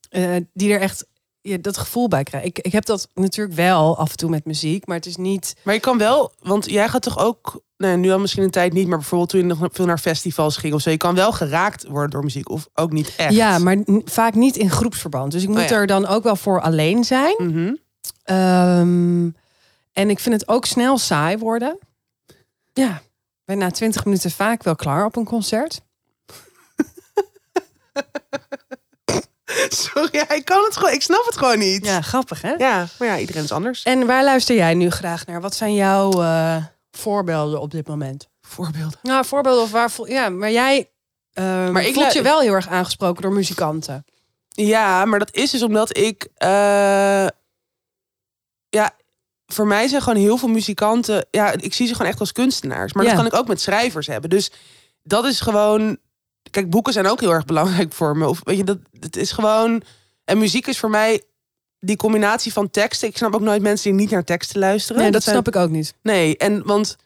eh, 0.09 0.37
die 0.53 0.72
er 0.72 0.81
echt 0.81 1.07
ja, 1.40 1.57
dat 1.57 1.77
gevoel 1.77 2.09
bij 2.09 2.22
krijgen. 2.22 2.48
Ik, 2.48 2.59
ik 2.59 2.72
heb 2.72 2.85
dat 2.85 3.09
natuurlijk 3.14 3.57
wel 3.57 3.98
af 3.98 4.11
en 4.11 4.16
toe 4.16 4.31
met 4.31 4.44
muziek, 4.44 4.87
maar 4.87 4.96
het 4.96 5.07
is 5.07 5.16
niet. 5.16 5.57
Maar 5.62 5.74
je 5.74 5.81
kan 5.81 5.98
wel, 5.98 6.33
want 6.42 6.70
jij 6.70 6.88
gaat 6.88 7.03
toch 7.03 7.18
ook, 7.18 7.62
nee, 7.77 7.96
nu 7.96 8.11
al 8.11 8.18
misschien 8.18 8.42
een 8.42 8.50
tijd 8.50 8.72
niet, 8.72 8.88
maar 8.88 8.98
bijvoorbeeld 8.98 9.31
toen 9.31 9.40
je 9.40 9.46
nog 9.46 9.68
veel 9.72 9.87
naar 9.87 9.98
festivals 9.98 10.57
ging 10.57 10.74
of 10.74 10.81
zo, 10.81 10.90
je 10.90 10.96
kan 10.96 11.14
wel 11.14 11.33
geraakt 11.33 11.87
worden 11.87 12.11
door 12.11 12.22
muziek 12.22 12.48
of 12.50 12.68
ook 12.74 12.92
niet 12.92 13.14
echt. 13.16 13.35
Ja, 13.35 13.59
maar 13.59 13.77
vaak 14.05 14.35
niet 14.35 14.57
in 14.57 14.70
groepsverband. 14.70 15.33
Dus 15.33 15.42
ik 15.42 15.48
moet 15.48 15.59
Oh 15.59 15.64
ja. 15.68 15.77
er 15.77 15.87
dan 15.87 16.07
ook 16.07 16.22
wel 16.22 16.37
voor 16.37 16.61
alleen 16.61 17.05
zijn. 17.05 17.35
Mhm. 17.38 17.74
Ehm, 18.22 19.29
en 19.92 20.11
ik 20.11 20.18
vind 20.18 20.40
het 20.40 20.48
ook 20.48 20.66
snel 20.66 20.98
saai 20.98 21.38
worden. 21.38 21.79
Ja, 22.72 23.03
ben 23.44 23.59
na 23.59 23.70
twintig 23.70 24.04
minuten 24.04 24.30
vaak 24.30 24.62
wel 24.62 24.76
klaar 24.76 25.04
op 25.04 25.16
een 25.16 25.24
concert. 25.24 25.80
Sorry, 29.68 30.24
ik 30.28 30.44
kan 30.44 30.64
het 30.64 30.76
gewoon, 30.76 30.92
ik 30.92 31.02
snap 31.02 31.24
het 31.24 31.37
gewoon 31.37 31.59
niet. 31.59 31.87
Ja, 31.87 32.00
grappig 32.00 32.42
hè? 32.42 32.52
Ja, 32.52 32.87
maar 32.98 33.09
ja, 33.09 33.18
iedereen 33.18 33.42
is 33.44 33.52
anders. 33.52 33.83
En 33.83 34.07
waar 34.07 34.24
luister 34.24 34.57
jij 34.57 34.74
nu 34.74 34.90
graag 34.90 35.26
naar? 35.26 35.40
Wat 35.40 35.54
zijn 35.54 35.74
jouw 35.74 36.22
eh, 36.22 36.64
voorbeelden 36.90 37.61
op 37.61 37.70
dit 37.70 37.87
moment? 37.88 38.28
Voorbeelden. 38.42 38.98
Nou, 39.02 39.24
voorbeelden 39.24 39.62
of 39.62 39.70
waar 39.70 39.90
voel 39.90 40.07
ja, 40.09 40.28
maar 40.28 40.50
jij 40.50 40.90
Maar 41.35 41.72
maar 41.72 41.83
ik 41.85 41.96
lu- 41.96 42.11
je 42.12 42.22
wel 42.22 42.40
heel 42.40 42.52
erg 42.52 42.68
aangesproken 42.68 43.22
door 43.22 43.33
muzikanten. 43.33 44.04
Ja, 44.48 45.04
maar 45.04 45.18
dat 45.18 45.35
is 45.35 45.50
dus 45.50 45.62
omdat 45.62 45.96
ik. 45.96 46.28
eh, 46.35 47.26
ja, 48.68 48.90
voor 49.54 49.66
mij 49.66 49.88
zijn 49.88 50.02
gewoon 50.02 50.18
heel 50.18 50.36
veel 50.36 50.48
muzikanten. 50.48 51.26
Ja, 51.30 51.52
ik 51.52 51.74
zie 51.74 51.86
ze 51.86 51.94
gewoon 51.94 52.10
echt 52.10 52.20
als 52.20 52.32
kunstenaars. 52.32 52.92
Maar 52.92 53.02
Ja. 53.04 53.08
dat 53.10 53.18
kan 53.18 53.28
ik 53.28 53.34
ook 53.34 53.48
met 53.48 53.60
schrijvers 53.60 54.06
hebben. 54.06 54.30
Dus 54.30 54.50
dat 55.02 55.24
is 55.24 55.40
gewoon. 55.40 55.98
Kijk, 56.50 56.70
boeken 56.70 56.92
zijn 56.92 57.06
ook 57.06 57.20
heel 57.20 57.32
erg 57.32 57.44
belangrijk 57.44 57.92
voor 57.92 58.16
me. 58.16 58.28
Of 58.28 58.40
weet 58.44 58.56
je, 58.56 58.64
dat 58.64 58.78
het 59.00 59.16
is 59.16 59.32
gewoon. 59.32 59.82
En 60.24 60.38
muziek 60.38 60.66
is 60.66 60.78
voor 60.78 60.90
mij 60.90 61.22
die 61.78 61.96
combinatie 61.96 62.52
van 62.52 62.70
teksten. 62.70 63.08
Ik 63.08 63.16
snap 63.16 63.34
ook 63.34 63.40
nooit 63.40 63.62
mensen 63.62 63.90
die 63.90 64.00
niet 64.00 64.10
naar 64.10 64.24
teksten 64.24 64.58
luisteren. 64.60 65.02
Nee, 65.02 65.10
dat 65.10 65.22
snap 65.22 65.48
ik 65.48 65.56
ook 65.56 65.70
niet. 65.70 65.94
Nee, 66.02 66.36
en 66.36 66.66
want. 66.66 66.96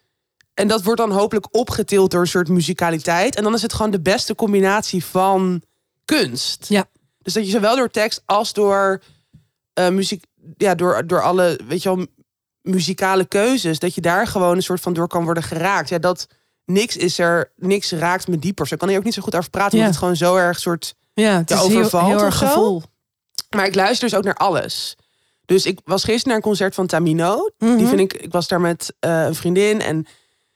En 0.55 0.69
dat 0.69 0.83
wordt 0.83 1.01
dan 1.01 1.11
hopelijk 1.11 1.47
opgetild 1.51 2.11
door 2.11 2.21
een 2.21 2.27
soort 2.27 2.49
muzikaliteit. 2.49 3.37
En 3.37 3.43
dan 3.43 3.55
is 3.55 3.63
het 3.63 3.73
gewoon 3.73 3.91
de 3.91 4.01
beste 4.01 4.35
combinatie 4.35 5.05
van 5.05 5.63
kunst. 6.05 6.65
Ja. 6.69 6.85
Dus 7.23 7.33
dat 7.33 7.45
je 7.45 7.51
zowel 7.51 7.77
door 7.77 7.91
tekst 7.91 8.23
als 8.27 8.53
door 8.53 9.03
eh, 9.73 9.89
muziek, 9.89 10.25
ja, 10.57 10.75
door, 10.75 11.07
door 11.07 11.23
alle, 11.23 11.61
weet 11.69 11.83
je 11.83 11.95
wel, 11.95 12.07
muzikale 12.69 13.25
keuzes, 13.25 13.79
dat 13.79 13.95
je 13.95 14.01
daar 14.01 14.27
gewoon 14.27 14.57
een 14.57 14.63
soort 14.63 14.81
van 14.81 14.93
door 14.93 15.09
kan 15.09 15.25
worden 15.25 15.43
geraakt. 15.43 15.89
Ja, 15.89 15.99
dat 15.99 16.27
niks 16.65 16.97
is 16.97 17.19
er, 17.19 17.53
niks 17.57 17.93
raakt 17.93 18.29
me 18.29 18.39
dieper. 18.39 18.67
Zo 18.67 18.77
kan 18.77 18.89
hier 18.89 18.99
ook 18.99 19.05
niet 19.05 19.15
zo 19.15 19.23
goed 19.23 19.37
over 19.37 19.51
praten, 19.51 19.79
Ja. 19.79 19.85
omdat 19.85 19.91
het 19.95 19.99
gewoon 20.05 20.17
zo 20.17 20.37
erg 20.37 20.59
soort. 20.59 20.95
Ja, 21.15 21.37
het 21.37 21.51
is 21.51 21.61
overvalt 21.61 22.07
heel 22.07 22.23
erg 22.23 22.39
gevoel. 22.39 22.83
Maar 23.57 23.67
ik 23.67 23.75
luister 23.75 24.09
dus 24.09 24.19
ook 24.19 24.25
naar 24.25 24.35
alles. 24.35 24.97
Dus 25.45 25.67
ik 25.67 25.79
was 25.85 26.05
gisteren 26.05 26.29
naar 26.29 26.37
een 26.37 26.43
concert 26.43 26.75
van 26.75 26.87
Tamino. 26.87 27.51
Die 27.59 27.69
Mhm. 27.69 27.87
vind 27.87 28.01
ik, 28.01 28.13
ik 28.13 28.33
was 28.33 28.49
daar 28.49 28.61
met 28.61 28.95
eh, 29.01 29.25
een 29.25 29.35
vriendin 29.35 29.81
en 29.81 30.07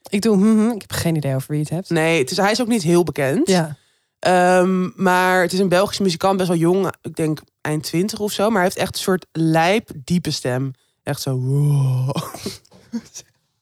Ik 0.09 0.21
doe, 0.21 0.37
mhm, 0.37 0.69
ik 0.69 0.81
heb 0.81 0.91
geen 0.91 1.15
idee 1.15 1.35
over 1.35 1.47
wie 1.47 1.57
je 1.57 1.63
het 1.63 1.73
hebt. 1.73 1.89
nee, 1.89 2.19
het 2.19 2.31
is, 2.31 2.37
hij 2.37 2.51
is 2.51 2.61
ook 2.61 2.67
niet 2.67 2.83
heel 2.83 3.03
bekend. 3.03 3.47
Ja. 3.47 3.75
Ehm, 4.19 4.89
maar 5.03 5.41
het 5.41 5.53
is 5.53 5.59
een 5.59 5.69
Belgisch 5.69 5.99
muzikant, 5.99 6.37
best 6.37 6.49
wel 6.49 6.57
jong. 6.57 6.91
Ik 7.01 7.15
denk 7.15 7.39
eind 7.61 7.83
20 7.83 8.19
of 8.19 8.31
zo. 8.31 8.43
Maar 8.43 8.53
hij 8.53 8.63
heeft 8.63 8.77
echt 8.77 8.95
een 8.95 9.01
soort 9.01 9.25
lijp, 9.31 9.89
diepe 9.95 10.31
stem. 10.31 10.73
Echt 11.03 11.21
zo. 11.21 11.31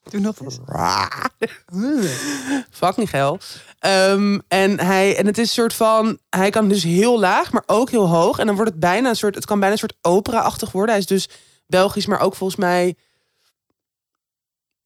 Doe 0.09 0.19
nog 0.19 0.39
eens. 0.39 0.57
Fucking 2.71 3.09
geil. 3.09 3.39
Ehm, 3.79 4.39
en, 4.47 4.79
hij, 4.79 5.17
en 5.17 5.25
het 5.25 5.37
is 5.37 5.47
een 5.47 5.53
soort 5.53 5.73
van. 5.73 6.17
Hij 6.29 6.49
kan 6.49 6.67
dus 6.67 6.83
heel 6.83 7.19
laag, 7.19 7.51
maar 7.51 7.63
ook 7.65 7.89
heel 7.89 8.07
hoog. 8.07 8.39
En 8.39 8.45
dan 8.45 8.55
wordt 8.55 8.71
het 8.71 8.79
bijna 8.79 9.09
een 9.09 9.15
soort. 9.15 9.35
Het 9.35 9.45
kan 9.45 9.59
bijna 9.59 9.73
een 9.73 9.79
soort 9.79 9.97
opera-achtig 10.01 10.71
worden. 10.71 10.89
Hij 10.91 10.99
is 10.99 11.05
dus 11.07 11.29
Belgisch, 11.67 12.05
maar 12.05 12.19
ook 12.19 12.35
volgens 12.35 12.59
mij. 12.59 12.95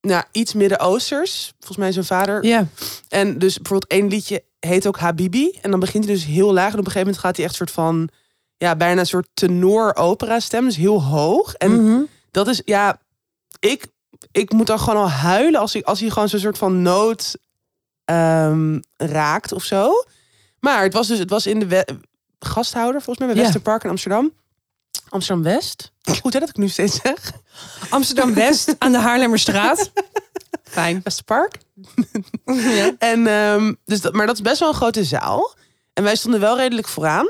Nou, 0.02 0.24
iets 0.32 0.54
Midden-Oosters. 0.54 1.54
Volgens 1.58 1.78
mij 1.78 1.92
zijn 1.92 2.06
vader. 2.06 2.46
Ja. 2.46 2.68
En 3.08 3.40
dus 3.40 3.58
bijvoorbeeld 3.58 3.92
één 3.92 4.08
liedje 4.08 4.44
heet 4.60 4.88
ook 4.88 5.00
Habibi. 5.00 5.52
En 5.62 5.72
dan 5.72 5.80
begint 5.80 6.06
hij 6.06 6.14
dus 6.14 6.26
heel 6.26 6.54
laag. 6.54 6.74
En 6.74 6.80
op 6.80 6.86
een 6.86 6.92
gegeven 6.92 7.00
moment 7.08 7.24
gaat 7.24 7.36
hij 7.36 7.46
echt 7.46 7.56
soort 7.56 7.72
van... 7.72 8.10
Ja, 8.58 8.76
bijna 8.76 9.00
een 9.00 9.06
soort 9.06 9.28
tenor-opera 9.34 10.40
stem. 10.40 10.66
Dus 10.66 10.76
heel 10.76 11.04
hoog. 11.04 11.54
En 11.54 11.84
Mhm. 11.84 12.02
Dat 12.36 12.48
is, 12.48 12.62
ja... 12.66 13.02
Ik, 13.60 13.88
ik 14.32 14.52
moet 14.52 14.68
dan 14.68 14.80
gewoon 14.80 15.02
al 15.02 15.10
huilen 15.10 15.60
als 15.60 15.74
hij, 15.74 15.84
als 15.84 16.00
hij 16.00 16.10
gewoon 16.10 16.30
zo'n 16.30 16.40
soort 16.40 16.58
van 16.58 16.82
nood 16.82 17.38
ehm, 18.06 18.80
raakt 18.98 19.52
of 19.52 19.64
zo. 19.64 20.04
Maar 20.60 20.84
het 20.84 20.94
was 20.94 21.08
dus... 21.08 21.20
Het 21.20 21.30
was 21.30 21.48
in 21.48 21.60
de 21.60 21.68
we- 21.68 22.00
gasthouder, 22.40 23.02
volgens 23.02 23.18
mij, 23.18 23.28
bij 23.28 23.38
Ja. 23.38 23.44
Westerpark 23.44 23.84
in 23.84 23.90
Amsterdam. 23.90 24.34
Amsterdam-West. 25.10 25.92
Goed 26.22 26.34
hè, 26.34 26.40
dat 26.40 26.50
ik 26.50 26.58
nu 26.58 26.68
steeds 26.70 27.00
zeg. 27.02 27.32
Amsterdam-West 27.90 28.76
aan 28.78 28.92
de 28.92 28.98
Haarlemmerstraat. 28.98 29.92
Fijn. 30.64 31.02
Westerpark. 31.04 31.58
Ja. 32.46 32.92
En, 33.00 33.28
ehm, 33.28 33.74
dus 33.86 34.02
dat, 34.02 34.14
maar 34.14 34.26
dat 34.26 34.36
is 34.36 34.42
best 34.42 34.60
wel 34.60 34.70
een 34.70 34.76
grote 34.76 35.04
zaal. 35.04 35.54
En 35.94 36.04
wij 36.04 36.16
stonden 36.16 36.40
wel 36.40 36.58
redelijk 36.58 36.88
vooraan. 36.88 37.30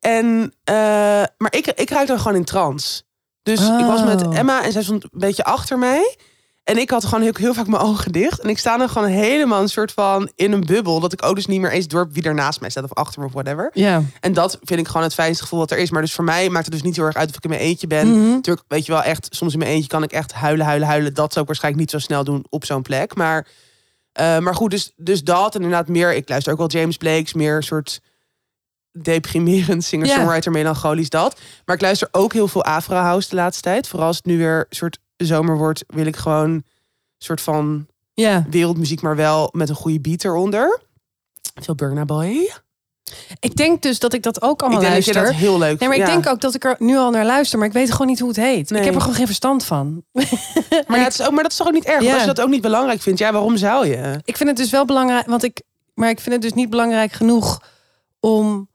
En, 0.00 0.52
eh, 0.64 0.74
maar 1.38 1.50
ik, 1.54 1.66
ik 1.66 1.90
raakte 1.90 2.06
dan 2.06 2.18
gewoon 2.18 2.36
in 2.36 2.44
trance. 2.44 3.02
Dus 3.46 3.60
ik 3.60 3.86
was 3.86 4.04
met 4.04 4.26
Oh. 4.26 4.38
Emma 4.38 4.64
en 4.64 4.72
zij 4.72 4.82
stond 4.82 5.04
een 5.04 5.10
beetje 5.12 5.44
achter 5.44 5.78
mij. 5.78 6.16
En 6.64 6.78
ik 6.78 6.90
had 6.90 7.04
gewoon 7.04 7.22
heel, 7.22 7.32
heel 7.34 7.54
vaak 7.54 7.66
mijn 7.66 7.82
ogen 7.82 8.12
dicht. 8.12 8.40
En 8.40 8.48
ik 8.48 8.58
sta 8.58 8.76
dan 8.76 8.88
gewoon 8.88 9.08
helemaal 9.08 9.62
een 9.62 9.68
soort 9.68 9.92
van 9.92 10.30
in 10.34 10.52
een 10.52 10.64
bubbel. 10.66 11.00
Dat 11.00 11.12
ik 11.12 11.24
ook 11.24 11.34
dus 11.34 11.46
niet 11.46 11.60
meer 11.60 11.72
eens 11.72 11.88
door 11.88 12.08
wie 12.12 12.22
er 12.22 12.34
naast 12.34 12.60
mij 12.60 12.70
staat 12.70 12.84
of 12.84 12.94
achter 12.94 13.20
me 13.20 13.26
of 13.26 13.32
whatever. 13.32 13.70
Ja. 13.74 14.02
En 14.20 14.32
dat 14.32 14.58
vind 14.62 14.80
ik 14.80 14.86
gewoon 14.86 15.02
het 15.02 15.14
fijnste 15.14 15.42
gevoel 15.42 15.58
wat 15.58 15.70
er 15.70 15.78
is. 15.78 15.90
Maar 15.90 16.02
dus 16.02 16.12
voor 16.12 16.24
mij 16.24 16.48
maakt 16.48 16.64
het 16.64 16.74
dus 16.74 16.82
niet 16.82 16.96
heel 16.96 17.04
erg 17.04 17.16
uit 17.16 17.28
of 17.28 17.36
ik 17.36 17.44
in 17.44 17.50
mijn 17.50 17.62
eentje 17.62 17.86
ben. 17.86 18.08
Mhm. 18.08 18.30
Natuurlijk, 18.30 18.66
weet 18.68 18.86
je 18.86 18.92
wel, 18.92 19.02
echt, 19.02 19.26
soms 19.30 19.52
in 19.52 19.58
mijn 19.58 19.70
eentje 19.70 19.88
kan 19.88 20.02
ik 20.02 20.12
echt 20.12 20.32
huilen, 20.32 20.66
huilen, 20.66 20.88
huilen. 20.88 21.14
Dat 21.14 21.30
zou 21.30 21.40
ik 21.40 21.46
waarschijnlijk 21.46 21.82
niet 21.84 22.00
zo 22.00 22.06
snel 22.06 22.24
doen 22.24 22.44
op 22.48 22.64
zo'n 22.64 22.82
plek. 22.82 23.14
Maar, 23.14 23.46
eh, 24.12 24.38
maar 24.38 24.54
goed, 24.54 24.70
dus, 24.70 24.92
dus 24.96 25.24
dat 25.24 25.54
en 25.54 25.62
inderdaad 25.62 25.88
meer. 25.88 26.14
Ik 26.14 26.28
luister 26.28 26.52
ook 26.52 26.58
wel 26.58 26.68
James 26.70 26.96
Blake's, 26.96 27.32
meer 27.34 27.62
soort 27.62 28.00
deprimerend 29.02 29.84
singer-songwriter, 29.84 30.52
melancholisch 30.52 31.10
dat. 31.10 31.40
Maar 31.64 31.74
ik 31.74 31.82
luister 31.82 32.08
ook 32.12 32.32
heel 32.32 32.48
veel 32.48 32.64
Afro 32.64 32.96
House 32.96 33.28
de 33.28 33.34
laatste 33.36 33.62
tijd. 33.62 33.88
Vooral 33.88 34.06
als 34.06 34.16
het 34.16 34.26
nu 34.26 34.38
weer 34.38 34.66
soort 34.70 34.98
zomer 35.16 35.56
wordt, 35.58 35.84
wil 35.86 36.06
ik 36.06 36.16
gewoon 36.16 36.62
soort 37.18 37.40
van 37.40 37.86
Ja. 38.14 38.44
wereldmuziek, 38.50 39.00
maar 39.02 39.16
wel 39.16 39.48
met 39.52 39.68
een 39.68 39.74
goede 39.74 40.00
beat 40.00 40.24
eronder. 40.24 40.80
Veel 41.60 41.74
Burna 41.74 42.04
Boy. 42.04 42.50
Ik 43.40 43.56
denk 43.56 43.82
dus 43.82 43.98
dat 43.98 44.12
ik 44.12 44.22
dat 44.22 44.42
ook 44.42 44.60
allemaal 44.60 44.80
ik 44.82 44.88
denk 44.88 45.04
luister. 45.04 45.24
dat 45.24 45.34
heel 45.34 45.58
leuk 45.58 45.78
Nee, 45.78 45.88
maar 45.88 45.98
ik 45.98 46.06
ja. 46.06 46.12
denk 46.12 46.28
ook 46.28 46.40
dat 46.40 46.54
ik 46.54 46.64
er 46.64 46.76
nu 46.78 46.96
al 46.96 47.10
naar 47.10 47.24
luister, 47.24 47.58
maar 47.58 47.66
ik 47.66 47.72
weet 47.72 47.92
gewoon 47.92 48.06
niet 48.06 48.18
hoe 48.18 48.28
het 48.28 48.36
heet. 48.36 48.70
Nee. 48.70 48.78
Ik 48.78 48.84
heb 48.84 48.94
er 48.94 49.00
gewoon 49.00 49.16
geen 49.16 49.26
verstand 49.26 49.64
van. 49.64 50.02
Maar, 50.86 50.98
ja, 50.98 51.04
het 51.04 51.12
is 51.18 51.26
ook, 51.26 51.32
maar 51.32 51.42
dat 51.42 51.52
is 51.52 51.58
toch 51.58 51.66
ook 51.66 51.72
niet 51.72 51.84
erg? 51.84 52.02
Ja. 52.02 52.12
Als 52.12 52.20
je 52.20 52.26
dat 52.26 52.40
ook 52.40 52.48
niet 52.48 52.60
belangrijk 52.60 53.00
vindt, 53.00 53.18
ja, 53.18 53.32
waarom 53.32 53.56
zou 53.56 53.86
je? 53.86 54.20
Ik 54.24 54.36
vind 54.36 54.48
het 54.48 54.58
dus 54.58 54.70
wel 54.70 54.84
belangrijk, 54.84 55.26
want 55.26 55.42
ik, 55.42 55.62
maar 55.94 56.10
ik 56.10 56.20
vind 56.20 56.34
het 56.34 56.42
dus 56.42 56.52
niet 56.52 56.70
belangrijk 56.70 57.12
genoeg 57.12 57.62
om, 58.20 58.68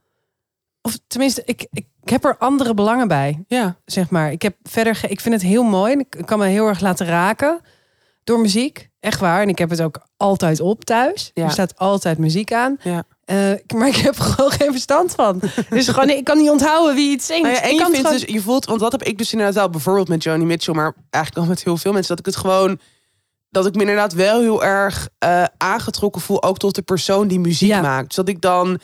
of 0.82 0.98
tenminste, 1.08 1.42
ik, 1.46 1.68
ik, 1.72 1.86
ik 2.04 2.10
heb 2.10 2.26
er 2.26 2.38
andere 2.38 2.74
belangen 2.74 3.08
bij, 3.08 3.44
Ja. 3.48 3.76
zeg 3.86 4.10
maar. 4.10 4.32
Ik 4.32 4.42
heb 4.42 4.56
verder, 4.64 5.00
ik 5.08 5.20
vind 5.20 5.34
het 5.34 5.44
heel 5.44 5.64
mooi. 5.64 5.96
Ik 6.10 6.26
kan 6.26 6.40
me 6.40 6.46
heel 6.48 6.68
erg 6.68 6.80
laten 6.80 7.06
raken 7.06 7.60
door 8.24 8.40
muziek, 8.40 8.90
echt 9.00 9.20
waar. 9.20 9.42
En 9.42 9.50
ik 9.50 9.58
heb 9.58 9.70
het 9.70 9.82
ook 9.82 10.02
altijd 10.18 10.60
op 10.60 10.84
thuis. 10.86 11.32
Ja. 11.34 11.44
Er 11.44 11.52
staat 11.52 11.78
altijd 11.78 12.18
muziek 12.18 12.54
aan. 12.54 12.78
Ja. 12.84 13.04
Eh, 13.26 13.52
maar 13.76 13.88
ik 13.88 13.96
heb 13.96 14.20
gewoon 14.30 14.52
geen 14.52 14.72
verstand 14.72 15.14
van. 15.14 15.42
Dus 15.70 15.88
gewoon, 15.88 16.10
ik 16.10 16.24
kan 16.24 16.38
niet 16.38 16.50
onthouden 16.50 16.96
wie 16.96 17.12
het 17.12 17.24
zingt. 17.24 17.42
Nou 17.44 17.56
ja, 17.56 17.62
en 17.62 17.70
Ik 17.70 17.78
je 17.80 17.88
vindt 17.92 18.10
dus, 18.10 18.22
je 18.24 18.42
voelt, 18.42 18.66
want 18.66 18.80
dat 18.80 18.92
heb 18.92 19.04
ik 19.04 19.18
dus 19.18 19.32
inderdaad 19.32 19.56
wel, 19.56 19.70
bijvoorbeeld 19.70 20.08
met 20.08 20.24
Joni 20.24 20.46
Mitchell, 20.46 20.74
maar 20.74 20.94
eigenlijk 21.10 21.46
al 21.46 21.50
met 21.54 21.64
heel 21.64 21.78
veel 21.78 21.92
mensen, 21.92 22.10
dat 22.16 22.20
ik 22.28 22.34
het 22.34 22.42
gewoon, 22.42 22.80
dat 23.50 23.66
ik 23.66 23.74
me 23.74 23.80
inderdaad 23.80 24.14
wel 24.14 24.40
heel 24.40 24.64
erg 24.64 25.10
eh, 25.18 25.44
aangetrokken 25.58 26.22
voel, 26.22 26.44
ook 26.44 26.58
tot 26.58 26.76
de 26.76 26.82
persoon 26.82 27.28
die 27.28 27.40
muziek 27.40 27.70
Ja. 27.70 27.82
maakt. 27.82 28.08
Dus 28.08 28.16
dat 28.16 28.28
ik 28.28 28.42
dan 28.42 28.80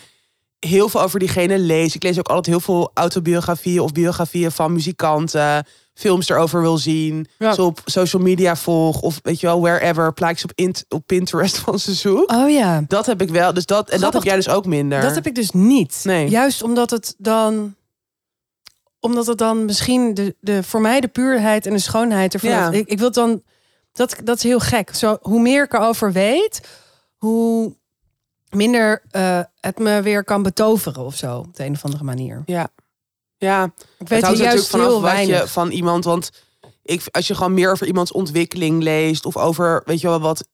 heel 0.60 0.89
veel 0.89 1.02
over 1.02 1.20
diegene 1.20 1.60
lees. 1.60 1.96
Ik 1.96 2.04
lees 2.04 2.20
ook 2.20 2.28
altijd 2.28 2.46
heel 2.46 2.60
veel 2.60 2.91
autobiografieën 2.93 3.80
of 3.82 3.91
biografieën 3.91 4.52
van 4.52 4.74
muzikanten, 4.74 5.65
films 5.93 6.30
erover 6.30 6.62
wil 6.62 6.78
zien, 6.78 7.28
Ja. 7.38 7.54
zo 7.54 7.65
op 7.65 7.82
social 7.86 8.22
media 8.22 8.56
volg 8.56 9.02
of 9.02 9.20
weet 9.24 9.39
je 9.39 9.48
wel, 9.48 9.62
wherever, 9.62 10.13
plaatjes 10.13 10.43
op, 10.43 10.52
int, 10.56 10.86
op 10.89 11.04
Pinterest 11.06 11.58
van 11.63 11.80
ze 11.80 11.93
zoek. 11.93 12.32
Oh 12.32 12.50
ja. 12.50 12.84
Dat 12.88 13.06
heb 13.06 13.22
ik 13.22 13.30
wel, 13.30 13.54
dus 13.54 13.65
dat, 13.65 13.89
en 13.89 14.00
dat 14.00 14.13
heb 14.13 14.24
jij 14.24 14.36
dus 14.36 14.50
ook 14.50 14.65
minder. 14.65 15.02
Dat 15.02 15.15
heb 15.15 15.26
ik 15.28 15.36
dus 15.36 15.52
niet. 15.52 16.00
Nee. 16.04 16.30
Juist 16.30 16.63
omdat 16.63 16.89
het 16.89 17.15
dan. 17.17 17.76
Omdat 19.00 19.28
het 19.28 19.38
dan 19.38 19.65
misschien 19.65 20.13
de, 20.13 20.36
de, 20.39 20.63
voor 20.63 20.82
mij 20.82 21.00
de 21.00 21.08
puurheid 21.08 21.65
en 21.65 21.74
de 21.74 21.80
schoonheid 21.80 22.34
ervan. 22.34 22.50
Ja. 22.50 22.72
Ik, 22.72 22.88
ik 22.88 23.00
wil 23.00 23.12
dan. 23.12 23.41
Dat, 23.93 24.15
dat 24.24 24.38
is 24.38 24.43
heel 24.43 24.60
gek. 24.60 24.96
Zo, 24.96 25.17
hoe 25.22 25.41
meer 25.41 25.63
ik 25.63 25.74
erover 25.74 26.12
weet, 26.12 26.62
hoe 27.15 27.76
minder 28.49 29.01
eh, 29.12 29.39
het 29.60 29.79
me 29.79 30.01
weer 30.01 30.23
kan 30.23 30.43
betoveren 30.43 31.05
of 31.05 31.15
zo. 31.15 31.38
Op 31.38 31.55
de 31.55 31.65
een 31.65 31.73
of 31.73 31.86
andere 31.86 32.03
manier. 32.03 32.43
Ja. 32.45 32.67
Ja, 33.38 33.63
Ik 33.63 33.71
het 33.97 34.10
weet 34.10 34.10
hier 34.10 34.21
natuurlijk 34.21 34.53
juist 34.53 34.69
vanaf 34.69 34.88
heel 34.88 35.01
wat 35.01 35.27
je 35.27 35.47
van 35.47 35.69
iemand, 35.69 36.03
want 36.05 36.29
ik, 36.83 37.03
als 37.12 37.27
je 37.27 37.36
gewoon 37.36 37.53
meer 37.53 37.71
over 37.71 37.88
iemands 37.88 38.12
ontwikkeling 38.12 38.83
leest 38.83 39.25
of 39.25 39.38
over, 39.38 39.81
weet 39.86 40.01
je 40.01 40.07
wel, 40.07 40.19
wat 40.19 40.47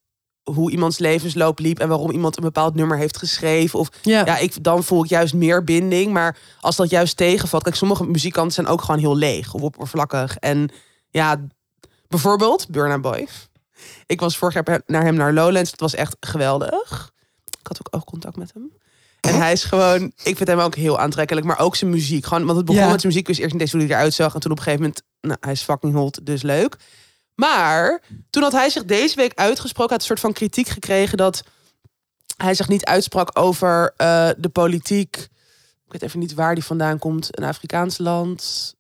hoe 0.43 0.71
iemands 0.71 0.97
levensloop 0.97 1.60
liep 1.60 1.79
en 1.79 1.88
waarom 1.88 2.12
iemand 2.12 2.38
een 2.38 2.43
bepaald 2.43 2.75
nummer 2.75 2.97
heeft 2.97 3.17
geschreven 3.17 3.79
of 3.79 3.89
Ja. 4.01 4.25
ja, 4.25 4.38
ik 4.38 4.63
dan 4.63 4.84
voel 4.84 5.03
ik 5.03 5.10
juist 5.10 5.34
meer 5.34 5.63
binding, 5.63 6.12
maar 6.13 6.38
als 6.60 6.75
dat 6.75 6.89
juist 6.89 7.17
tegenvalt, 7.17 7.63
kijk, 7.63 7.75
sommige 7.75 8.06
muzikanten 8.06 8.53
zijn 8.53 8.67
ook 8.67 8.82
gewoon 8.82 8.99
heel 8.99 9.15
leeg 9.15 9.53
of 9.53 9.62
oppervlakkig 9.62 10.38
en 10.38 10.69
ja, 11.10 11.41
bijvoorbeeld 12.08 12.69
Burna 12.69 12.99
Boy. 12.99 13.27
Ik 14.06 14.19
was 14.19 14.38
vorig 14.38 14.53
jaar 14.53 14.82
naar 14.86 15.03
hem 15.03 15.15
naar 15.15 15.34
Lowlands, 15.34 15.71
het 15.71 15.79
was 15.79 15.95
echt 15.95 16.15
geweldig. 16.19 17.12
Ik 17.63 17.78
had 17.78 17.80
ook 17.80 17.95
oogcontact 18.02 18.36
met 18.36 18.52
hem. 18.54 18.71
En 19.21 19.36
hij 19.36 19.52
is 19.52 19.63
gewoon, 19.63 20.12
ik 20.23 20.38
vind 20.38 20.47
hem 20.49 20.60
ook 20.60 20.76
heel 20.76 20.99
aantrekkelijk, 20.99 21.45
maar 21.45 21.60
ook 21.60 21.76
zijn 21.76 21.91
muziek. 21.91 22.26
Gewoon, 22.26 22.45
want 22.45 22.58
het 22.58 22.65
begon 22.65 22.82
Ja. 22.82 22.89
met 22.89 23.02
zijn 23.02 23.13
muziek, 23.13 23.28
dus 23.28 23.38
eerst 23.38 23.52
niet 23.54 23.62
eens 23.62 23.71
hoe 23.71 23.82
hij 23.82 23.89
eruit 23.89 24.13
zag. 24.13 24.34
En 24.34 24.39
toen 24.39 24.52
op 24.52 24.58
een 24.58 24.63
gegeven 24.63 24.86
moment, 24.86 25.04
nou, 25.21 25.38
hij 25.41 25.52
is 25.52 25.62
fucking 25.62 25.94
hot, 25.94 26.25
dus 26.25 26.42
leuk. 26.42 26.75
Maar 27.35 28.02
toen 28.29 28.44
had 28.44 28.52
hij 28.52 28.69
zich 28.69 28.85
deze 28.85 29.15
week 29.15 29.33
uitgesproken, 29.35 29.92
had 29.92 30.00
een 30.02 30.08
soort 30.08 30.19
van 30.19 30.33
kritiek 30.33 30.67
gekregen 30.67 31.17
dat 31.17 31.44
hij 32.38 32.54
zich 32.54 32.67
niet 32.67 32.85
uitsprak 32.85 33.40
over 33.40 33.94
eh, 33.98 34.29
de 34.38 34.50
politiek. 34.50 35.15
Ik 35.85 35.92
weet 35.92 36.02
even 36.02 36.19
niet 36.19 36.33
waar 36.33 36.56
die 36.56 36.63
vandaan 36.63 37.00
komt, 37.00 37.38
een 37.38 37.44
Afrikaans 37.44 37.98
land. 37.98 38.73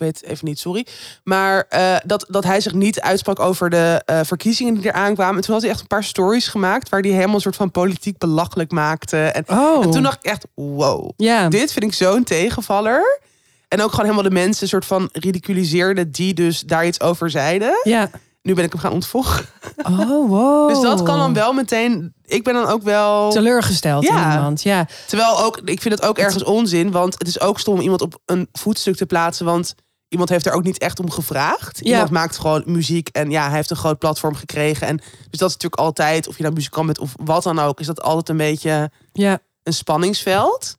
Weet 0.00 0.22
even 0.24 0.44
niet, 0.46 0.58
sorry. 0.58 0.86
Maar 1.24 1.64
eh, 1.68 1.96
dat, 2.04 2.24
dat 2.28 2.44
hij 2.44 2.60
zich 2.60 2.72
niet 2.72 3.00
uitsprak 3.00 3.40
over 3.40 3.70
de 3.70 4.02
eh, 4.04 4.20
verkiezingen 4.24 4.74
die 4.74 4.86
eraan 4.86 5.14
kwamen. 5.14 5.36
En 5.36 5.42
toen 5.42 5.52
had 5.54 5.62
hij 5.62 5.70
echt 5.70 5.80
een 5.80 5.86
paar 5.86 6.04
stories 6.04 6.48
gemaakt 6.48 6.88
waar 6.88 7.00
hij 7.00 7.10
helemaal 7.10 7.34
een 7.34 7.40
soort 7.40 7.56
van 7.56 7.70
politiek 7.70 8.18
belachelijk 8.18 8.70
maakte. 8.70 9.16
En, 9.16 9.44
Oh. 9.48 9.84
en 9.84 9.90
toen 9.90 10.02
dacht 10.02 10.18
ik 10.22 10.30
echt, 10.30 10.46
wow, 10.54 11.10
ja. 11.16 11.48
dit 11.48 11.72
vind 11.72 11.84
ik 11.84 11.94
zo'n 11.94 12.24
tegenvaller. 12.24 13.20
En 13.68 13.82
ook 13.82 13.90
gewoon 13.90 14.04
helemaal 14.04 14.28
de 14.28 14.34
mensen 14.36 14.68
soort 14.68 14.84
van 14.86 15.08
ridiculiseerde 15.12 16.10
die 16.10 16.34
dus 16.34 16.60
daar 16.60 16.86
iets 16.86 17.00
over 17.00 17.30
zeiden. 17.30 17.80
Ja. 17.82 18.10
Nu 18.42 18.54
ben 18.54 18.64
ik 18.64 18.72
hem 18.72 18.80
gaan 18.80 18.92
ontvolgen. 18.92 19.44
Oh, 19.82 20.28
wow. 20.30 20.68
Dus 20.68 20.80
dat 20.80 21.02
kan 21.02 21.18
dan 21.18 21.34
wel 21.34 21.52
meteen. 21.52 22.14
Ik 22.24 22.44
ben 22.44 22.54
dan 22.54 22.66
ook 22.66 22.82
wel. 22.82 23.30
teleurgesteld 23.30 24.04
Ja. 24.04 24.26
in 24.30 24.36
iemand. 24.36 24.62
Ja. 24.62 24.86
Terwijl 25.06 25.44
ook, 25.44 25.60
ik 25.64 25.80
vind 25.82 25.94
het 25.94 26.02
ook 26.08 26.18
ergens 26.18 26.44
onzin. 26.44 26.90
Want 26.90 27.18
het 27.18 27.28
is 27.28 27.40
ook 27.40 27.58
stom 27.58 27.74
om 27.74 27.80
iemand 27.80 28.00
op 28.00 28.18
een 28.26 28.48
voetstuk 28.52 28.96
te 28.96 29.06
plaatsen. 29.06 29.44
Want 29.46 29.74
iemand 30.10 30.28
heeft 30.28 30.46
er 30.46 30.52
ook 30.52 30.62
niet 30.62 30.78
echt 30.78 31.00
om 31.00 31.10
gevraagd. 31.10 31.78
Ja. 31.82 31.90
Iemand 31.90 32.10
maakt 32.10 32.38
gewoon 32.38 32.62
muziek. 32.66 33.08
En 33.08 33.30
ja, 33.30 33.46
hij 33.46 33.56
heeft 33.56 33.70
een 33.70 33.76
groot 33.76 33.98
platform 33.98 34.34
gekregen. 34.34 34.86
En 34.86 34.96
dus 34.96 35.38
dat 35.38 35.48
is 35.48 35.54
natuurlijk 35.54 35.80
altijd, 35.80 36.28
of 36.28 36.36
je 36.36 36.42
nou 36.42 36.54
muzikant 36.54 36.86
bent 36.86 36.98
of 36.98 37.12
wat 37.24 37.42
dan 37.42 37.58
ook, 37.58 37.80
is 37.80 37.86
dat 37.86 38.02
altijd 38.02 38.28
een 38.28 38.36
beetje 38.36 38.90
Ja. 39.12 39.38
een 39.62 39.72
spanningsveld. 39.72 40.78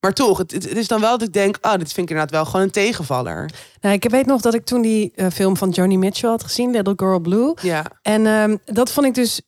Maar 0.00 0.12
toch, 0.12 0.38
het, 0.38 0.66
is 0.66 0.88
dan 0.88 1.00
wel 1.00 1.18
dat 1.18 1.28
ik 1.28 1.32
denk, 1.34 1.58
oh, 1.60 1.70
dit 1.70 1.92
vind 1.92 1.98
ik 1.98 2.08
inderdaad 2.08 2.30
wel 2.30 2.44
gewoon 2.44 2.62
een 2.62 2.70
tegenvaller. 2.70 3.50
Nou, 3.80 3.94
ik 3.94 4.10
weet 4.10 4.26
nog 4.26 4.40
dat 4.40 4.54
ik 4.54 4.64
toen 4.64 4.82
die 4.82 5.12
eh, 5.14 5.26
film 5.30 5.56
van 5.56 5.70
Joni 5.70 5.98
Mitchell 5.98 6.30
had 6.30 6.42
gezien, 6.42 6.70
Little 6.70 6.92
Girl 6.96 7.18
Blue. 7.20 7.54
Ja. 7.62 7.84
En 8.02 8.26
ehm, 8.26 8.56
dat 8.64 8.90
vond 8.90 9.06
ik 9.06 9.14
dus. 9.14 9.40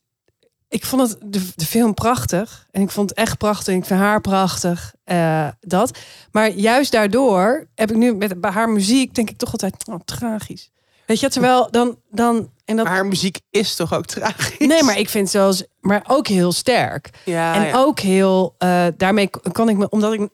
Ik 0.77 0.85
vond 0.87 1.03
het, 1.11 1.19
de, 1.33 1.49
de 1.55 1.67
film 1.67 1.95
prachtig. 1.95 2.67
En 2.71 2.83
ik 2.83 2.91
vond 2.91 3.11
het 3.11 3.19
echt 3.19 3.39
prachtig. 3.39 3.75
Ik 3.75 3.85
vind 3.85 4.01
haar 4.01 4.21
prachtig. 4.21 4.95
eh, 5.05 5.49
dat. 5.61 5.99
Maar 6.33 6.51
juist 6.51 6.93
daardoor 6.93 7.67
heb 7.75 7.91
ik 7.91 7.97
nu 7.97 8.15
met 8.15 8.41
bij 8.41 8.51
haar 8.51 8.69
muziek, 8.71 9.15
denk 9.15 9.31
ik 9.31 9.37
toch 9.39 9.53
altijd, 9.53 9.75
oh, 9.89 9.95
tragisch. 10.05 10.71
Weet 11.07 11.21
je, 11.21 11.29
terwijl 11.29 11.71
dan. 11.71 11.99
dan 12.11 12.51
en 12.65 12.77
dat, 12.77 12.85
Maar 12.85 12.95
haar 12.95 13.07
muziek 13.07 13.39
is 13.51 13.75
toch 13.75 13.95
ook 13.95 14.07
tragisch? 14.07 14.67
nee, 14.67 14.83
maar 14.83 14.99
ik 14.99 15.09
vind 15.09 15.31
zelfs. 15.31 15.65
Maar 15.81 16.05
ook 16.07 16.27
heel 16.29 16.53
sterk. 16.53 17.11
Ja, 17.25 17.55
en 17.55 17.63
ja. 17.67 17.77
ook 17.77 18.01
heel. 18.01 18.55
eh, 18.59 18.87
daarmee 18.97 19.31
kan 19.53 19.69
ik 19.69 19.77
me. 19.77 19.89
Omdat 19.89 20.13
ik 20.13 20.29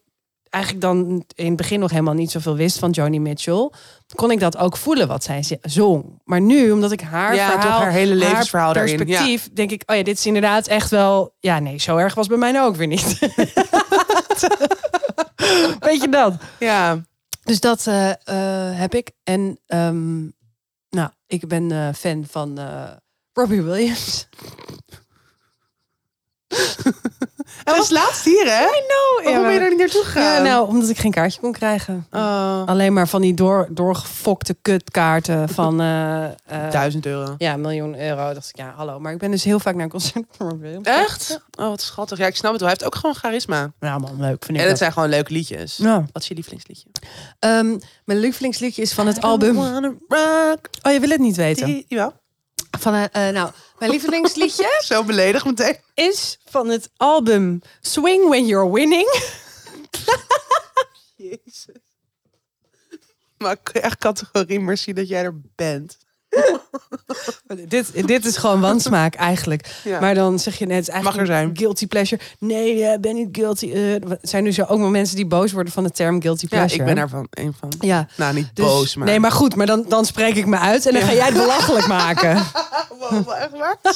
eigenlijk 0.52 0.84
dan 0.84 1.24
in 1.34 1.46
het 1.46 1.56
begin 1.56 1.80
nog 1.80 1.90
helemaal 1.90 2.14
niet 2.14 2.30
zoveel 2.30 2.56
wist 2.56 2.78
van 2.78 2.90
Joni 2.90 3.20
Mitchell. 3.20 3.70
kon 4.14 4.30
ik 4.30 4.40
dat 4.40 4.56
ook 4.56 4.76
voelen 4.76 5.08
wat 5.08 5.24
zij 5.24 5.58
zong. 5.62 6.20
Maar 6.24 6.40
nu, 6.40 6.70
omdat 6.70 6.92
ik 6.92 7.00
haar 7.00 7.34
Ja, 7.34 7.50
verhaal, 7.50 7.80
haar 7.80 7.92
hele 7.92 8.14
levensverhaal 8.14 8.72
daarin, 8.72 8.96
perspectief, 8.96 9.50
denk 9.52 9.70
ik, 9.70 9.82
oh 9.86 9.96
ja, 9.96 10.02
dit 10.02 10.18
is 10.18 10.26
inderdaad 10.26 10.66
echt 10.66 10.90
wel. 10.90 11.34
Ja, 11.40 11.58
nee, 11.58 11.78
zo 11.78 11.96
erg 11.96 12.14
was 12.14 12.26
bij 12.26 12.38
mij 12.38 12.52
nou 12.52 12.68
ook 12.68 12.76
weer 12.76 12.86
niet. 12.86 13.18
Weet 15.80 16.00
je 16.00 16.08
dat? 16.10 16.34
ja. 16.58 17.02
Dus 17.44 17.60
dat 17.60 17.86
eh, 17.86 18.10
eh, 18.10 18.78
heb 18.78 18.94
ik. 18.94 19.10
En 19.22 19.58
ehm, 19.66 20.20
nou, 20.90 21.10
ik 21.26 21.48
ben 21.48 21.70
eh, 21.70 21.88
fan 21.94 22.24
van 22.30 22.60
Robbie 23.32 23.62
Williams. 23.62 24.28
Hij 27.64 27.76
was 27.76 27.90
laatst 27.90 28.24
hier, 28.24 28.44
hè? 28.46 28.64
know, 28.66 29.24
Waarom 29.24 29.42
ben 29.42 29.52
je 29.52 29.58
er 29.60 29.68
niet 29.68 29.78
naartoe 29.78 30.04
gegaan? 30.04 30.22
Ja, 30.22 30.42
nou, 30.50 30.68
omdat 30.68 30.88
ik 30.88 30.98
geen 30.98 31.10
kaartje 31.10 31.40
kon 31.40 31.52
krijgen. 31.52 32.06
Oh, 32.10 32.62
Alleen 32.66 32.92
maar 32.92 33.08
van 33.08 33.20
die 33.20 33.34
door, 33.34 33.68
doorgefokte 33.70 34.56
kutkaarten 34.62 35.48
van 35.48 35.80
eh, 35.80 36.24
eh, 36.24 36.30
duizend 36.70 37.06
euro. 37.06 37.34
ja, 37.38 37.56
miljoen 37.56 38.00
euro. 38.00 38.32
Dacht 38.34 38.48
ik, 38.48 38.56
ja, 38.56 38.72
hallo. 38.76 39.00
Maar 39.00 39.12
ik 39.12 39.18
ben 39.18 39.30
dus 39.30 39.44
heel 39.44 39.60
vaak 39.60 39.74
naar 39.74 39.84
een 39.84 39.90
concert 39.90 40.24
van 40.36 40.48
Robbie 40.48 40.62
Williams. 40.70 40.86
Echt? 40.86 41.40
Oh, 41.58 41.68
wat 41.68 41.80
schattig. 41.80 42.18
Ja, 42.18 42.26
ik 42.26 42.36
snap 42.36 42.52
het 42.52 42.60
wel. 42.60 42.70
Hij 42.70 42.78
heeft 42.80 42.94
ook 42.94 43.00
gewoon 43.00 43.16
charisma. 43.16 43.72
Ja, 43.80 43.98
man, 43.98 44.16
leuk. 44.20 44.44
Vind 44.44 44.48
ik 44.48 44.54
En 44.54 44.60
het 44.60 44.68
dat. 44.68 44.78
zijn 44.78 44.92
gewoon 44.92 45.08
leuke 45.08 45.32
liedjes. 45.32 45.76
Ja. 45.76 46.04
Wat 46.12 46.22
is 46.22 46.28
je 46.28 46.34
lievelingsliedje? 46.34 46.86
Ehm, 47.38 47.78
mijn 48.04 48.18
lievelingsliedje 48.18 48.82
is 48.82 48.92
van 48.92 49.06
het 49.06 49.20
album. 49.22 49.56
I 49.56 49.94
rock 50.08 50.68
Oh, 50.82 50.92
je 50.92 51.00
wil 51.00 51.10
het 51.10 51.20
niet 51.20 51.36
weten. 51.36 51.66
the- 51.66 51.84
Jawel. 51.88 52.12
Van, 52.78 52.94
eh, 52.94 53.28
eh, 53.28 53.34
nou, 53.34 53.50
mijn 53.78 53.90
lievelingsliedje 53.90 54.80
Zo 54.84 55.04
beledigd 55.04 55.44
meteen. 55.44 55.76
is 55.94 56.38
van 56.44 56.68
het 56.68 56.90
album 56.96 57.60
Swing 57.80 58.28
When 58.28 58.46
You're 58.46 58.72
Winning. 58.72 59.08
Jezus. 61.16 61.74
Maar 63.38 63.56
echt 63.72 63.98
categorie, 63.98 64.60
merci 64.60 64.92
dat 64.92 65.08
jij 65.08 65.22
er 65.22 65.40
bent. 65.54 65.98
dit, 67.68 68.06
dit 68.06 68.24
is 68.24 68.36
gewoon 68.36 68.60
wansmaak 68.60 69.14
eigenlijk. 69.14 69.66
Ja. 69.84 70.00
Maar 70.00 70.14
dan 70.14 70.38
zeg 70.38 70.58
je 70.58 70.66
net, 70.66 70.76
het 70.76 70.86
is 70.88 70.92
eigenlijk 70.92 71.26
Mag 71.26 71.36
er 71.36 71.42
zijn. 71.42 71.56
guilty 71.56 71.86
pleasure. 71.86 72.22
Nee, 72.38 72.84
eh, 72.84 72.98
ben 73.00 73.14
niet 73.14 73.28
guilty. 73.32 73.70
Eh, 73.72 73.94
er 73.94 74.18
zijn 74.22 74.44
nu 74.44 74.52
zo 74.52 74.62
ook 74.62 74.78
wel 74.78 74.88
mensen 74.88 75.16
die 75.16 75.26
boos 75.26 75.52
worden 75.52 75.72
van 75.72 75.82
de 75.84 75.90
term 75.90 76.22
guilty 76.22 76.46
Ja, 76.48 76.56
pleasure. 76.56 76.80
ik 76.80 76.86
ben 76.86 76.94
daarvan 76.96 77.26
een 77.30 77.54
van. 77.60 77.72
Ja. 77.80 78.06
Nou, 78.16 78.34
niet 78.34 78.50
Dus, 78.54 78.64
boos, 78.66 78.96
maar... 78.96 79.06
Nee, 79.06 79.20
maar 79.20 79.32
goed, 79.32 79.56
maar 79.56 79.66
dan, 79.66 79.84
dan 79.88 80.04
spreek 80.04 80.34
ik 80.36 80.46
me 80.46 80.58
uit 80.58 80.86
en 80.86 80.92
dan 80.92 81.00
Ja. 81.00 81.06
ga 81.08 81.14
jij 81.14 81.24
het 81.26 81.34
belachelijk 81.34 81.86
maken. 82.00 82.42
Wow, 82.98 83.30
echt 83.30 83.50
waar? 83.50 83.76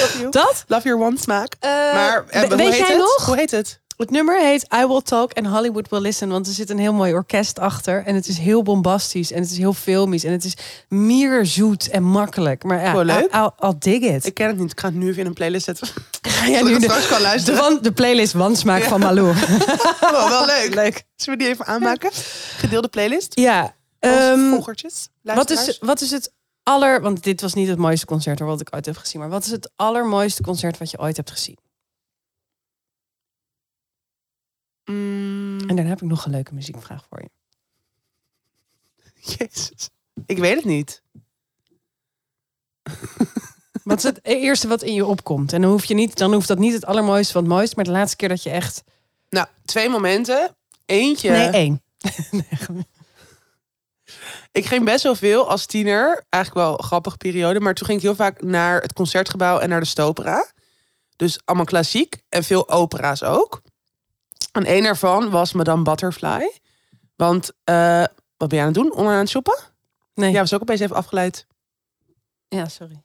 Love 0.00 0.18
you. 0.18 0.30
Dat? 0.30 0.64
Love 0.66 0.88
your 0.88 1.04
one 1.04 1.18
smaak. 1.18 1.54
Eh, 1.60 1.70
maar 1.70 2.24
weet 2.30 2.58
heet 2.58 2.76
jij 2.76 2.86
het? 2.88 2.96
nog? 2.98 3.26
Hoe 3.26 3.36
heet 3.36 3.50
het? 3.50 3.80
Het 3.96 4.10
nummer 4.10 4.40
heet 4.40 4.66
I 4.74 4.86
Will 4.86 5.00
Talk 5.00 5.32
and 5.32 5.46
Hollywood 5.46 5.88
Will 5.88 6.00
Listen. 6.00 6.28
Want 6.28 6.46
er 6.46 6.52
zit 6.52 6.70
een 6.70 6.78
heel 6.78 6.92
mooi 6.92 7.12
orkest 7.12 7.58
achter. 7.58 8.02
En 8.04 8.14
het 8.14 8.28
is 8.28 8.38
heel 8.38 8.62
bombastisch. 8.62 9.32
En 9.32 9.40
het 9.42 9.50
is 9.50 9.58
heel 9.58 9.72
filmisch. 9.72 10.24
En 10.24 10.32
het 10.32 10.44
is 10.44 10.54
mierzoet 10.88 11.88
en 11.90 12.02
makkelijk. 12.02 12.64
Maar 12.64 12.80
ja, 12.82 12.96
Oh, 12.98 13.04
leuk. 13.04 13.34
I'll, 13.34 13.50
I'll 13.68 13.74
dig 13.78 14.00
it. 14.00 14.26
Ik 14.26 14.34
ken 14.34 14.46
het 14.48 14.58
niet. 14.58 14.70
Ik 14.70 14.80
ga 14.80 14.86
het 14.86 14.96
nu 14.96 15.08
even 15.08 15.20
in 15.20 15.26
een 15.26 15.32
playlist 15.34 15.64
zetten. 15.64 15.86
ga 16.22 16.44
Ja, 16.44 16.50
jij 16.50 16.62
nu 16.62 16.78
de, 16.78 16.82
straks 16.84 17.06
kan 17.08 17.16
de, 17.16 17.22
luisteren. 17.22 17.60
wan- 17.60 17.78
de 17.82 17.92
playlist 17.92 18.32
Wansmaak 18.32 18.82
van 18.82 19.00
Malou. 19.00 19.28
Oh, 20.00 20.28
wel 20.28 20.46
leuk. 20.46 20.74
leuk. 20.74 21.04
Zullen 21.16 21.38
we 21.38 21.44
die 21.44 21.52
even 21.54 21.66
aanmaken? 21.66 22.10
Gedeelde 22.56 22.88
playlist. 22.88 23.32
Ja. 23.38 23.74
Ehm, 23.98 24.48
volgertjes. 24.50 25.08
wat, 25.22 25.50
is, 25.50 25.78
wat 25.80 26.00
is 26.00 26.10
het 26.10 26.32
aller... 26.62 27.00
Want 27.00 27.22
dit 27.22 27.40
was 27.40 27.54
niet 27.54 27.68
het 27.68 27.78
mooiste 27.78 28.06
concert 28.06 28.38
wat 28.40 28.60
ik 28.60 28.68
ooit 28.74 28.86
heb 28.86 28.96
gezien. 28.96 29.20
Maar 29.20 29.30
wat 29.30 29.44
is 29.44 29.50
het 29.50 29.70
allermooiste 29.76 30.42
concert 30.42 30.78
wat 30.78 30.90
je 30.90 30.98
ooit 30.98 31.16
hebt 31.16 31.30
gezien? 31.30 31.56
Mm, 34.86 35.58
En 35.60 35.76
daarna 35.76 35.90
heb 35.90 36.02
ik 36.02 36.08
nog 36.08 36.24
een 36.24 36.30
leuke 36.30 36.54
muziekvraag 36.54 37.06
voor 37.08 37.22
je. 37.22 37.30
Jezus. 39.36 39.88
Ik 40.26 40.38
weet 40.38 40.56
het 40.56 40.64
niet. 40.64 41.02
Wat 43.84 43.98
is 43.98 44.02
het 44.02 44.20
eerste 44.22 44.68
wat 44.68 44.82
in 44.82 44.94
je 44.94 45.06
opkomt? 45.06 45.52
En 45.52 45.62
dan 45.62 45.70
hoef 45.70 45.84
je 45.84 45.94
niet, 45.94 46.16
dan 46.16 46.32
hoeft 46.32 46.48
dat 46.48 46.58
niet 46.58 46.72
het 46.72 46.84
allermooiste 46.84 47.32
van 47.32 47.42
het 47.42 47.50
mooiste, 47.52 47.74
maar 47.76 47.84
de 47.84 47.90
laatste 47.90 48.16
keer 48.16 48.28
dat 48.28 48.42
je 48.42 48.50
echt. 48.50 48.82
Nou, 49.28 49.46
twee 49.64 49.88
momenten. 49.88 50.56
Eentje. 50.86 51.30
Nee, 51.30 51.48
één. 51.48 51.82
Ik 54.52 54.66
ging 54.66 54.84
best 54.84 55.02
wel 55.02 55.14
veel 55.14 55.50
als 55.50 55.66
tiener. 55.66 56.24
Eigenlijk 56.28 56.66
wel 56.66 56.78
een 56.78 56.84
grappige 56.84 57.16
periode. 57.16 57.60
Maar 57.60 57.74
toen 57.74 57.86
ging 57.86 57.98
ik 57.98 58.04
heel 58.04 58.14
vaak 58.14 58.42
naar 58.42 58.80
het 58.80 58.92
concertgebouw 58.92 59.58
en 59.58 59.68
naar 59.68 59.80
de 59.80 59.86
Stopera. 59.86 60.46
Dus 61.16 61.40
allemaal 61.44 61.66
klassiek. 61.66 62.16
En 62.28 62.44
veel 62.44 62.68
opera's 62.68 63.22
ook. 63.22 63.62
En 64.56 64.76
een 64.76 64.82
daarvan 64.82 65.30
was 65.30 65.52
Madame 65.52 65.82
Butterfly. 65.82 66.52
Want, 67.16 67.50
eh, 67.64 68.04
wat 68.36 68.48
ben 68.48 68.58
je 68.58 68.64
aan 68.64 68.72
het 68.72 68.74
doen? 68.74 68.94
Onder 68.94 69.12
aan 69.12 69.18
het 69.18 69.28
shoppen? 69.28 69.58
Nee. 70.14 70.32
Ja, 70.32 70.40
was 70.40 70.54
ook 70.54 70.60
opeens 70.60 70.80
even 70.80 70.96
afgeleid. 70.96 71.46
Ja, 72.48 72.68
sorry. 72.68 73.02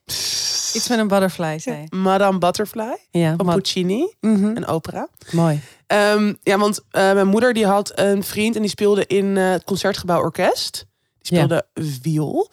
Iets 0.74 0.88
met 0.88 1.00
een 1.00 1.08
butterfly, 1.08 1.60
zei. 1.60 1.86
Madame 1.90 2.38
Butterfly 2.38 2.98
Ja, 3.10 3.36
van 3.36 3.54
Puccini. 3.54 4.14
Mhm. 4.20 4.46
Een 4.46 4.66
opera. 4.68 5.08
mooi. 5.32 5.62
Ehm, 5.88 6.34
ja, 6.42 6.58
want 6.58 6.80
eh, 6.90 7.14
mijn 7.14 7.28
moeder 7.28 7.54
die 7.54 7.66
had 7.66 7.92
een 8.00 8.24
vriend 8.24 8.56
en 8.56 8.62
die 8.62 8.70
speelde 8.70 9.06
in 9.08 9.38
eh, 9.38 9.52
het 9.52 9.64
Concertgebouw 9.64 10.22
Orkest. 10.22 10.86
Die 11.18 11.26
speelde 11.36 11.66
viool. 11.74 12.50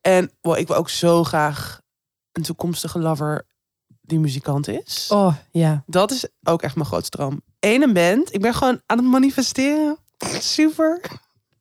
En 0.00 0.30
wow, 0.40 0.56
ik 0.58 0.66
wil 0.66 0.76
ook 0.76 0.88
zo 0.90 1.24
graag 1.24 1.80
een 2.32 2.42
toekomstige 2.42 2.98
lover 2.98 3.46
die 4.00 4.18
muzikant 4.18 4.68
is. 4.68 5.08
Oh, 5.12 5.34
ja. 5.50 5.82
Dat 5.86 6.10
is 6.10 6.26
ook 6.42 6.62
echt 6.62 6.74
mijn 6.74 6.86
grootste 6.86 7.16
droom. 7.16 7.42
Eén 7.64 7.82
een 7.82 7.92
band. 7.92 8.34
Ik 8.34 8.40
ben 8.40 8.54
gewoon 8.54 8.80
aan 8.86 8.98
het 8.98 9.06
manifesteren. 9.06 9.98
Super. 10.40 10.98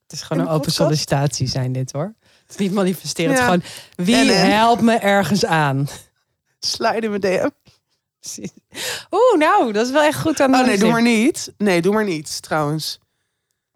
Het 0.03 0.11
is 0.11 0.21
gewoon 0.21 0.43
een 0.43 0.53
open 0.53 0.71
sollicitatie 0.71 1.47
zijn 1.47 1.71
dit 1.71 1.91
hoor. 1.91 2.13
Het 2.21 2.49
is 2.49 2.55
niet 2.55 2.71
manifesteren. 2.71 3.31
Ja. 3.35 3.51
Het 3.51 3.63
is 3.63 3.69
gewoon, 3.95 4.07
wie 4.07 4.31
En, 4.33 4.41
en. 4.43 4.51
helpt 4.51 4.81
me 4.81 4.93
ergens 4.95 5.45
aan? 5.45 5.87
Slide 6.59 6.99
in 6.99 7.09
mijn 7.09 7.21
DM. 7.21 7.49
Oeh, 9.11 9.37
nou, 9.37 9.71
dat 9.71 9.85
is 9.85 9.91
wel 9.91 10.01
echt 10.01 10.19
goed 10.19 10.39
aan 10.39 10.55
Oh 10.55 10.65
nee, 10.65 10.77
doe 10.77 10.91
maar 10.91 11.01
niet. 11.01 11.53
Nee, 11.57 11.81
doe 11.81 11.93
maar 11.93 12.03
niet 12.03 12.41
trouwens. 12.41 12.99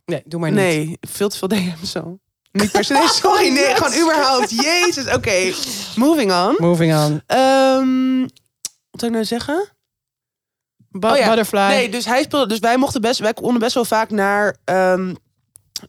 Nee, 0.05 0.21
doe 0.25 0.39
maar 0.39 0.49
niet. 0.49 0.59
Nee, 0.59 0.97
veel 1.01 1.29
te 1.29 1.37
veel 1.37 1.47
DM's 1.47 1.91
zo. 1.91 2.19
Niet 2.51 2.71
per 2.71 2.83
se. 2.83 2.93
Nee, 2.93 3.07
sorry. 3.23 3.49
Nee, 3.53 3.75
gewoon 3.75 4.01
überhaupt. 4.01 4.49
Jezus. 4.49 5.13
Oké. 5.13 5.53
Moving 5.95 6.31
on. 6.31 6.55
Moving 6.57 6.93
on. 6.95 7.21
Ehm, 7.25 8.19
wat 8.91 8.99
zou 8.99 9.11
ik 9.11 9.11
nou 9.11 9.25
zeggen? 9.25 9.69
Oh 10.99 11.17
ja, 11.17 11.27
Butterfly. 11.27 11.59
Nee, 11.67 11.89
dus 11.89 12.05
hij 12.05 12.23
speelde. 12.23 12.47
Dus 12.47 12.59
wij 12.59 12.77
mochten 12.77 13.01
best. 13.01 13.19
Wij 13.19 13.33
konden 13.33 13.59
best 13.59 13.73
wel 13.73 13.85
vaak 13.85 14.09
naar 14.09 14.55
ehm, 14.63 15.13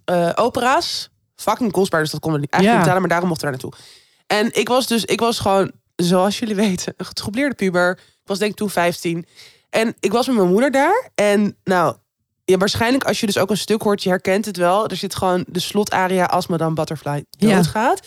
eh, 0.04 0.30
opera's. 0.34 1.10
Fucking 1.36 1.72
kostbaar, 1.72 2.00
dus 2.00 2.10
dat 2.10 2.20
konden 2.20 2.40
we 2.40 2.46
niet 2.46 2.54
eigenlijk 2.54 2.84
Ja. 2.84 2.90
betalen, 2.92 3.00
maar 3.08 3.20
daarom 3.20 3.28
mochten 3.28 3.48
we 3.50 3.56
daar 3.58 3.70
naartoe. 3.70 3.96
En 4.26 4.60
ik 4.60 4.68
was 4.68 4.86
dus, 4.86 5.04
ik 5.04 5.20
was 5.20 5.38
gewoon, 5.38 5.72
zoals 5.96 6.38
jullie 6.38 6.54
weten, 6.66 6.94
een 6.96 7.06
getroubleerde 7.06 7.54
puber. 7.54 7.90
Ik 7.98 8.32
was 8.32 8.38
denk 8.38 8.50
ik 8.50 8.56
toen 8.56 8.70
15. 8.70 9.26
En 9.70 9.94
ik 10.00 10.12
was 10.12 10.26
met 10.26 10.36
mijn 10.36 10.48
moeder 10.48 10.70
daar. 10.70 11.10
En 11.14 11.56
nou, 11.64 11.96
ja, 12.44 12.56
waarschijnlijk 12.56 13.04
als 13.04 13.20
je 13.20 13.26
dus 13.26 13.38
ook 13.38 13.50
een 13.50 13.56
stuk 13.56 13.82
hoort, 13.82 14.02
je 14.02 14.08
herkent 14.08 14.44
het 14.44 14.56
wel. 14.56 14.88
Er 14.88 14.96
zit 14.96 15.14
gewoon 15.14 15.44
de 15.48 15.60
slotaria 15.60 16.24
als 16.24 16.46
Madame 16.46 16.74
Butterfly 16.74 17.24
Ja. 17.30 17.54
doodgaat. 17.56 18.06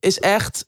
Is 0.00 0.18
echt 0.18 0.66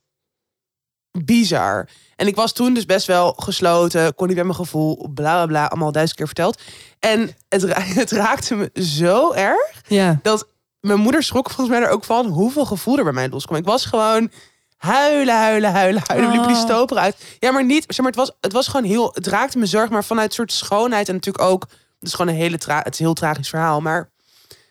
bizar. 1.10 1.88
En 2.16 2.26
ik 2.26 2.34
was 2.36 2.52
toen 2.52 2.74
dus 2.74 2.84
best 2.86 3.06
wel 3.06 3.32
gesloten, 3.32 4.14
kon 4.14 4.26
niet 4.26 4.36
bij 4.36 4.44
mijn 4.44 4.56
gevoel, 4.56 4.96
bla 4.96 5.34
bla 5.34 5.46
bla, 5.46 5.66
allemaal 5.66 5.92
duizend 5.92 6.16
keer 6.18 6.26
verteld. 6.26 6.60
En 6.98 7.30
het, 7.48 7.62
ra- 7.64 7.80
het 8.02 8.10
raakte 8.10 8.54
me 8.54 8.70
zo 8.82 9.32
erg 9.32 9.80
Ja. 9.88 10.18
dat 10.22 10.46
mijn 10.80 11.00
moeder 11.00 11.22
schrok 11.22 11.50
volgens 11.50 11.76
mij 11.78 11.86
er 11.86 11.92
ook 11.92 12.04
van 12.04 12.26
hoeveel 12.26 12.64
gevoel 12.64 12.98
er 12.98 13.04
bij 13.04 13.12
mij 13.12 13.28
loskwam. 13.28 13.58
Ik 13.58 13.64
was 13.64 13.84
gewoon 13.84 14.30
huilen, 14.76 15.34
huilen, 15.36 15.70
huilen, 15.72 16.02
huilen. 16.06 16.30
Liep 16.30 16.42
die 16.46 16.56
Oh. 16.56 16.62
stoper 16.62 16.96
uit. 16.96 17.16
Ja, 17.38 17.50
maar 17.50 17.64
niet, 17.64 17.84
zeg 17.86 17.98
maar, 17.98 18.06
het 18.06 18.16
was, 18.16 18.32
het 18.40 18.52
was 18.52 18.68
gewoon 18.68 18.86
heel, 18.86 19.10
het 19.14 19.26
raakte 19.26 19.58
me 19.58 19.66
zorg, 19.66 19.90
maar 19.90 20.04
vanuit 20.04 20.28
een 20.28 20.34
soort 20.34 20.52
schoonheid 20.52 21.08
en 21.08 21.14
natuurlijk 21.14 21.44
ook, 21.44 21.62
het 21.98 22.08
is 22.08 22.14
gewoon 22.14 22.32
een 22.34 22.40
hele, 22.40 22.58
tra 22.58 22.78
het 22.78 22.92
is 22.92 22.98
een 22.98 23.04
heel 23.04 23.14
tragisch 23.14 23.48
verhaal, 23.48 23.80
maar 23.80 24.10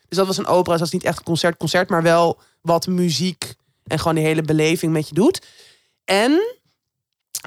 dus 0.07 0.17
dat 0.17 0.27
was 0.27 0.37
een 0.37 0.45
opera, 0.47 0.71
dus 0.71 0.79
dat 0.79 0.87
is 0.87 0.93
niet 0.93 1.03
echt 1.03 1.17
een 1.17 1.23
concert, 1.23 1.57
concert, 1.57 1.89
maar 1.89 2.03
wel 2.03 2.39
wat 2.61 2.87
muziek 2.87 3.53
en 3.83 3.99
gewoon 3.99 4.15
die 4.15 4.23
hele 4.25 4.41
beleving 4.41 4.91
met 4.93 5.07
je 5.07 5.13
doet. 5.15 5.41
En 6.07 6.55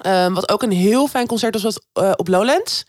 ehm, 0.02 0.32
wat 0.32 0.48
ook 0.50 0.62
een 0.62 0.72
heel 0.72 1.06
fijn 1.08 1.26
concert 1.26 1.54
was, 1.54 1.62
was 1.62 1.80
eh, 1.92 2.12
op 2.16 2.28
Lowlands. 2.28 2.84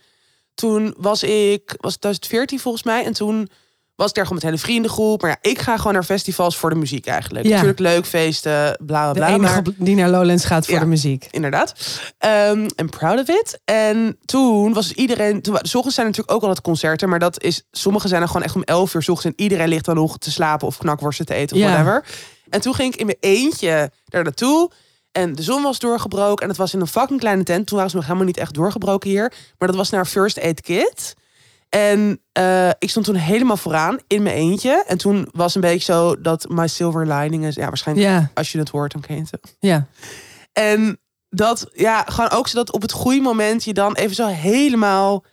Toen 0.54 0.94
was 0.98 1.24
ik, 1.24 1.76
was 1.78 1.92
het 1.92 2.02
2014 2.02 2.60
volgens 2.60 2.84
mij, 2.84 3.06
en 3.06 3.14
toen 3.14 3.50
was 3.96 4.10
ik 4.10 4.16
daar 4.16 4.26
gewoon 4.26 4.42
met 4.44 4.52
hele 4.52 4.64
vriendengroep. 4.66 5.22
Maar 5.22 5.30
ja, 5.42 5.50
ik 5.52 5.60
ga 5.60 5.78
gewoon 5.78 5.94
naar 5.94 6.04
festivals 6.04 6.58
voor 6.58 6.70
de 6.70 6.76
muziek 6.76 7.06
eigenlijk. 7.08 7.46
Ja. 7.46 7.52
Natuurlijk 7.52 7.80
leuk, 7.80 8.06
feesten, 8.06 8.78
bla 8.86 9.12
bla 9.12 9.28
De 9.28 9.34
enige 9.34 9.54
maar- 9.62 9.74
die 9.78 9.96
naar 9.96 10.10
Lowlands 10.10 10.46
gaat 10.46 10.66
voor 10.66 10.74
Ja. 10.74 10.80
de 10.80 10.86
muziek. 10.86 11.28
inderdaad. 11.32 11.74
Ehm 12.18 12.68
en 12.76 12.90
proud 12.90 13.20
of 13.20 13.28
it. 13.28 13.60
En 13.66 14.18
toen 14.26 14.74
was 14.74 14.92
iedereen. 14.92 15.42
Toen, 15.42 15.56
s 15.62 15.76
ochtends 15.76 15.96
zijn 15.96 16.08
natuurlijk 16.08 16.36
ook 16.36 16.44
al 16.44 16.50
het 16.50 16.62
concerten. 16.62 17.10
Maar 17.10 17.20
dat 17.20 17.42
is. 17.44 17.64
Sommige 17.72 18.08
zijn 18.08 18.22
er 18.22 18.28
gewoon 18.28 18.44
echt 18.44 18.56
om 18.56 18.64
11 18.64 18.94
uur 18.94 19.02
's 19.04 19.10
ochtends. 19.10 19.38
En 19.38 19.44
iedereen 19.44 19.68
ligt 19.68 19.86
dan 19.86 19.96
nog 19.96 20.18
te 20.18 20.32
slapen 20.32 20.68
of 20.68 20.78
knakworsten 20.78 21.26
te 21.26 21.34
eten 21.34 21.56
of 21.56 21.62
Ja. 21.62 21.68
whatever. 21.70 22.06
En 22.50 22.62
toen 22.62 22.74
ging 22.76 22.94
ik 22.94 23.00
in 23.00 23.06
mijn 23.06 23.18
eentje 23.20 23.92
daar 24.06 24.24
naartoe. 24.24 24.72
En 25.12 25.36
de 25.36 25.44
zon 25.44 25.64
was 25.64 25.80
doorgebroken. 25.80 26.44
En 26.44 26.50
het 26.50 26.58
was 26.58 26.74
in 26.74 26.82
een 26.82 26.88
fucking 26.88 27.20
kleine 27.20 27.44
tent. 27.44 27.68
Toen 27.68 27.76
waren 27.76 27.92
ze 27.92 27.98
nog 27.98 28.06
helemaal 28.06 28.28
niet 28.28 28.38
echt 28.38 28.54
doorgebroken 28.54 29.10
hier. 29.10 29.34
Maar 29.58 29.68
dat 29.68 29.78
was 29.78 29.90
naar 29.90 30.06
First 30.06 30.42
Aid 30.42 30.62
Kit. 30.62 31.16
En 31.70 32.22
eh, 32.32 32.70
ik 32.70 32.90
stond 32.90 33.06
toen 33.06 33.16
helemaal 33.16 33.58
vooraan 33.58 34.00
in 34.08 34.24
mijn 34.24 34.36
eentje. 34.36 34.84
En 34.88 34.98
toen 34.98 35.30
was 35.32 35.56
een 35.56 35.62
beetje 35.62 35.94
zo 35.94 36.22
dat 36.22 36.46
my 36.50 36.68
silver 36.68 37.08
lining 37.14 37.46
is. 37.46 37.56
Ja, 37.56 37.68
waarschijnlijk 37.68 38.30
als 38.34 38.52
je 38.52 38.58
het 38.58 38.70
hoort, 38.70 38.92
dan 38.92 39.02
ken 39.02 39.16
je 39.16 39.24
het. 39.32 39.56
ja. 39.60 39.88
En 40.54 41.00
dat, 41.30 41.70
ja, 41.74 42.04
gewoon 42.08 42.30
ook 42.30 42.48
zodat 42.48 42.72
op 42.72 42.82
het 42.82 42.92
goede 42.92 43.22
moment 43.22 43.64
je 43.64 43.74
dan 43.74 43.96
even 43.96 44.16
zo 44.16 44.28
helemaal 44.28 45.24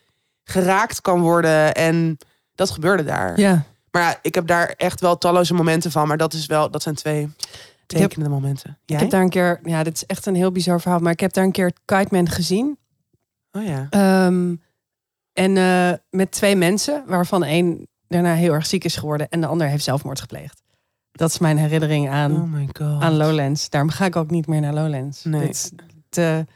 geraakt 0.44 1.00
kan 1.00 1.20
worden. 1.20 1.74
En 1.74 2.16
dat 2.54 2.70
gebeurde 2.70 3.04
daar. 3.04 3.40
ja. 3.40 3.64
Maar 3.90 4.02
ja, 4.02 4.18
ik 4.22 4.34
heb 4.34 4.46
daar 4.46 4.74
echt 4.76 5.00
wel 5.00 5.18
talloze 5.18 5.54
momenten 5.54 5.90
van. 5.90 6.08
Maar 6.08 6.16
dat 6.16 6.32
is 6.32 6.46
wel, 6.46 6.70
dat 6.70 6.82
zijn 6.82 6.94
twee 6.94 7.28
tekenende 7.88 8.28
momenten. 8.34 8.78
Jij? 8.84 8.96
Ik 8.96 9.02
heb 9.02 9.10
daar 9.10 9.22
een 9.22 9.28
keer, 9.30 9.60
ja, 9.62 9.82
dit 9.82 9.94
is 9.94 10.06
echt 10.06 10.26
een 10.26 10.34
heel 10.34 10.52
bizar 10.52 10.80
verhaal, 10.80 11.00
maar 11.00 11.12
ik 11.12 11.20
heb 11.20 11.32
daar 11.32 11.44
een 11.44 11.52
keer 11.52 11.72
Kite 11.84 12.08
Man 12.10 12.28
gezien. 12.28 12.78
Oh 13.52 13.64
ja. 13.64 13.86
Ehm, 13.90 14.54
en 15.32 15.56
eh, 15.56 15.92
met 16.10 16.30
twee 16.30 16.56
mensen, 16.56 17.04
waarvan 17.06 17.44
één 17.44 17.86
daarna 18.08 18.34
heel 18.34 18.52
erg 18.52 18.66
ziek 18.66 18.84
is 18.84 18.96
geworden 18.96 19.28
en 19.28 19.40
de 19.40 19.46
ander 19.46 19.68
heeft 19.68 19.84
zelfmoord 19.84 20.20
gepleegd. 20.20 20.62
Dat 21.12 21.30
is 21.30 21.38
mijn 21.38 21.58
herinnering 21.58 22.08
aan, 22.10 22.32
Oh 22.32 22.52
my 22.52 22.68
god. 22.72 23.02
aan 23.02 23.16
Lowlands. 23.16 23.70
Daarom 23.70 23.90
ga 23.90 24.04
ik 24.04 24.16
ook 24.16 24.30
niet 24.30 24.46
meer 24.46 24.60
naar 24.60 24.74
Lowlands. 24.74 25.24
Nee. 25.24 25.40
Dit 25.46 25.72
te- 26.08 26.46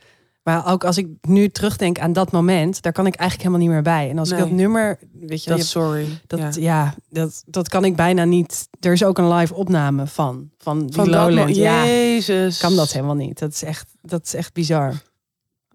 maar 0.43 0.67
ook 0.73 0.85
als 0.85 0.97
ik 0.99 1.07
nu 1.21 1.49
terugdenk 1.49 1.99
aan 1.99 2.13
dat 2.13 2.33
moment, 2.33 2.83
daar 2.83 2.93
kan 2.93 3.07
ik 3.07 3.15
eigenlijk 3.15 3.49
helemaal 3.49 3.67
niet 3.67 3.75
meer 3.77 3.95
bij. 3.95 4.11
En 4.11 4.19
als 4.19 4.31
Nee. 4.31 4.39
ik 4.39 4.45
dat 4.45 4.55
nummer, 4.55 4.99
weet 5.21 5.45
je, 5.45 5.51
Dat 5.51 5.59
je- 5.59 5.65
sorry. 5.65 6.07
dat, 6.27 6.39
ja. 6.55 6.61
ja. 6.61 6.95
dat, 7.09 7.43
dat 7.47 7.69
kan 7.69 7.85
ik 7.85 7.97
bijna 7.97 8.25
niet. 8.25 8.69
Er 8.81 8.93
is 8.93 9.05
ook 9.05 9.19
een 9.19 9.33
live 9.33 9.55
opname 9.55 10.07
van, 10.07 10.51
van 10.59 10.87
die 10.87 10.95
Van 10.95 11.55
Ja, 11.55 11.87
Jezus. 11.87 12.59
kan 12.59 12.77
dat 12.77 12.93
helemaal 12.93 13.15
niet. 13.15 13.39
Dat 13.39 13.53
is 13.53 13.63
echt, 13.63 13.89
dat 14.03 14.25
is 14.25 14.35
echt 14.35 14.53
bizar. 14.53 14.93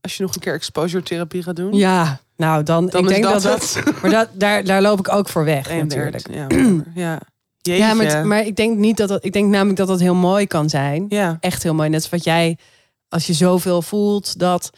Als 0.02 0.18
je 0.18 0.24
nog 0.24 0.34
een 0.36 0.42
keer 0.42 0.54
exposure 0.54 1.04
therapie 1.04 1.44
gaat 1.44 1.56
doen. 1.56 1.74
Ja, 1.74 2.20
nou 2.36 2.64
dan, 2.64 2.88
Dan 2.88 3.02
ik 3.04 3.08
denk 3.08 3.24
dat, 3.24 3.42
dat, 3.42 3.82
maar 4.02 4.12
dat, 4.12 4.30
daar, 4.34 4.64
daar 4.64 4.82
loop 4.82 5.00
ik 5.00 5.10
ook 5.14 5.30
voor 5.30 5.44
weg 5.44 5.68
En 5.70 5.78
natuurlijk. 5.78 6.28
Ja, 6.34 6.48
whatever. 6.48 6.84
ja. 6.96 7.20
Jeetje. 7.62 7.84
Ja, 7.84 7.94
maar, 7.94 8.28
maar 8.28 8.46
ik 8.46 8.56
denk 8.56 8.78
niet 8.78 8.98
dat 8.98 9.10
dat, 9.10 9.26
ik 9.26 9.34
denk 9.34 9.50
namelijk 9.50 9.78
dat 9.78 9.88
dat 9.88 10.00
heel 10.00 10.16
mooi 10.16 10.48
kan 10.48 10.70
zijn. 10.70 11.06
ja. 11.10 11.38
Echt 11.40 11.64
heel 11.64 11.74
mooi. 11.74 11.90
Net 11.90 12.02
als 12.02 12.10
wat 12.10 12.24
jij, 12.24 12.58
als 13.10 13.28
je 13.28 13.34
zoveel 13.34 13.82
voelt 13.82 14.40
dat, 14.40 14.70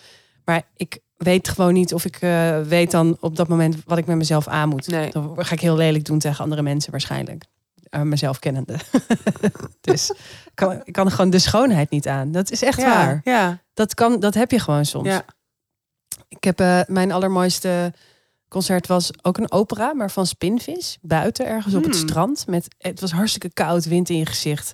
maar 0.45 0.63
ik 0.75 0.99
weet 1.17 1.49
gewoon 1.49 1.73
niet 1.73 1.93
of 1.93 2.05
ik 2.05 2.15
eh, 2.15 2.61
weet 2.61 2.91
dan 2.91 3.17
op 3.19 3.35
dat 3.35 3.47
moment 3.47 3.75
wat 3.85 3.97
ik 3.97 4.05
met 4.05 4.17
mezelf 4.17 4.47
aan 4.47 4.69
moet. 4.69 4.87
Nee. 4.87 5.11
Dan 5.11 5.35
ga 5.37 5.53
ik 5.53 5.59
heel 5.59 5.75
lelijk 5.75 6.05
doen 6.05 6.19
tegen 6.19 6.43
andere 6.43 6.61
mensen 6.61 6.91
waarschijnlijk. 6.91 7.43
Eh, 7.89 8.01
mezelf 8.01 8.39
kennende. 8.39 8.77
dus 9.81 10.09
ik 10.09 10.51
kan, 10.53 10.81
ik 10.83 10.93
kan 10.93 11.11
gewoon 11.11 11.29
de 11.29 11.39
schoonheid 11.39 11.89
niet 11.89 12.07
aan. 12.07 12.31
Dat 12.31 12.51
is 12.51 12.63
echt 12.63 12.79
ja. 12.79 12.87
waar. 12.87 13.21
Ja. 13.23 13.61
Dat, 13.73 13.93
kan, 13.93 14.19
dat 14.19 14.33
heb 14.33 14.51
je 14.51 14.59
gewoon 14.59 14.85
soms. 14.85 15.07
Ja. 15.07 15.25
Ik 16.27 16.43
heb 16.43 16.59
eh, 16.59 16.79
mijn 16.87 17.11
allermooiste 17.11 17.93
concert 18.47 18.87
was 18.87 19.11
ook 19.21 19.37
een 19.37 19.51
opera, 19.51 19.93
maar 19.93 20.11
van 20.11 20.25
Spinvis. 20.27 20.97
Buiten 21.01 21.47
ergens 21.47 21.73
op 21.75 21.83
het 21.83 21.95
Hmm. 21.95 22.07
strand. 22.07 22.47
Met, 22.47 22.67
het 22.77 22.99
was 22.99 23.11
hartstikke 23.11 23.53
koud, 23.53 23.85
wind 23.85 24.09
in 24.09 24.17
je 24.17 24.25
gezicht. 24.25 24.73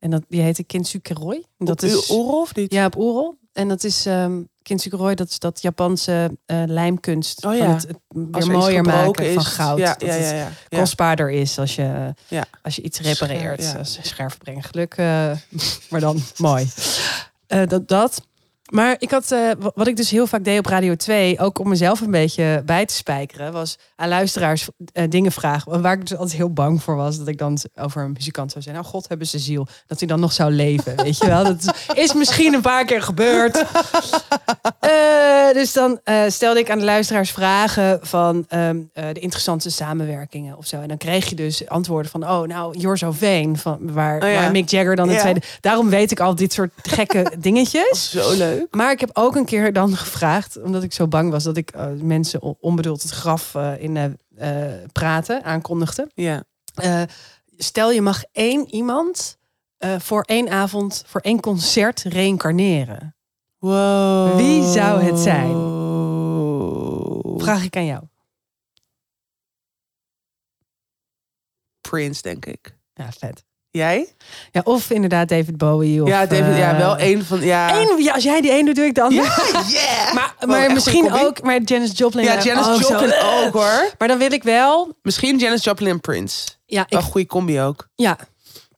En 0.00 0.10
dat, 0.10 0.22
die 0.28 0.40
heette 0.40 0.64
Kintsukuroi. 0.64 1.44
Dat 1.58 1.82
Op 1.82 1.88
is 1.88 2.06
of 2.40 2.54
niet? 2.54 2.72
ja, 2.72 2.86
op 2.86 2.96
Oerol. 2.96 3.38
En 3.52 3.68
dat 3.68 3.84
is 3.84 4.06
um, 4.06 4.48
dat 5.14 5.28
is 5.28 5.38
dat 5.38 5.62
Japanse 5.62 6.38
eh, 6.46 6.62
lijmkunst. 6.66 7.44
Oh 7.44 7.50
van 7.50 7.56
ja. 7.56 7.74
het, 7.74 7.82
het 7.82 7.98
weer 8.08 8.42
er 8.42 8.50
mooier 8.50 8.82
maken 8.82 9.32
van 9.32 9.44
goud. 9.44 9.78
Ja, 9.78 9.92
dat 9.92 10.08
ja, 10.08 10.14
het 10.14 10.22
ja, 10.22 10.32
ja. 10.32 10.48
ja. 10.68 10.78
kostbaarder 10.78 11.30
is 11.30 11.58
als 11.58 11.74
je, 11.74 12.14
als 12.62 12.76
je 12.76 12.82
iets 12.82 13.00
repareert. 13.00 13.62
Scher- 13.62 13.72
ja. 13.72 13.78
Als 13.78 13.98
scherven 14.02 14.38
brengen 14.38 14.62
geluk, 14.62 14.94
eh, 14.94 15.32
maar 15.90 16.00
dan 16.00 16.22
mooi. 16.36 16.70
Eh, 17.46 17.66
dat, 17.66 17.88
dat. 17.88 18.28
Maar 18.70 18.96
ik 18.98 19.10
had, 19.10 19.30
eh, 19.32 19.38
wa- 19.58 19.70
wat 19.74 19.86
ik 19.86 19.96
dus 19.96 20.10
heel 20.10 20.26
vaak 20.26 20.44
deed 20.44 20.58
op 20.58 20.66
Radio 20.66 20.94
2, 20.96 21.38
ook 21.38 21.58
om 21.58 21.68
mezelf 21.68 22.00
een 22.00 22.10
beetje 22.10 22.62
bij 22.66 22.86
te 22.86 22.94
spijkeren, 22.94 23.52
was 23.52 23.76
aan 23.96 24.08
luisteraars 24.08 24.68
eh, 24.92 25.04
dingen 25.08 25.32
vragen. 25.32 25.82
Waar 25.82 25.92
ik 25.92 26.00
dus 26.08 26.16
altijd 26.18 26.36
heel 26.36 26.52
bang 26.52 26.82
voor 26.82 26.96
was, 26.96 27.18
dat 27.18 27.28
ik 27.28 27.38
dan 27.38 27.58
over 27.74 28.02
een 28.02 28.12
muzikant 28.12 28.50
zou 28.50 28.62
zeggen, 28.64 28.82
nou 28.82 28.94
god 28.94 29.08
hebben 29.08 29.26
ze 29.26 29.38
ziel, 29.38 29.66
dat 29.86 29.98
hij 29.98 30.08
dan 30.08 30.20
nog 30.20 30.32
zou 30.32 30.50
leven, 30.52 30.96
weet 30.96 31.18
je 31.18 31.26
wel. 31.26 31.44
Dat 31.44 31.56
is, 31.62 31.94
is 32.04 32.14
misschien 32.14 32.54
een 32.54 32.60
paar 32.60 32.84
keer 32.84 33.02
gebeurd. 33.02 33.64
Eh, 35.50 35.56
dus 35.56 35.72
dan 35.72 36.00
eh, 36.04 36.22
stelde 36.28 36.60
ik 36.60 36.70
aan 36.70 36.78
de 36.78 36.84
luisteraars 36.84 37.30
vragen 37.30 37.98
van 38.02 38.44
ehm, 38.48 38.80
eh, 38.92 39.04
de 39.12 39.20
interessante 39.20 39.70
samenwerkingen 39.70 40.56
of 40.56 40.66
zo. 40.66 40.80
En 40.80 40.88
dan 40.88 40.96
kreeg 40.96 41.28
je 41.28 41.34
dus 41.34 41.68
antwoorden 41.68 42.10
van, 42.10 42.22
oh 42.28 42.42
nou, 42.42 42.78
You're 42.78 42.96
So 42.96 43.12
Vain, 43.12 43.56
van, 43.58 43.92
waar, 43.92 44.22
Oh 44.22 44.28
ja. 44.28 44.34
waar 44.34 44.50
Mick 44.50 44.68
Jagger 44.68 44.96
dan 44.96 45.08
de 45.08 45.14
Ja. 45.14 45.20
tweede... 45.20 45.42
Daarom 45.60 45.88
weet 45.88 46.10
ik 46.10 46.20
al 46.20 46.34
dit 46.34 46.52
soort 46.52 46.72
gekke 46.82 47.32
dingetjes. 47.38 48.10
Zo 48.10 48.36
leuk. 48.36 48.66
Maar 48.74 48.90
ik 48.90 49.00
heb 49.00 49.10
ook 49.12 49.36
een 49.36 49.44
keer 49.44 49.72
dan 49.72 49.96
gevraagd, 49.96 50.62
omdat 50.62 50.82
ik 50.82 50.92
zo 50.92 51.06
bang 51.08 51.30
was 51.30 51.44
dat 51.44 51.56
ik 51.56 51.72
mensen 52.02 52.42
on- 52.42 52.56
onbedoeld 52.60 53.02
het 53.02 53.10
graf 53.10 53.54
in 53.78 54.18
praten 54.92 55.44
aankondigde. 55.44 56.10
Ja. 56.14 56.42
Stel 57.56 57.90
je 57.92 58.00
mag 58.00 58.22
één 58.32 58.66
iemand 58.74 59.38
voor 59.98 60.22
één 60.22 60.48
avond, 60.48 61.04
voor 61.06 61.20
één 61.20 61.40
concert 61.40 62.02
reïncarneren. 62.02 63.14
Wow. 63.60 64.36
Wie 64.36 64.62
zou 64.72 65.02
het 65.02 65.18
zijn? 65.18 65.54
Vraag 67.42 67.64
ik 67.64 67.76
aan 67.76 67.84
jou. 67.84 68.02
Prince, 71.80 72.22
denk 72.22 72.46
ik. 72.46 72.76
Ja, 72.94 73.08
vet. 73.18 73.44
Jij? 73.70 74.14
Ja, 74.52 74.60
of 74.64 74.90
inderdaad 74.90 75.28
David 75.28 75.56
Bowie. 75.56 76.02
Of, 76.02 76.08
ja, 76.08 76.26
David, 76.26 76.56
ja, 76.56 76.72
eh, 76.72 76.78
wel 76.78 76.96
één 76.96 77.24
van. 77.24 77.40
Ja. 77.40 77.70
één- 77.78 78.02
ja, 78.02 78.12
als 78.14 78.22
jij 78.22 78.40
die 78.40 78.50
één 78.50 78.64
doet, 78.64 78.74
doe 78.74 78.84
ik 78.84 78.94
dan. 78.94 79.12
Ja, 79.14 79.22
yeah. 79.68 80.12
Maar, 80.46 80.60
echt 80.64 80.72
misschien 80.72 81.12
ook, 81.12 81.42
maar 81.42 81.60
Janis 81.62 81.98
Joplin. 81.98 82.24
Ja, 82.24 82.36
eh, 82.36 82.42
Janis. 82.44 82.88
Joplin 82.88 83.12
ook 83.20 83.52
hoor. 83.52 83.90
Maar 83.98 84.08
dan 84.08 84.18
wil 84.18 84.32
ik 84.32 84.42
wel. 84.42 84.94
Misschien 85.02 85.38
Janis 85.38 85.64
Joplin 85.64 85.88
en 85.88 86.00
Prince. 86.00 86.48
Ja, 86.66 86.86
Wel 86.88 86.98
ik, 86.98 87.04
een 87.06 87.10
goede 87.12 87.26
combi 87.26 87.60
ook. 87.60 87.88
ja. 87.94 88.16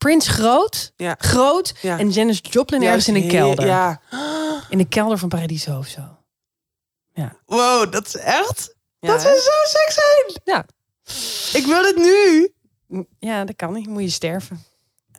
Prince 0.03 0.31
groot, 0.31 0.93
Ja. 0.97 1.15
groot 1.19 1.75
Ja. 1.81 1.99
en 1.99 2.11
Janis 2.11 2.41
Joplin 2.43 2.83
ergens 2.83 3.09
in 3.09 3.15
een 3.15 3.29
kelder. 3.29 3.67
Ja. 3.67 4.01
In 4.69 4.79
de 4.79 4.89
kelder 4.89 5.19
van 5.19 5.29
Paradiso 5.29 5.79
of 5.79 5.87
zo. 5.87 6.01
Wow, 7.47 7.93
dat 7.93 8.07
is 8.07 8.17
echt. 8.17 8.75
Ja, 8.99 9.09
dat 9.09 9.23
zou 9.23 9.35
zo 9.35 9.51
seks 9.65 9.95
zijn. 9.95 10.41
Ja. 10.45 10.67
Ik 11.61 11.67
wil 11.67 11.83
het 11.85 11.97
nu. 11.97 12.53
Ja, 13.19 13.45
dat 13.45 13.57
kan 13.57 13.73
niet. 13.73 13.87
Moet 13.87 14.03
je 14.03 14.09
sterven. 14.11 14.65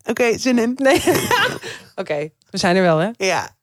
Oké, 0.05 0.37
zin 0.37 0.59
in. 0.59 0.71
Nee. 0.75 1.03
Oké, 1.95 2.29
we 2.49 2.57
zijn 2.57 2.75
er 2.75 2.81
wel, 2.81 2.97
hè? 2.97 3.09
Ja. 3.17 3.55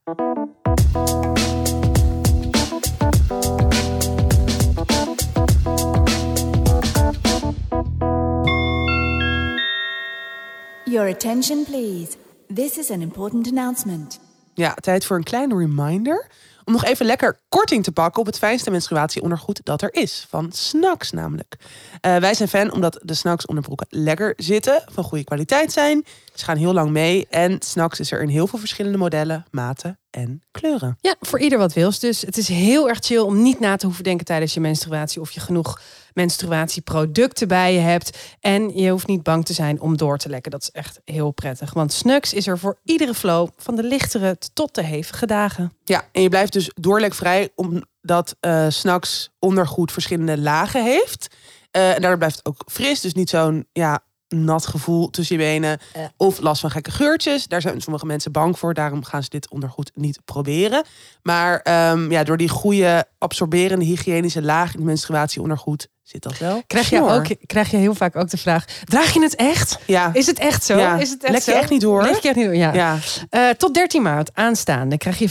Your 10.91 11.09
attention, 11.09 11.65
please. 11.65 12.17
This 12.55 12.79
is 12.79 12.91
an 12.91 13.01
important 13.01 13.49
announcement. 13.49 14.21
Ja, 14.55 14.75
tijd 14.75 15.05
voor 15.05 15.17
een 15.17 15.23
kleine 15.23 15.57
reminder. 15.57 16.27
Om 16.65 16.73
nog 16.73 16.85
even 16.85 17.07
lekker 17.07 17.39
korting 17.49 17.85
te 17.85 17.93
pakken 17.93 18.21
op 18.21 18.27
het 18.27 18.39
fijnste 18.39 18.71
menstruatieondergoed 18.71 19.61
dat 19.65 19.83
er 19.83 19.95
is. 19.95 20.27
Van 20.29 20.53
Snacks 20.53 21.11
namelijk. 21.11 21.57
Eh, 22.01 22.17
wij 22.17 22.35
zijn 22.35 22.49
fan 22.49 22.73
omdat 22.73 23.01
de 23.03 23.15
Snacks 23.15 23.47
onderbroeken 23.47 23.87
lekker 23.91 24.35
zitten. 24.37 24.83
Van 24.93 25.05
goede 25.05 25.25
kwaliteit 25.25 25.73
zijn. 25.73 26.05
Ze 26.41 26.47
gaan 26.47 26.57
heel 26.57 26.73
lang 26.73 26.91
mee. 26.91 27.27
En 27.31 27.57
Snacks 27.59 28.01
is 28.01 28.13
er 28.13 28.23
in 28.23 28.29
heel 28.29 28.47
veel 28.47 28.59
verschillende 28.59 28.99
modellen, 28.99 29.45
maten 29.51 29.99
en 30.11 30.43
kleuren. 30.51 30.97
Ja, 31.01 31.15
voor 31.21 31.41
ieder 31.41 31.59
wat 31.59 31.73
wils. 31.73 31.99
Dus 31.99 32.21
het 32.21 32.37
is 32.37 32.49
heel 32.49 32.89
erg 32.89 32.99
chill 33.01 33.19
om 33.19 33.43
niet 33.43 33.61
na 33.61 33.77
te 33.77 33.87
hoeven 33.87 34.05
denken 34.05 34.27
tijdens 34.27 34.55
je 34.55 34.61
menstruatie 34.61 35.21
of 35.21 35.31
je 35.31 35.41
genoeg 35.41 35.81
menstruatieproducten 36.13 37.49
bij 37.49 37.75
je 37.75 37.79
hebt. 37.79 38.19
En 38.41 38.77
je 38.77 38.91
hoeft 38.91 39.07
niet 39.07 39.23
bang 39.23 39.45
te 39.45 39.53
zijn 39.53 39.81
om 39.81 39.97
door 39.97 40.19
te 40.19 40.29
lekken. 40.29 40.51
Dat 40.51 40.63
is 40.63 40.71
echt 40.71 41.01
heel 41.05 41.31
prettig. 41.31 41.73
Want 41.73 41.93
Snux 41.93 42.33
is 42.33 42.47
er 42.47 42.59
voor 42.59 42.79
iedere 42.85 43.15
flow, 43.15 43.49
van 43.57 43.77
de 43.77 43.83
lichtere 43.83 44.39
tot 44.53 44.75
de 44.75 44.83
hevige 44.83 45.27
dagen. 45.27 45.73
Ja, 45.85 46.05
en 46.13 46.23
je 46.23 46.29
blijft 46.29 46.53
dus 46.53 46.71
doorlekvrij 46.75 47.51
omdat 47.55 48.37
eh 48.41 48.67
s'nachts 48.69 49.31
ondergoed 49.39 49.93
verschillende 49.93 50.39
lagen 50.39 50.85
heeft. 50.85 51.35
Eh, 51.71 51.95
en 51.95 52.01
daardoor 52.01 52.19
blijft 52.19 52.37
het 52.37 52.47
ook 52.47 52.63
fris. 52.67 53.01
Dus 53.01 53.15
niet 53.15 53.31
zo'n 53.31 53.67
ja, 53.73 54.03
nat 54.35 54.67
gevoel 54.67 55.11
tussen 55.11 55.37
je 55.37 55.43
benen. 55.43 55.79
Of 56.17 56.41
last 56.41 56.61
van 56.61 56.71
gekke 56.71 56.91
geurtjes. 56.91 57.47
Daar 57.47 57.61
zijn 57.61 57.81
sommige 57.81 58.07
mensen 58.07 58.33
bang 58.33 58.59
voor. 58.59 58.75
Daarom 58.75 59.05
gaan 59.05 59.23
ze 59.23 59.29
dit 59.29 59.51
ondergoed 59.51 59.91
niet 59.95 60.21
proberen. 60.25 60.85
Maar 61.23 61.61
ehm, 61.61 62.11
ja, 62.11 62.25
door 62.25 62.37
die 62.37 62.49
goede 62.49 63.05
absorberende 63.19 63.85
hygiënische 63.85 64.43
laag 64.43 64.75
in 64.75 64.85
menstruatieondergoed 64.85 65.89
zit 66.11 66.23
dat 66.23 66.39
wel. 66.39 66.63
Krijg 66.67 66.91
je, 66.91 67.03
ook, 67.03 67.27
krijg 67.47 67.71
je 67.71 67.77
heel 67.77 67.95
vaak 67.95 68.17
ook 68.17 68.31
de 68.31 68.37
vraag: 68.37 68.65
draag 68.85 69.15
je 69.15 69.23
het 69.23 69.35
echt? 69.35 69.79
Ja, 69.87 70.11
Is 70.13 70.27
het 70.27 70.39
echt 70.39 70.65
zo? 70.65 70.79
Ja. 70.79 70.99
Is 70.99 71.11
het 71.11 71.23
echt 71.23 71.33
Lek 71.33 71.43
je 71.43 71.51
zo? 71.51 71.57
echt 71.57 71.71
niet 71.71 71.81
door? 71.81 72.03
Lek 72.03 72.21
je 72.21 72.29
echt 72.29 72.37
niet 72.37 72.45
door, 72.45 72.57
ja. 72.57 72.73
ja. 72.73 72.99
Eh, 73.31 73.49
tot 73.49 73.75
13 73.75 74.03
maart 74.03 74.31
aanstaande 74.35 74.99
krijg 74.99 75.19
je 75.19 75.31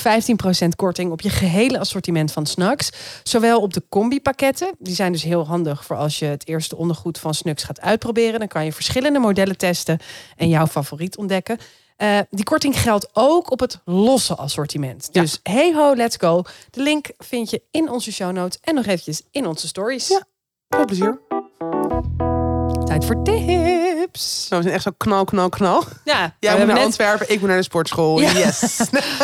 15% 0.66 0.68
korting 0.76 1.12
op 1.12 1.22
je 1.22 1.30
gehele 1.30 1.80
assortiment 1.80 2.32
van 2.32 2.46
Snacks. 2.46 2.90
Zowel 3.24 3.62
op 3.62 3.74
de 3.74 3.84
combi-pakketten. 3.90 4.76
Die 4.80 4.96
zijn 4.96 5.12
dus 5.12 5.24
heel 5.24 5.48
handig 5.48 5.86
voor 5.86 5.96
als 5.96 6.20
je 6.20 6.26
het 6.26 6.48
eerste 6.48 6.76
ondergoed 6.76 7.20
van 7.20 7.34
Snacks 7.34 7.64
gaat 7.64 7.82
uitproberen. 7.82 8.40
Dan 8.40 8.48
kan 8.48 8.66
je 8.66 8.74
verschillende 8.74 9.20
modellen 9.20 9.58
testen 9.58 10.00
en 10.36 10.50
jouw 10.50 10.68
favoriet 10.68 11.18
ontdekken. 11.18 11.58
Eh, 12.00 12.20
die 12.30 12.44
korting 12.44 12.80
geldt 12.80 13.10
ook 13.14 13.52
op 13.52 13.60
het 13.60 13.80
losse 13.86 14.36
assortiment. 14.36 15.10
Ja. 15.12 15.22
Dus 15.22 15.40
hey 15.44 15.74
ho, 15.74 15.96
let's 15.96 16.16
go. 16.20 16.44
De 16.72 16.82
link 16.82 17.12
vind 17.18 17.50
je 17.50 17.62
in 17.72 17.90
onze 17.90 18.12
show 18.12 18.32
notes 18.32 18.60
en 18.62 18.76
nog 18.76 18.86
eventjes 18.86 19.22
in 19.32 19.46
onze 19.48 19.68
stories. 19.68 20.08
Ja. 20.08 20.24
Veel 20.70 20.86
plezier. 20.86 21.20
Tijd 22.86 23.06
voor 23.06 23.24
tips. 23.24 24.46
Nou, 24.50 24.62
we 24.62 24.68
zijn 24.68 24.74
echt 24.74 24.84
zo 24.84 24.92
knal, 24.98 25.26
knal, 25.26 25.50
knal. 25.50 25.84
Ja, 26.04 26.36
Jij 26.40 26.52
we 26.52 26.58
moet 26.58 26.68
naar 26.68 26.76
net- 26.76 26.86
Antwerpen, 26.86 27.30
ik 27.32 27.40
moet 27.40 27.48
naar 27.50 27.58
de 27.58 27.64
sportschool. 27.64 28.20
Ja. 28.22 28.32
Yes. 28.32 28.80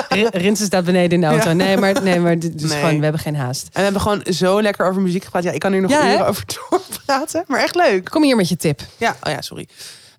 Rinsen 0.32 0.66
staat 0.66 0.86
beneden 0.86 1.12
in 1.12 1.22
de 1.22 1.28
auto. 1.28 1.48
Ja. 1.50 1.54
Nee, 1.54 1.78
maar, 1.78 2.02
nee, 2.04 2.20
maar 2.20 2.38
Nee. 2.38 2.52
gewoon, 2.58 2.98
we 2.98 3.04
hebben 3.04 3.22
geen 3.22 3.36
haast. 3.36 3.64
En 3.66 3.70
we 3.74 3.82
hebben 3.82 4.02
gewoon 4.02 4.22
zo 4.30 4.62
lekker 4.62 4.88
over 4.88 5.02
muziek 5.02 5.24
gepraat. 5.24 5.44
Ja, 5.44 5.52
ik 5.52 5.60
kan 5.60 5.72
hier 5.72 5.82
nog 5.82 5.92
Ja, 5.92 6.02
hè? 6.02 6.14
uren 6.14 6.28
over 6.28 6.44
doorpraten. 6.70 7.44
Maar 7.48 7.60
echt 7.60 7.76
leuk. 7.76 8.06
Kom 8.10 8.24
hier 8.24 8.36
met 8.36 8.50
je 8.50 8.58
tip. 8.58 8.82
Ja, 8.98 9.16
oh 9.24 9.32
ja, 9.32 9.42
sorry. 9.42 9.68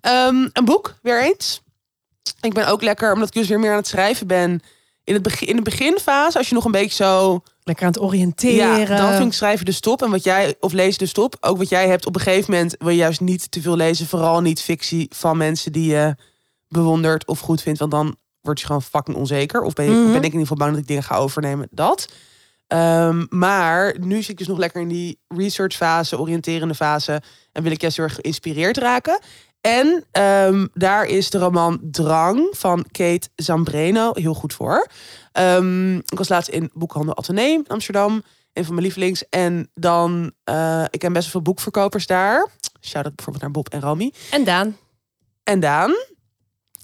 Ehm, 0.01 0.47
een 0.53 0.65
boek, 0.65 0.95
weer 1.01 1.23
eens. 1.23 1.61
Ik 2.41 2.53
ben 2.53 2.67
ook 2.67 2.81
lekker, 2.81 3.13
omdat 3.13 3.27
ik 3.27 3.33
dus 3.33 3.47
weer 3.47 3.59
meer 3.59 3.71
aan 3.71 3.77
het 3.77 3.87
schrijven 3.87 4.27
ben. 4.27 4.59
In, 5.03 5.13
het 5.13 5.23
begin, 5.23 5.47
in 5.47 5.55
de 5.55 5.61
beginfase, 5.61 6.37
als 6.37 6.49
je 6.49 6.55
nog 6.55 6.65
een 6.65 6.71
beetje 6.71 7.03
zo... 7.03 7.43
Lekker 7.67 7.85
aan 7.85 7.91
het 7.91 8.01
oriënteren. 8.01 8.79
Ja, 8.79 8.97
dan 8.97 9.13
vind 9.13 9.25
ik 9.27 9.33
schrijven 9.33 9.65
de 9.65 9.71
stop. 9.71 10.01
En 10.01 10.09
wat 10.09 10.23
jij, 10.23 10.55
of 10.59 10.73
lezen 10.73 10.99
de 10.99 11.05
stop. 11.05 11.35
Ook 11.39 11.57
wat 11.57 11.69
jij 11.69 11.87
hebt, 11.87 12.05
op 12.05 12.15
een 12.15 12.21
gegeven 12.21 12.53
moment 12.53 12.75
wil 12.79 12.89
je 12.89 12.95
juist 12.95 13.21
niet 13.21 13.51
te 13.51 13.61
veel 13.61 13.75
lezen. 13.75 14.07
Vooral 14.07 14.41
niet 14.41 14.61
fictie 14.61 15.11
van 15.15 15.37
mensen 15.37 15.71
die 15.71 15.89
je 15.91 16.15
bewondert 16.67 17.25
of 17.25 17.39
goed 17.39 17.61
vindt. 17.61 17.79
Want 17.79 17.91
dan 17.91 18.15
word 18.41 18.59
je 18.59 18.65
gewoon 18.65 18.81
fucking 18.81 19.17
onzeker. 19.17 19.61
Of 19.61 19.73
ben, 19.73 19.85
je, 19.85 19.91
Mhm. 19.91 20.01
ben 20.05 20.09
ik 20.09 20.15
in 20.17 20.23
ieder 20.23 20.39
geval 20.39 20.57
bang 20.57 20.71
dat 20.71 20.79
ik 20.81 20.87
dingen 20.87 21.03
ga 21.03 21.15
overnemen. 21.15 21.67
Dat. 21.71 22.07
Ehm, 22.67 23.25
maar 23.29 23.95
nu 23.99 24.19
zit 24.21 24.29
ik 24.29 24.37
dus 24.37 24.47
nog 24.47 24.57
lekker 24.57 24.81
in 24.81 24.87
die 24.87 25.19
research 25.27 25.75
fase, 25.75 26.19
oriënterende 26.19 26.75
fase. 26.75 27.21
En 27.51 27.63
wil 27.63 27.71
ik 27.71 27.81
juist 27.81 27.97
heel 27.97 28.05
erg 28.05 28.15
geïnspireerd 28.15 28.77
raken. 28.77 29.19
En 29.61 30.03
ehm, 30.11 30.67
daar 30.73 31.05
is 31.05 31.29
de 31.29 31.37
roman 31.37 31.79
Drang 31.91 32.47
van 32.51 32.85
Kate 32.91 33.29
Zambreno 33.35 34.11
heel 34.13 34.33
goed 34.33 34.53
voor. 34.53 34.87
Ehm, 35.37 35.95
ik 35.95 36.17
was 36.17 36.29
laatst 36.29 36.49
in 36.49 36.69
boekhandel 36.73 37.17
Atheneum 37.17 37.59
in 37.59 37.67
Amsterdam. 37.67 38.23
Een 38.53 38.65
van 38.65 38.73
mijn 38.73 38.85
lievelings. 38.85 39.29
En 39.29 39.71
dan, 39.73 40.31
eh, 40.43 40.83
ik 40.89 40.99
ken 40.99 41.13
best 41.13 41.23
wel 41.23 41.31
veel 41.31 41.41
boekverkopers 41.41 42.07
daar. 42.07 42.49
Shout-out 42.81 43.15
bijvoorbeeld 43.15 43.43
naar 43.43 43.51
Bob 43.51 43.69
en 43.69 43.81
Rami. 43.81 44.13
En 44.31 44.43
Daan. 44.43 44.77
En 45.43 45.59
Daan. 45.59 45.95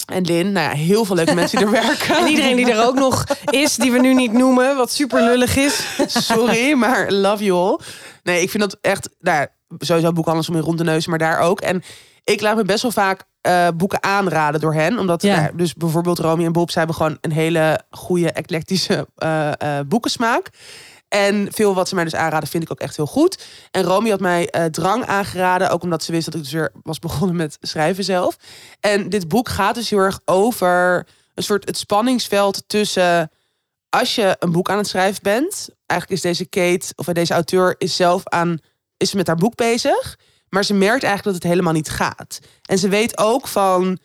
En 0.06 0.26
Lin. 0.26 0.52
Nou 0.52 0.70
ja, 0.70 0.76
heel 0.76 1.06
veel 1.06 1.16
leuke 1.16 1.34
mensen 1.34 1.58
die 1.58 1.66
er 1.66 1.72
werken. 1.72 2.16
En 2.18 2.28
iedereen 2.28 2.56
die 2.56 2.72
er 2.72 2.86
ook 2.86 2.96
nog 2.96 3.26
is, 3.50 3.76
die 3.76 3.92
we 3.92 4.00
nu 4.00 4.14
niet 4.14 4.34
noemen, 4.34 4.76
wat 4.76 4.92
super 4.92 5.24
lullig 5.24 5.56
is. 5.56 5.98
Sorry, 6.08 6.74
maar 6.74 7.12
love 7.12 7.44
you 7.44 7.60
all. 7.60 7.80
Nee, 8.24 8.42
ik 8.42 8.50
vind 8.50 8.64
dat 8.64 8.78
echt, 8.82 9.10
nou, 9.20 9.38
ja, 9.40 9.48
sowieso 9.80 10.12
boekhandels 10.12 10.50
om 10.50 10.56
in 10.56 10.62
rond 10.62 10.78
de 10.78 10.84
neus, 10.84 11.08
maar 11.08 11.18
daar 11.18 11.40
ook. 11.40 11.62
En 11.62 11.84
ik 12.24 12.42
laat 12.42 12.56
me 12.56 12.64
best 12.64 12.82
wel 12.82 12.92
vaak 12.92 13.24
eh, 13.44 13.68
boeken 13.76 14.04
aanraden 14.04 14.62
door 14.62 14.74
hen. 14.74 15.00
Omdat, 15.00 15.22
Ja. 15.22 15.42
nou, 15.42 15.56
dus 15.56 15.74
bijvoorbeeld 15.74 16.20
Romy 16.20 16.46
en 16.46 16.52
Bob, 16.52 16.72
zij 16.72 16.84
hebben 16.84 17.02
gewoon 17.02 17.18
een 17.22 17.32
hele 17.32 17.80
goede 17.90 18.32
eclectische 18.32 19.08
eh, 19.16 19.52
eh, 19.62 19.86
boekensmaak. 19.88 20.50
En 21.08 21.48
veel 21.52 21.74
wat 21.76 21.88
ze 21.88 21.96
mij 21.96 22.04
dus 22.04 22.16
aanraden, 22.16 22.50
vind 22.50 22.64
ik 22.64 22.72
ook 22.72 22.80
echt 22.80 22.96
heel 22.96 23.06
goed. 23.06 23.46
En 23.72 23.84
Romy 23.84 24.10
had 24.10 24.20
mij 24.20 24.50
drang 24.72 25.06
aangeraden, 25.06 25.70
ook 25.70 25.84
omdat 25.84 26.04
ze 26.04 26.12
wist 26.12 26.26
dat 26.26 26.34
ik 26.36 26.42
dus 26.42 26.52
weer 26.52 26.72
was 26.84 27.00
begonnen 27.00 27.36
met 27.36 27.58
schrijven 27.62 28.04
zelf. 28.04 28.38
En 28.80 29.10
dit 29.10 29.28
boek 29.28 29.50
gaat 29.50 29.76
dus 29.76 29.90
heel 29.90 30.00
erg 30.00 30.20
over 30.26 31.08
een 31.34 31.44
soort 31.44 31.66
het 31.66 31.78
spanningsveld 31.78 32.64
tussen 32.68 33.32
als 33.90 34.16
je 34.16 34.36
een 34.40 34.52
boek 34.52 34.70
aan 34.70 34.78
het 34.78 34.88
schrijven 34.88 35.24
bent. 35.24 35.70
Eigenlijk 35.86 36.22
is 36.24 36.30
deze 36.38 36.46
Kate, 36.46 36.94
of 36.96 37.06
deze 37.06 37.34
auteur, 37.34 37.76
is 37.78 37.96
zelf 37.96 38.28
aan, 38.28 38.58
is 38.98 39.10
ze 39.10 39.18
met 39.18 39.28
haar 39.28 39.36
boek 39.36 39.56
bezig. 39.56 40.18
Maar 40.54 40.66
ze 40.66 40.74
merkt 40.74 41.04
eigenlijk 41.04 41.24
dat 41.24 41.34
het 41.34 41.44
helemaal 41.52 41.74
niet 41.74 41.90
gaat. 41.90 42.40
En 42.66 42.78
ze 42.78 42.90
weet 42.90 43.18
ook 43.18 43.48
van, 43.48 43.98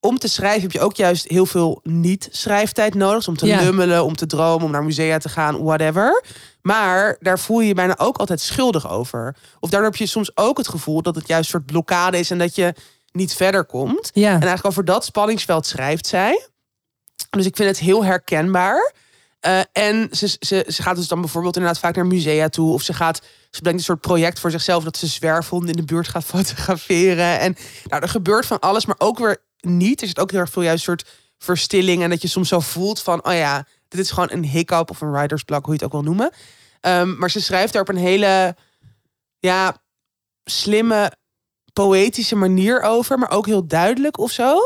om 0.00 0.18
te 0.18 0.28
schrijven 0.28 0.62
heb 0.62 0.72
je 0.72 0.80
ook 0.80 0.96
juist 0.96 1.28
heel 1.28 1.46
veel 1.46 1.80
niet-schrijftijd 1.82 2.94
nodig. 2.94 3.16
Dus 3.16 3.28
om 3.28 3.36
te 3.36 3.46
Ja. 3.46 3.60
lummelen, 3.60 4.04
om 4.04 4.16
te 4.16 4.26
dromen, 4.26 4.64
om 4.64 4.70
naar 4.70 4.84
musea 4.84 5.18
te 5.18 5.28
gaan, 5.28 5.62
whatever. 5.62 6.22
Maar 6.62 7.16
daar 7.20 7.38
voel 7.38 7.60
je 7.60 7.66
je 7.68 7.74
bijna 7.74 7.98
ook 7.98 8.16
altijd 8.16 8.40
schuldig 8.40 8.90
over. 8.90 9.36
Of 9.60 9.70
daardoor 9.70 9.90
heb 9.90 9.98
je 9.98 10.06
soms 10.06 10.36
ook 10.36 10.56
het 10.58 10.68
gevoel 10.68 11.02
dat 11.02 11.14
het 11.14 11.28
juist 11.28 11.44
een 11.44 11.50
soort 11.50 11.66
blokkade 11.66 12.18
is 12.18 12.30
en 12.30 12.38
dat 12.38 12.54
je 12.54 12.74
niet 13.12 13.34
verder 13.34 13.64
komt. 13.64 14.10
Ja. 14.14 14.26
En 14.26 14.30
eigenlijk 14.32 14.66
over 14.66 14.84
dat 14.84 15.04
spanningsveld 15.04 15.66
schrijft 15.66 16.06
zij. 16.06 16.48
Dus 17.30 17.46
ik 17.46 17.56
vind 17.56 17.68
het 17.68 17.78
heel 17.78 18.04
herkenbaar. 18.04 18.92
Eh, 19.44 19.60
en 19.72 20.08
ze, 20.10 20.36
ze, 20.40 20.64
ze 20.68 20.82
gaat 20.82 20.96
dus 20.96 21.08
dan 21.08 21.20
bijvoorbeeld 21.20 21.56
inderdaad 21.56 21.80
vaak 21.80 21.94
naar 21.96 22.06
musea 22.06 22.48
toe. 22.48 22.72
Of 22.72 22.82
ze 22.82 22.92
gaat, 22.92 23.16
ze 23.50 23.58
bedenkt 23.58 23.78
een 23.78 23.84
soort 23.84 24.00
project 24.00 24.40
voor 24.40 24.50
zichzelf 24.50 24.84
dat 24.84 24.96
ze 24.96 25.06
zwerfhonden 25.06 25.70
in 25.70 25.76
de 25.76 25.84
buurt 25.84 26.08
gaat 26.08 26.24
fotograferen. 26.34 27.38
En 27.38 27.56
nou, 27.84 28.02
er 28.02 28.08
gebeurt 28.08 28.46
van 28.46 28.60
alles, 28.60 28.86
maar 28.86 28.96
ook 28.98 29.18
weer 29.18 29.42
niet. 29.60 30.00
Er 30.00 30.06
zit 30.06 30.18
ook 30.18 30.30
heel 30.30 30.40
erg 30.40 30.50
veel 30.50 30.62
juist 30.62 30.88
een 30.88 30.98
soort 30.98 31.10
verstilling. 31.38 32.02
En 32.02 32.10
dat 32.10 32.22
je 32.22 32.28
soms 32.28 32.48
zo 32.48 32.60
voelt 32.60 33.00
van, 33.00 33.26
oh 33.26 33.32
ja, 33.32 33.66
dit 33.88 34.00
is 34.00 34.10
gewoon 34.10 34.30
een 34.30 34.44
hiccup 34.44 34.90
of 34.90 35.00
een 35.00 35.12
writersblok, 35.12 35.64
hoe 35.64 35.74
je 35.74 35.84
het 35.84 35.84
ook 35.84 36.02
wil 36.02 36.12
noemen. 36.12 36.30
Ehm, 36.80 37.18
maar 37.18 37.30
ze 37.30 37.40
schrijft 37.40 37.72
daar 37.72 37.82
op 37.82 37.88
een 37.88 37.96
hele, 37.96 38.56
ja, 39.38 39.76
slimme, 40.44 41.12
poëtische 41.72 42.36
manier 42.36 42.80
over, 42.80 43.18
maar 43.18 43.30
ook 43.30 43.46
heel 43.46 43.66
duidelijk 43.66 44.18
of 44.18 44.30
zo. 44.30 44.58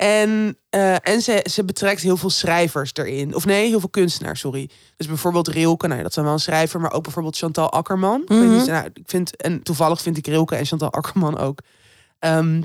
En, 0.00 0.58
eh, 0.70 1.08
en 1.08 1.20
ze, 1.22 1.46
ze 1.50 1.64
betrekt 1.64 2.00
heel 2.02 2.16
veel 2.16 2.30
schrijvers 2.30 2.90
erin. 2.94 3.34
Of 3.34 3.44
nee, 3.46 3.68
heel 3.68 3.80
veel 3.80 3.88
kunstenaars, 3.88 4.40
sorry. 4.40 4.70
Dus 4.96 5.06
bijvoorbeeld 5.06 5.48
Rilke, 5.48 5.86
nou 5.86 5.96
ja, 5.98 6.02
dat 6.04 6.14
dan 6.14 6.24
wel 6.24 6.32
een 6.32 6.38
schrijver, 6.40 6.80
maar 6.80 6.92
ook 6.92 7.02
bijvoorbeeld 7.02 7.36
Chantal 7.36 7.70
Akkerman. 7.72 8.20
Ik, 8.22 8.28
Mhm. 8.28 8.64
nou, 8.66 8.84
ik 8.94 9.02
vind, 9.06 9.36
en 9.36 9.62
toevallig 9.62 10.00
vind 10.02 10.16
ik 10.16 10.26
Rilke 10.26 10.56
en 10.56 10.66
Chantal 10.66 10.90
Akkerman 10.92 11.38
ook. 11.38 11.58
Ehm, 12.18 12.62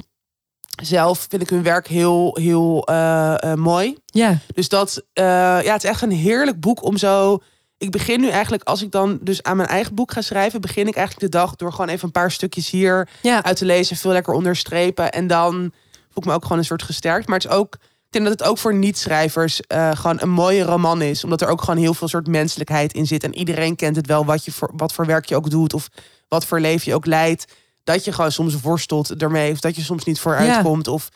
zelf 0.83 1.25
vind 1.29 1.41
ik 1.41 1.49
hun 1.49 1.63
werk 1.63 1.88
heel, 1.88 2.38
heel 2.41 2.83
eh, 2.88 3.43
eh, 3.43 3.53
mooi. 3.57 3.97
Ja. 4.05 4.38
Dus 4.53 4.69
dat, 4.69 5.03
ja, 5.13 5.61
het 5.61 5.83
is 5.83 5.89
echt 5.89 6.01
een 6.01 6.11
heerlijk 6.11 6.59
boek 6.59 6.83
om 6.83 6.97
zo. 6.97 7.39
Ik 7.77 7.91
begin 7.91 8.19
nu 8.19 8.29
eigenlijk, 8.29 8.63
als 8.63 8.81
ik 8.81 8.91
dan 8.91 9.19
dus 9.21 9.43
aan 9.43 9.57
mijn 9.57 9.69
eigen 9.69 9.95
boek 9.95 10.11
ga 10.11 10.21
schrijven, 10.21 10.61
begin 10.61 10.88
ik 10.88 10.95
eigenlijk 10.95 11.31
de 11.31 11.38
dag 11.38 11.55
door 11.55 11.71
gewoon 11.71 11.89
even 11.89 12.05
een 12.05 12.11
paar 12.11 12.31
stukjes 12.31 12.69
hier 12.69 13.09
Ja. 13.21 13.43
uit 13.43 13.57
te 13.57 13.65
lezen, 13.65 13.95
veel 13.97 14.11
lekker 14.11 14.33
onderstrepen. 14.33 15.11
En 15.11 15.27
dan 15.27 15.71
voel 16.16 16.24
ik 16.24 16.30
me 16.30 16.34
ook 16.36 16.43
gewoon 16.43 16.57
een 16.57 16.66
soort 16.66 16.84
gesterkt. 16.84 17.28
Maar 17.28 17.38
het 17.38 17.45
is 17.45 17.51
ook, 17.51 17.74
ik 17.76 18.11
denk 18.11 18.26
dat 18.26 18.39
het 18.39 18.47
ook 18.47 18.57
voor 18.57 18.74
niet-schrijvers 18.76 19.61
eh, 19.61 19.91
gewoon 19.95 20.18
een 20.22 20.30
mooie 20.30 20.63
roman 20.63 21.01
is. 21.01 21.24
Omdat 21.24 21.41
er 21.41 21.47
ook 21.47 21.61
gewoon 21.61 21.80
heel 21.80 21.93
veel 21.93 22.07
soort 22.07 22.28
menselijkheid 22.28 22.93
in 22.93 23.07
zit. 23.07 23.24
En 23.24 23.36
iedereen 23.36 23.76
kent 23.76 23.95
het 23.95 24.07
wel, 24.07 24.26
wat, 24.26 24.45
je 24.45 24.51
voor, 24.51 24.72
wat 24.76 24.93
voor 24.93 25.05
werk 25.05 25.26
je 25.26 25.36
ook 25.36 25.49
doet. 25.49 25.74
Of 25.74 25.89
wat 26.28 26.45
voor 26.45 26.59
leven 26.59 26.84
je 26.89 26.95
ook 26.95 27.05
leidt. 27.05 27.45
Dat 27.84 28.05
je 28.05 28.11
gewoon 28.11 28.32
soms 28.32 28.61
worstelt 28.61 29.22
ermee. 29.22 29.51
Of 29.51 29.59
dat 29.59 29.76
je 29.76 29.82
soms 29.82 30.03
niet 30.03 30.20
vooruit 30.20 30.47
Ja. 30.47 30.61
komt. 30.61 30.88
Of 30.88 31.09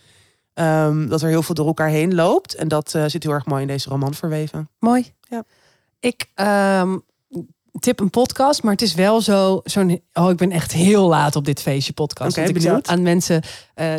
ehm, 0.54 1.08
dat 1.08 1.22
er 1.22 1.30
heel 1.30 1.44
veel 1.44 1.56
door 1.56 1.68
elkaar 1.68 1.90
heen 1.90 2.16
loopt. 2.16 2.56
En 2.56 2.68
dat 2.68 2.94
eh, 2.96 3.04
zit 3.08 3.24
heel 3.24 3.32
erg 3.32 3.46
mooi 3.46 3.62
in 3.62 3.68
deze 3.68 3.90
roman 3.90 4.14
verweven. 4.14 4.70
Mooi. 4.80 5.14
Ja. 5.22 5.44
Ik 6.00 6.26
ehm, 6.34 6.98
tip 7.80 8.00
een 8.00 8.10
podcast, 8.10 8.64
maar 8.64 8.72
het 8.72 8.82
is 8.82 8.94
wel 8.94 9.22
zo. 9.22 9.62
Zo'n, 9.64 10.02
oh, 10.14 10.30
ik 10.30 10.38
ben 10.38 10.52
echt 10.52 10.72
heel 10.72 11.08
laat 11.08 11.36
op 11.36 11.46
dit 11.46 11.62
feestje 11.62 11.94
podcast. 11.94 12.36
Want 12.36 12.50
ik 12.50 12.62
zeg 12.62 12.82
aan 12.84 13.02
mensen, 13.02 13.42
eh, 13.74 13.94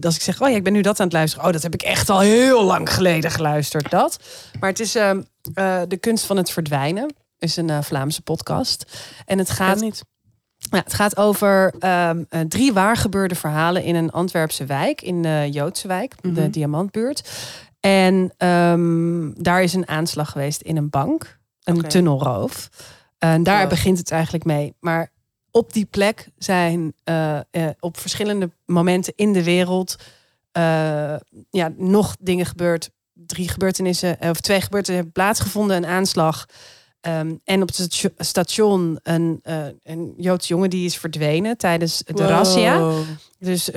als 0.00 0.14
ik 0.14 0.22
zeg, 0.22 0.42
oh 0.42 0.48
ja, 0.48 0.56
ik 0.56 0.64
ben 0.64 0.72
nu 0.72 0.80
dat 0.80 1.00
aan 1.00 1.06
het 1.06 1.14
luisteren. 1.14 1.46
Oh, 1.46 1.52
dat 1.52 1.62
heb 1.62 1.74
ik 1.74 1.82
echt 1.82 2.10
al 2.10 2.20
heel 2.20 2.64
lang 2.64 2.94
geleden 2.94 3.30
geluisterd. 3.30 3.90
Dat. 3.90 4.18
Maar 4.60 4.68
het 4.70 4.80
is 4.80 4.94
ehm, 4.94 5.22
eh, 5.54 5.80
de 5.88 5.96
kunst 5.96 6.24
van 6.26 6.36
het 6.36 6.50
verdwijnen. 6.50 7.14
Is 7.38 7.56
een 7.56 7.70
eh, 7.70 7.82
Vlaamse 7.82 8.22
podcast. 8.22 8.84
En 9.24 9.38
het 9.38 9.50
gaat 9.50 9.80
niet. 9.80 10.04
ja, 10.56 10.78
het 10.84 10.94
gaat 10.94 11.16
over 11.16 11.74
ehm, 11.78 12.24
eh, 12.28 12.40
drie 12.40 12.72
waargebeurde 12.72 13.34
verhalen 13.34 13.82
in 13.82 13.94
een 13.94 14.10
Antwerpse 14.10 14.64
wijk, 14.64 15.02
in 15.02 15.22
de 15.22 15.48
Joodse 15.50 15.88
wijk, 15.88 16.14
de 16.22 16.28
Mhm. 16.28 16.50
Diamantbuurt. 16.50 17.30
En 17.80 18.32
ehm, 18.36 19.30
daar 19.42 19.62
is 19.62 19.74
een 19.74 19.88
aanslag 19.88 20.30
geweest 20.30 20.60
in 20.60 20.76
een 20.76 20.90
bank. 20.90 21.38
Een 21.62 21.82
tunnelroof. 21.82 22.68
En 23.18 23.42
daar 23.42 23.60
Wow. 23.60 23.68
begint 23.68 23.98
het 23.98 24.10
eigenlijk 24.10 24.44
mee. 24.44 24.74
Maar 24.80 25.10
op 25.50 25.72
die 25.72 25.84
plek 25.84 26.28
zijn 26.38 26.92
eh, 27.04 27.36
eh, 27.50 27.68
op 27.80 27.98
verschillende 27.98 28.50
momenten 28.66 29.12
in 29.16 29.32
de 29.32 29.44
wereld 29.44 29.96
eh, 30.52 30.62
ja, 31.50 31.72
nog 31.76 32.16
dingen 32.20 32.46
gebeurd. 32.46 32.90
Drie 33.12 33.48
gebeurtenissen, 33.48 34.10
of 34.20 34.40
twee 34.40 34.60
gebeurtenissen 34.60 34.94
hebben 34.94 35.12
plaatsgevonden. 35.12 35.76
Een 35.76 35.86
aanslag. 35.86 36.46
Ehm, 37.00 37.34
en 37.44 37.62
op 37.62 37.68
het 37.68 37.76
statio- 37.76 38.14
station 38.16 38.98
een, 39.02 39.40
een 39.82 40.14
Joods 40.16 40.48
jongen 40.48 40.70
die 40.70 40.84
is 40.84 40.96
verdwenen 40.96 41.56
tijdens 41.56 41.98
de 42.04 42.12
Wow. 42.12 42.28
razzia. 42.28 42.92
Dus 43.38 43.70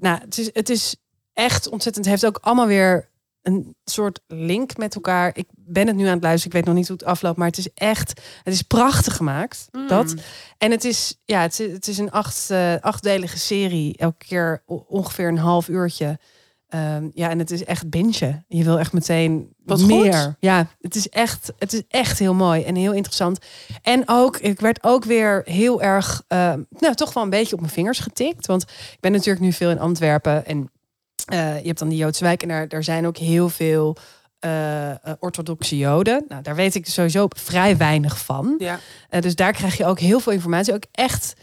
nou, 0.00 0.18
het, 0.20 0.38
is, 0.38 0.50
het 0.52 0.68
is 0.68 0.96
echt 1.32 1.68
ontzettend. 1.68 2.04
Het 2.04 2.14
heeft 2.14 2.26
ook 2.36 2.38
allemaal 2.44 2.66
weer 2.66 3.08
een 3.48 3.74
soort 3.84 4.20
link 4.26 4.76
met 4.76 4.94
elkaar. 4.94 5.30
Ik 5.34 5.46
ben 5.54 5.86
het 5.86 5.96
nu 5.96 6.04
aan 6.06 6.12
het 6.12 6.22
luisteren. 6.22 6.56
Ik 6.56 6.64
weet 6.64 6.66
nog 6.66 6.74
niet 6.74 6.88
hoe 6.88 6.96
het 6.96 7.06
afloopt, 7.06 7.36
maar 7.36 7.46
het 7.46 7.58
is 7.58 7.72
echt. 7.74 8.20
Het 8.42 8.54
is 8.54 8.62
prachtig 8.62 9.16
gemaakt. 9.16 9.68
Mm. 9.72 9.88
Dat. 9.88 10.14
En 10.58 10.70
het 10.70 10.84
is, 10.84 11.20
ja, 11.24 11.40
het 11.40 11.60
is, 11.60 11.72
het 11.72 11.88
is 11.88 11.98
een 11.98 12.10
acht, 12.10 12.50
eh, 12.50 12.74
achtdelige 12.80 13.38
serie. 13.38 13.96
Elke 13.96 14.26
keer 14.26 14.62
ongeveer 14.66 15.28
een 15.28 15.38
half 15.38 15.68
uurtje. 15.68 16.18
Ehm, 16.68 17.08
ja, 17.14 17.30
en 17.30 17.38
het 17.38 17.50
is 17.50 17.64
echt 17.64 17.90
bingen. 17.90 18.44
Je 18.48 18.64
wil 18.64 18.78
echt 18.78 18.92
meteen 18.92 19.54
Wat 19.64 19.80
meer. 19.80 20.14
goed. 20.14 20.34
Ja, 20.40 20.66
het 20.80 20.94
is, 20.94 21.08
echt, 21.08 21.52
het 21.58 21.72
is 21.72 21.82
echt 21.88 22.18
heel 22.18 22.34
mooi 22.34 22.62
en 22.62 22.74
heel 22.74 22.92
interessant. 22.92 23.38
En 23.82 24.02
ook, 24.06 24.36
ik 24.36 24.60
werd 24.60 24.84
ook 24.84 25.04
weer 25.04 25.42
heel 25.44 25.82
erg, 25.82 26.22
eh, 26.26 26.54
nou, 26.70 26.94
toch 26.94 27.12
wel 27.12 27.22
een 27.22 27.30
beetje 27.30 27.54
op 27.54 27.60
mijn 27.60 27.72
vingers 27.72 27.98
getikt. 27.98 28.46
Want 28.46 28.62
ik 28.62 29.00
ben 29.00 29.12
natuurlijk 29.12 29.44
nu 29.44 29.52
veel 29.52 29.70
in 29.70 29.78
Antwerpen. 29.80 30.46
En 30.46 30.70
je 31.36 31.62
hebt 31.66 31.78
dan 31.78 31.88
die 31.88 31.98
Joodse 31.98 32.24
wijk. 32.24 32.42
En 32.42 32.48
daar, 32.48 32.68
daar 32.68 32.84
zijn 32.84 33.06
ook 33.06 33.16
heel 33.16 33.48
veel 33.48 33.96
eh, 34.38 34.90
eh, 34.90 34.96
orthodoxe 35.18 35.76
Joden. 35.78 36.24
Nou, 36.28 36.42
daar 36.42 36.54
weet 36.54 36.74
ik 36.74 36.86
sowieso 36.86 37.26
vrij 37.28 37.76
weinig 37.76 38.18
van. 38.18 38.54
Ja. 38.58 38.80
Eh, 39.08 39.20
dus 39.20 39.34
daar 39.34 39.52
krijg 39.52 39.76
je 39.76 39.86
ook 39.86 39.98
heel 39.98 40.20
veel 40.20 40.32
informatie. 40.32 40.74
Ook 40.74 40.84
echt 40.92 41.34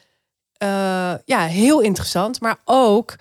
eh, 0.57 1.13
ja, 1.25 1.39
heel 1.45 1.81
interessant. 1.81 2.41
Maar 2.41 2.57
ook 2.65 3.15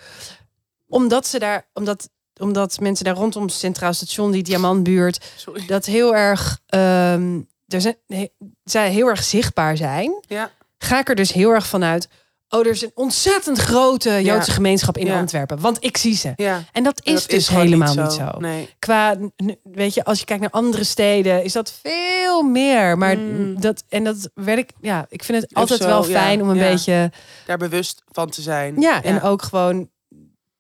omdat 0.87 1.27
ze 1.27 1.39
daar, 1.39 1.67
omdat, 1.73 2.09
omdat 2.41 2.81
mensen 2.81 3.05
daar 3.05 3.15
rondom 3.15 3.49
Centraal 3.49 3.93
Station, 3.93 4.31
die 4.31 4.43
Diamantbuurt, 4.43 5.33
Sorry. 5.37 5.67
dat 5.67 5.85
heel 5.85 6.15
erg, 6.17 6.61
ehm 6.67 7.41
er 7.69 7.81
zijn, 7.81 7.97
he- 8.07 8.29
zij 8.65 8.91
heel 8.91 9.09
erg 9.09 9.23
zichtbaar 9.23 9.77
zijn. 9.77 10.23
Ja. 10.29 10.51
Ga 10.79 10.99
ik 10.99 11.09
er 11.09 11.15
dus 11.15 11.33
heel 11.33 11.51
erg 11.51 11.67
vanuit. 11.67 12.09
Oh, 12.55 12.61
er 12.61 12.67
is 12.67 12.83
een 12.83 12.91
ontzettend 12.95 13.59
grote 13.59 14.23
Joodse 14.23 14.51
gemeenschap 14.51 14.99
in 14.99 15.07
Ja. 15.07 15.19
Antwerpen. 15.19 15.61
Want 15.61 15.77
ik 15.85 15.97
zie 15.97 16.15
ze. 16.15 16.33
Ja. 16.37 16.63
En 16.73 16.83
dat 16.83 17.01
is 17.05 17.21
Dat 17.21 17.31
dus 17.31 17.49
helemaal 17.49 17.95
niet 17.95 18.13
zo. 18.13 18.29
Nee. 18.39 18.69
Qua, 18.79 19.17
weet 19.63 19.95
je, 19.95 20.05
als 20.05 20.19
je 20.19 20.25
kijkt 20.25 20.43
naar 20.43 20.51
andere 20.51 20.85
steden, 20.85 21.45
is 21.45 21.53
dat 21.53 21.73
veel 21.83 22.43
meer. 22.43 22.99
Maar 22.99 23.19
Mm. 23.19 23.61
dat, 23.61 23.85
en 23.89 24.05
dat 24.05 24.31
werd 24.35 24.59
ik, 24.59 24.71
ja, 24.81 25.07
ik 25.09 25.25
vind 25.25 25.43
het 25.43 25.55
altijd 25.55 25.81
zo, 25.81 25.87
wel 25.87 26.03
fijn 26.05 26.43
om 26.43 26.49
een 26.49 26.59
beetje, 26.59 27.11
Daar 27.47 27.59
bewust 27.59 28.03
van 28.07 28.31
te 28.31 28.43
zijn. 28.43 28.81
ja, 28.81 29.03
en 29.03 29.23
ook 29.23 29.43
gewoon 29.43 29.91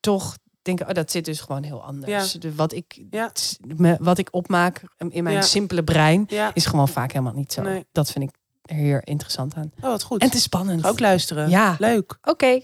toch 0.00 0.36
denken, 0.62 0.88
oh, 0.88 0.94
dat 0.94 1.10
zit 1.10 1.24
dus 1.24 1.40
gewoon 1.40 1.62
heel 1.62 1.76
Ja. 1.78 1.82
anders. 1.84 2.32
De, 2.32 2.54
wat, 2.54 2.72
ik, 2.72 3.02
Ja. 3.10 3.30
wat 3.98 4.18
ik 4.18 4.28
opmaak 4.30 4.82
in 5.08 5.22
mijn 5.22 5.36
Ja. 5.36 5.42
simpele 5.42 5.84
brein, 5.84 6.24
Ja. 6.28 6.50
is 6.54 6.66
gewoon 6.66 6.88
vaak 6.88 7.12
helemaal 7.12 7.34
niet 7.34 7.52
zo. 7.52 7.62
Nee. 7.62 7.84
Dat 7.92 8.10
vind 8.10 8.24
ik 8.24 8.36
er 8.64 8.74
heel 8.74 9.00
interessant 9.04 9.54
aan. 9.54 9.72
Oh, 9.76 9.82
wat 9.82 10.02
goed. 10.02 10.20
En 10.20 10.26
het 10.26 10.36
is 10.36 10.42
spannend. 10.42 10.80
Ga 10.82 10.88
ook 10.88 11.00
luisteren. 11.00 11.48
Ja. 11.48 11.76
Leuk. 11.78 12.18
Oké. 12.22 12.60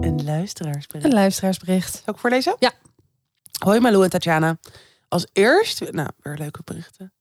Een 0.00 0.24
luisteraarsbericht. 0.24 1.04
Een 1.06 1.12
luisteraarsbericht. 1.12 2.02
Zal 2.04 2.14
ik 2.14 2.20
voorlezen? 2.20 2.56
Ja. 2.58 2.72
Hoi 3.64 3.80
Malou 3.80 4.04
en 4.04 4.10
Tatjana. 4.10 4.58
Als 5.08 5.26
eerst... 5.32 5.90
Nou, 5.90 6.08
weer 6.22 6.36
leuke 6.36 6.60
berichten. 6.64 7.12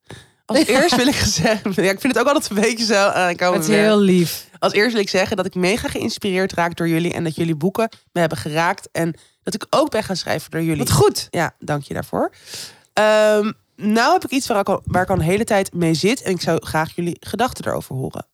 Als 0.58 0.68
eerst 0.78 0.96
wil 0.96 1.08
ik 1.08 1.16
zeggen... 1.16 1.84
Ja, 1.84 1.92
ik 1.92 2.00
vind 2.00 2.14
het 2.16 2.20
ook 2.20 2.28
altijd 2.34 2.50
een 2.50 2.62
beetje 2.62 2.86
zo... 2.86 3.10
eh, 3.10 3.30
ik 3.30 3.40
hou 3.40 3.54
Het 3.54 3.64
is 3.64 3.76
heel 3.76 4.00
lief. 4.00 4.50
Als 4.60 4.74
eerst 4.74 4.94
wil 4.94 5.02
ik 5.02 5.10
zeggen 5.10 5.38
dat 5.38 5.46
ik 5.46 5.56
mega 5.56 5.88
geïnspireerd 5.88 6.54
raak 6.54 6.76
door 6.76 6.88
jullie... 6.88 7.14
en 7.14 7.24
dat 7.24 7.36
jullie 7.36 7.56
boeken 7.56 7.90
me 8.12 8.20
hebben 8.20 8.38
geraakt... 8.38 8.90
en 8.92 9.16
dat 9.44 9.54
ik 9.54 9.66
ook 9.70 9.90
ben 9.90 10.04
gaan 10.04 10.16
schrijven 10.16 10.52
door 10.52 10.62
jullie. 10.62 10.78
Wat 10.78 10.92
goed. 10.92 11.28
Ja, 11.30 11.56
dank 11.60 11.84
je 11.84 11.94
daarvoor. 11.94 12.32
Ehm, 12.94 13.52
nou 13.76 14.14
heb 14.14 14.24
ik 14.24 14.30
iets 14.30 14.48
waar 14.48 14.60
ik, 14.60 14.70
al, 14.70 14.82
waar 14.86 15.04
ik 15.04 15.10
al 15.10 15.16
een 15.16 15.22
hele 15.22 15.44
tijd 15.44 15.74
mee 15.74 15.94
zit... 15.94 16.22
en 16.22 16.32
ik 16.32 16.42
zou 16.42 16.66
graag 16.66 16.96
jullie 16.96 17.18
gedachten 17.20 17.66
erover 17.68 17.96
horen. 17.96 18.26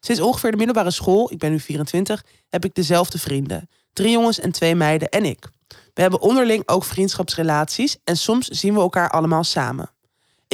Sinds 0.00 0.20
ongeveer 0.20 0.50
de 0.50 0.56
middelbare 0.56 0.90
school, 0.90 1.32
ik 1.32 1.38
ben 1.38 1.50
nu 1.50 1.60
24... 1.60 2.24
heb 2.48 2.64
ik 2.64 2.74
dezelfde 2.74 3.18
vrienden. 3.18 3.68
Drie 3.92 4.10
jongens 4.10 4.40
en 4.40 4.52
twee 4.52 4.74
meiden 4.74 5.08
en 5.08 5.24
ik. 5.24 5.48
We 5.94 6.00
hebben 6.02 6.20
onderling 6.20 6.62
ook 6.68 6.84
vriendschapsrelaties... 6.84 7.96
en 8.04 8.16
soms 8.16 8.48
zien 8.48 8.74
we 8.74 8.80
elkaar 8.80 9.10
allemaal 9.10 9.44
samen. 9.44 9.93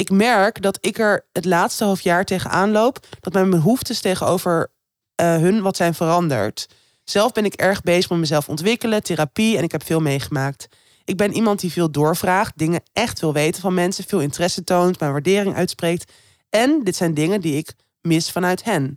Ik 0.01 0.09
merk 0.09 0.61
dat 0.61 0.77
ik 0.81 0.99
er 0.99 1.25
het 1.31 1.45
laatste 1.45 1.83
half 1.83 2.01
jaar 2.01 2.25
tegenaan 2.25 2.71
loop... 2.71 3.07
dat 3.19 3.33
mijn 3.33 3.49
behoeftes 3.49 3.99
tegenover 3.99 4.71
eh, 5.15 5.35
hun 5.35 5.61
wat 5.61 5.75
zijn 5.75 5.93
veranderd. 5.93 6.67
Zelf 7.03 7.31
ben 7.31 7.45
ik 7.45 7.53
erg 7.53 7.81
bezig 7.81 8.09
met 8.09 8.19
mezelf 8.19 8.49
ontwikkelen, 8.49 9.03
therapie... 9.03 9.57
en 9.57 9.63
ik 9.63 9.71
heb 9.71 9.85
veel 9.85 9.99
meegemaakt. 9.99 10.67
Ik 11.03 11.17
ben 11.17 11.33
iemand 11.33 11.59
die 11.59 11.71
veel 11.71 11.91
doorvraagt, 11.91 12.57
dingen 12.57 12.83
echt 12.93 13.19
wil 13.19 13.33
weten 13.33 13.61
van 13.61 13.73
mensen, 13.73 14.03
veel 14.03 14.19
interesse 14.19 14.63
toont, 14.63 14.99
mijn 14.99 15.11
waardering 15.11 15.55
uitspreekt. 15.55 16.11
En 16.49 16.83
dit 16.83 16.95
zijn 16.95 17.13
dingen 17.13 17.41
die 17.41 17.57
ik 17.57 17.73
mis 18.01 18.31
vanuit 18.31 18.63
hen. 18.63 18.95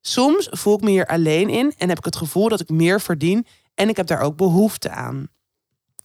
Soms 0.00 0.48
voel 0.50 0.74
ik 0.74 0.82
me 0.82 0.90
hier 0.90 1.06
alleen 1.06 1.48
in 1.48 1.74
en 1.78 1.88
heb 1.88 1.98
ik 1.98 2.04
het 2.04 2.16
gevoel 2.16 2.48
dat 2.48 2.60
ik 2.60 2.68
meer 2.68 3.00
verdien 3.00 3.46
en 3.74 3.88
ik 3.88 3.96
heb 3.96 4.06
daar 4.06 4.20
ook 4.20 4.36
behoefte 4.36 4.90
aan. 4.90 5.28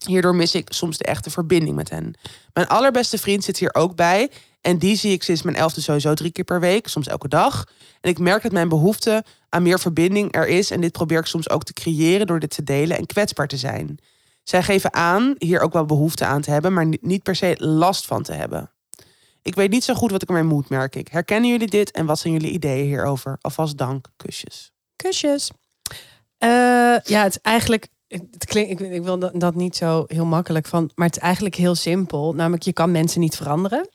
Hierdoor 0.05 0.35
mis 0.35 0.55
ik 0.55 0.67
soms 0.73 0.97
de 0.97 1.03
echte 1.03 1.29
verbinding 1.29 1.75
met 1.75 1.89
hen. 1.89 2.13
Mijn 2.53 2.67
allerbeste 2.67 3.17
vriend 3.17 3.43
zit 3.43 3.57
hier 3.57 3.73
ook 3.75 3.95
bij. 3.95 4.31
En 4.61 4.77
die 4.77 4.95
zie 4.95 5.11
ik 5.11 5.23
sinds 5.23 5.41
mijn 5.41 5.55
elfde 5.55 5.81
sowieso 5.81 6.13
drie 6.13 6.31
keer 6.31 6.43
per 6.43 6.59
week, 6.59 6.87
soms 6.87 7.07
elke 7.07 7.27
dag. 7.27 7.67
En 8.01 8.09
ik 8.09 8.19
merk 8.19 8.43
dat 8.43 8.51
mijn 8.51 8.69
behoefte 8.69 9.23
aan 9.49 9.63
meer 9.63 9.79
verbinding 9.79 10.35
er 10.35 10.47
is. 10.47 10.71
En 10.71 10.81
dit 10.81 10.91
probeer 10.91 11.19
ik 11.19 11.25
soms 11.25 11.49
ook 11.49 11.63
te 11.63 11.73
creëren 11.73 12.27
door 12.27 12.39
dit 12.39 12.49
te 12.55 12.63
delen 12.63 12.97
en 12.97 13.05
kwetsbaar 13.05 13.47
te 13.47 13.57
zijn. 13.57 13.97
Zij 14.43 14.63
geven 14.63 14.93
aan 14.93 15.35
hier 15.37 15.59
ook 15.61 15.73
wel 15.73 15.85
behoefte 15.85 16.25
aan 16.25 16.41
te 16.41 16.51
hebben, 16.51 16.73
maar 16.73 16.85
ni- 16.85 16.97
niet 17.01 17.23
per 17.23 17.35
se 17.35 17.55
last 17.57 18.05
van 18.05 18.23
te 18.23 18.33
hebben. 18.33 18.71
Ik 19.41 19.55
weet 19.55 19.69
niet 19.69 19.83
zo 19.83 19.93
goed 19.93 20.11
wat 20.11 20.21
ik 20.21 20.27
ermee 20.27 20.43
moet, 20.43 20.69
merk 20.69 20.95
ik. 20.95 21.07
Herkennen 21.07 21.49
jullie 21.49 21.67
dit 21.67 21.91
en 21.91 22.05
wat 22.05 22.19
zijn 22.19 22.33
jullie 22.33 22.51
ideeën 22.51 22.85
hierover? 22.85 23.37
Alvast 23.41 23.77
dank, 23.77 24.07
kusjes. 24.17 24.71
Kusjes. 24.95 25.51
Eh, 26.37 26.49
ja, 27.03 27.23
het 27.23 27.31
is 27.35 27.41
eigenlijk. 27.41 27.87
Het 28.11 28.45
klinkt, 28.45 28.71
ik, 28.71 28.79
ik 28.79 29.03
wil 29.03 29.19
dat, 29.33 29.55
niet 29.55 29.75
zo 29.75 30.03
heel 30.07 30.25
makkelijk 30.25 30.67
van, 30.67 30.91
maar 30.95 31.07
het 31.07 31.15
is 31.15 31.21
eigenlijk 31.21 31.55
heel 31.55 31.75
simpel. 31.75 32.33
Namelijk, 32.33 32.63
je 32.63 32.73
kan 32.73 32.91
mensen 32.91 33.19
niet 33.19 33.35
veranderen. 33.35 33.89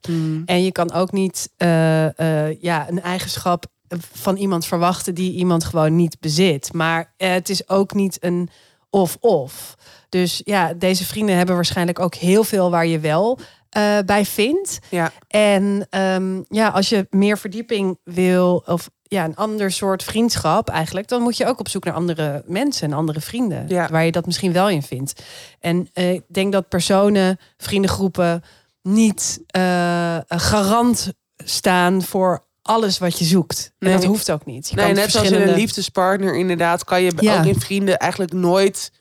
En 0.47 0.63
je 0.63 0.73
kan 0.73 0.93
ook 0.93 1.13
niet 1.13 1.51
eh, 1.57 2.49
eh, 2.49 2.61
ja, 2.61 2.89
een 2.89 3.03
eigenschap 3.03 3.67
van 4.13 4.37
iemand 4.37 4.67
verwachten 4.67 5.15
die 5.15 5.33
iemand 5.33 5.65
gewoon 5.65 5.97
niet 5.97 6.21
bezit. 6.21 6.73
Maar 6.73 7.13
eh, 7.17 7.31
het 7.31 7.49
is 7.49 7.69
ook 7.69 7.95
niet 7.95 8.25
een 8.25 8.49
of-of. 8.91 9.77
Dus 10.09 10.41
ja, 10.45 10.75
deze 10.75 11.05
vrienden 11.05 11.37
hebben 11.37 11.55
waarschijnlijk 11.55 11.99
ook 11.99 12.15
heel 12.15 12.45
veel 12.45 12.71
waar 12.71 12.87
je 12.87 12.99
wel 12.99 13.39
eh, 13.77 13.99
bij 14.07 14.25
vindt. 14.25 14.79
Ja, 14.91 15.13
En 15.29 15.87
ehm, 15.91 16.43
ja, 16.49 16.69
als 16.69 16.89
je 16.89 17.07
meer 17.11 17.39
verdieping 17.39 17.99
wil, 18.05 18.63
of 18.67 18.91
ja, 19.03 19.25
een 19.25 19.37
ander 19.37 19.73
soort 19.73 20.03
vriendschap 20.03 20.69
eigenlijk, 20.69 21.09
dan 21.09 21.23
moet 21.23 21.37
je 21.37 21.47
ook 21.47 21.61
op 21.61 21.69
zoek 21.69 21.85
naar 21.85 21.95
andere 21.95 22.43
mensen 22.47 22.91
en 22.91 22.97
andere 22.97 23.21
vrienden. 23.21 23.65
Ja. 23.69 23.89
Waar 23.91 24.05
je 24.05 24.13
dat 24.13 24.27
misschien 24.27 24.53
wel 24.53 24.69
in 24.69 24.83
vindt. 24.83 25.23
En 25.61 25.89
eh, 25.93 26.13
ik 26.13 26.23
denk 26.29 26.53
dat 26.53 26.69
personen, 26.69 27.39
vriendengroepen 27.57 28.43
niet 28.83 29.41
eh, 29.47 30.17
garant 30.29 31.13
staan 31.45 32.03
voor 32.03 32.45
alles 32.63 32.99
wat 32.99 33.19
je 33.19 33.25
zoekt. 33.25 33.73
En 33.79 33.91
dat 33.93 34.05
hoeft 34.05 34.31
ook 34.31 34.45
niet. 34.45 34.69
Je 34.69 34.77
nee, 34.77 34.85
kan 34.87 34.95
net 34.95 35.11
zoals 35.11 35.15
in 35.15 35.21
verschillende- 35.23 35.53
een 35.53 35.59
liefdespartner 35.67 36.37
inderdaad... 36.37 36.85
kan 36.85 37.03
je 37.03 37.13
Ja. 37.17 37.39
ook 37.39 37.45
in 37.45 37.61
vrienden 37.61 37.99
eigenlijk 37.99 38.33
nooit 38.33 38.93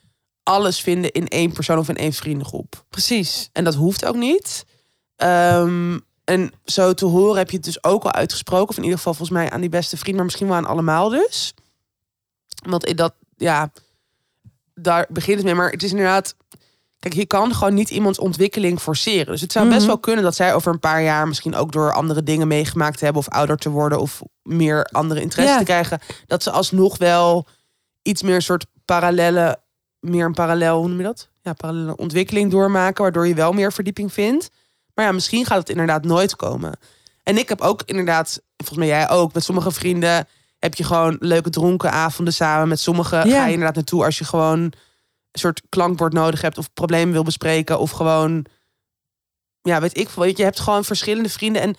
alles 0.46 0.80
vinden 0.80 1.10
in 1.12 1.28
één 1.28 1.52
persoon 1.52 1.78
of 1.78 1.88
in 1.88 1.96
één 1.96 2.12
vriendengroep. 2.12 2.84
Precies. 2.90 3.48
En 3.52 3.64
dat 3.64 3.74
hoeft 3.74 4.04
ook 4.04 4.16
niet. 4.16 4.64
Ehm, 5.16 5.98
en 6.24 6.52
zo 6.64 6.92
te 6.94 7.04
horen 7.04 7.38
heb 7.38 7.50
je 7.50 7.56
het 7.56 7.64
dus 7.64 7.84
ook 7.84 8.04
al 8.04 8.12
uitgesproken. 8.12 8.68
Of 8.68 8.76
in 8.76 8.82
ieder 8.82 8.98
geval 8.98 9.14
volgens 9.14 9.38
mij 9.38 9.50
aan 9.50 9.60
die 9.60 9.68
beste 9.70 9.96
vriend. 9.96 10.16
Maar 10.16 10.24
misschien 10.24 10.46
wel 10.46 10.56
aan 10.56 10.66
allemaal 10.66 11.08
dus. 11.08 11.54
Want 12.68 12.84
in 12.84 12.96
dat, 12.96 13.14
ja, 13.36 13.70
daar 14.74 15.06
begint 15.08 15.36
het 15.36 15.46
mee. 15.46 15.54
Maar 15.54 15.70
het 15.70 15.82
is 15.82 15.90
inderdaad... 15.90 16.34
Kijk, 16.98 17.14
je 17.14 17.26
kan 17.26 17.54
gewoon 17.54 17.74
niet 17.74 17.90
iemands 17.90 18.18
ontwikkeling 18.18 18.80
forceren. 18.80 19.26
Dus 19.26 19.40
het 19.40 19.52
zou 19.52 19.66
best 19.66 19.78
Mhm. 19.78 19.86
wel 19.86 19.98
kunnen 19.98 20.24
dat 20.24 20.34
zij 20.34 20.54
over 20.54 20.72
een 20.72 20.80
paar 20.80 21.02
jaar... 21.02 21.28
misschien 21.28 21.54
ook 21.54 21.72
door 21.72 21.92
andere 21.92 22.22
dingen 22.22 22.48
meegemaakt 22.48 23.00
hebben... 23.00 23.22
of 23.22 23.28
ouder 23.28 23.56
te 23.56 23.70
worden 23.70 24.00
of 24.00 24.22
meer 24.42 24.84
andere 24.84 25.20
interesse 25.20 25.52
Ja. 25.52 25.58
te 25.58 25.64
krijgen... 25.64 26.00
dat 26.26 26.42
ze 26.42 26.50
alsnog 26.50 26.98
wel 26.98 27.46
iets 28.02 28.22
meer 28.22 28.34
een 28.34 28.42
soort 28.42 28.66
parallelle... 28.84 29.58
meer 30.08 30.24
een 30.24 30.34
parallel, 30.34 30.78
hoe 30.78 30.88
noem 30.88 30.96
je 30.96 31.04
dat? 31.04 31.28
Ja, 31.42 31.52
parallele 31.52 31.96
ontwikkeling 31.96 32.50
doormaken... 32.50 33.02
waardoor 33.02 33.26
je 33.26 33.34
wel 33.34 33.52
meer 33.52 33.72
verdieping 33.72 34.12
vindt. 34.12 34.50
Maar 34.94 35.04
ja, 35.04 35.12
misschien 35.12 35.46
gaat 35.46 35.58
het 35.58 35.68
inderdaad 35.68 36.04
nooit 36.04 36.36
komen. 36.36 36.72
En 37.22 37.38
ik 37.38 37.48
heb 37.48 37.60
ook 37.60 37.82
inderdaad, 37.84 38.40
volgens 38.56 38.78
mij 38.78 38.88
jij 38.88 39.08
ook... 39.10 39.32
met 39.32 39.44
sommige 39.44 39.70
vrienden 39.70 40.26
heb 40.58 40.74
je 40.74 40.84
gewoon 40.84 41.16
leuke 41.20 41.50
dronken 41.50 41.92
avonden 41.92 42.34
samen. 42.34 42.68
Met 42.68 42.80
sommigen 42.80 43.28
Ja. 43.28 43.38
ga 43.38 43.44
je 43.44 43.52
inderdaad 43.52 43.74
naartoe 43.74 44.04
als 44.04 44.18
je 44.18 44.24
gewoon 44.24 44.58
een 44.60 44.72
soort 45.32 45.62
klankbord 45.68 46.12
nodig 46.12 46.40
hebt 46.40 46.58
of 46.58 46.72
problemen 46.72 47.12
wil 47.12 47.22
bespreken 47.22 47.78
of 47.78 47.90
gewoon 47.90 48.46
ja, 49.62 49.80
weet 49.80 49.98
ik 49.98 50.08
veel. 50.08 50.24
Je 50.24 50.32
je 50.36 50.42
hebt 50.42 50.60
gewoon 50.60 50.84
verschillende 50.84 51.28
vrienden 51.28 51.62
en 51.62 51.76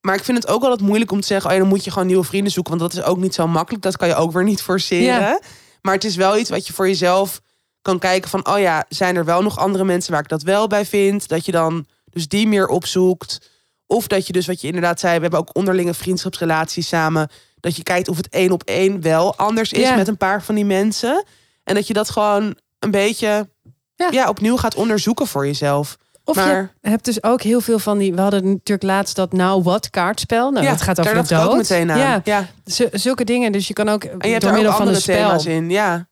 maar 0.00 0.14
ik 0.14 0.24
vind 0.24 0.38
het 0.38 0.48
ook 0.48 0.62
altijd 0.62 0.80
moeilijk 0.80 1.10
om 1.10 1.20
te 1.20 1.26
zeggen, 1.26 1.46
oh 1.50 1.56
ja, 1.56 1.62
dan 1.62 1.68
moet 1.68 1.84
je 1.84 1.90
gewoon 1.90 2.06
nieuwe 2.06 2.24
vrienden 2.24 2.52
zoeken, 2.52 2.78
want 2.78 2.92
dat 2.92 3.02
is 3.02 3.08
ook 3.08 3.16
niet 3.16 3.34
zo 3.34 3.46
makkelijk. 3.46 3.82
Dat 3.82 3.96
kan 3.96 4.08
je 4.08 4.14
ook 4.14 4.32
weer 4.32 4.44
niet 4.44 4.62
forceren. 4.62 5.20
Ja. 5.20 5.40
Maar 5.82 5.94
het 5.94 6.04
is 6.04 6.16
wel 6.16 6.38
iets 6.38 6.50
wat 6.50 6.66
je 6.66 6.72
voor 6.72 6.88
jezelf 6.88 7.40
kan 7.86 7.98
kijken 7.98 8.30
van, 8.30 8.48
oh 8.48 8.58
ja, 8.58 8.84
zijn 8.88 9.16
er 9.16 9.24
wel 9.24 9.42
nog 9.42 9.58
andere 9.58 9.84
mensen 9.84 10.12
waar 10.12 10.22
ik 10.22 10.28
dat 10.28 10.42
wel 10.42 10.66
bij 10.66 10.86
vind? 10.86 11.28
Dat 11.28 11.44
je 11.46 11.52
dan 11.52 11.86
dus 12.10 12.28
die 12.28 12.48
meer 12.48 12.66
opzoekt. 12.68 13.50
Of 13.86 14.06
dat 14.06 14.26
je 14.26 14.32
dus, 14.32 14.46
wat 14.46 14.60
je 14.60 14.66
inderdaad 14.66 15.00
zei, 15.00 15.14
we 15.16 15.20
hebben 15.22 15.38
ook 15.40 15.56
onderlinge 15.56 15.94
vriendschapsrelaties 15.94 16.88
samen. 16.88 17.28
Dat 17.60 17.76
je 17.76 17.82
kijkt 17.82 18.08
of 18.08 18.16
het 18.16 18.28
één 18.28 18.50
op 18.52 18.62
één 18.62 19.00
wel 19.00 19.36
anders 19.36 19.72
is 19.72 19.80
Ja. 19.88 19.94
met 19.96 20.08
een 20.08 20.16
paar 20.16 20.42
van 20.42 20.54
die 20.54 20.64
mensen. 20.64 21.24
En 21.64 21.74
dat 21.74 21.86
je 21.86 21.92
dat 21.92 22.10
gewoon 22.10 22.56
een 22.78 22.90
beetje 22.90 23.48
Ja. 23.94 24.08
ja. 24.10 24.28
opnieuw 24.28 24.56
gaat 24.56 24.74
onderzoeken 24.74 25.26
voor 25.26 25.46
jezelf. 25.46 25.96
Of 26.24 26.36
Maar- 26.36 26.74
je 26.80 26.88
hebt 26.90 27.04
dus 27.04 27.22
ook 27.22 27.42
heel 27.42 27.60
veel 27.60 27.78
van 27.78 27.98
die... 27.98 28.14
We 28.14 28.20
hadden 28.20 28.44
natuurlijk 28.44 28.82
laatst 28.82 29.16
dat 29.16 29.32
Nou 29.32 29.62
Wat 29.62 29.90
kaartspel. 29.90 30.50
Nou, 30.50 30.64
ja, 30.64 30.70
dat 30.70 30.80
gaat 30.82 31.00
over 31.00 31.14
daar 31.14 31.22
de 31.26 31.34
dood. 31.34 31.48
ook 31.48 31.56
meteen 31.56 31.90
aan. 31.90 31.98
Ja, 31.98 32.20
ja. 32.24 32.46
zu- 32.64 32.88
zulke 32.92 33.24
dingen. 33.24 33.52
Dus 33.52 33.68
je 33.68 33.74
kan 33.74 33.88
ook 33.88 34.04
En 34.04 34.16
je 34.28 34.32
hebt 34.32 34.44
er 34.44 34.68
ook 34.68 34.74
van 34.74 34.88
een 34.88 34.96
spel... 35.00 35.44
in, 35.46 35.70
ja. 35.70 36.08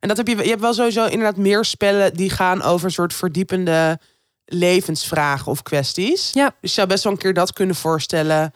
En 0.00 0.08
dat 0.08 0.16
heb 0.16 0.26
je, 0.26 0.36
je 0.36 0.48
hebt 0.48 0.60
wel 0.60 0.74
sowieso 0.74 1.04
inderdaad 1.04 1.36
meer 1.36 1.64
spellen 1.64 2.14
die 2.14 2.30
gaan 2.30 2.62
over 2.62 2.86
een 2.86 2.92
soort 2.92 3.14
verdiepende 3.14 3.98
levensvragen 4.44 5.52
of 5.52 5.62
kwesties. 5.62 6.30
Ja. 6.32 6.46
Dus 6.60 6.70
je 6.70 6.76
zou 6.76 6.86
best 6.86 7.04
wel 7.04 7.12
een 7.12 7.18
keer 7.18 7.34
dat 7.34 7.52
kunnen 7.52 7.76
voorstellen. 7.76 8.52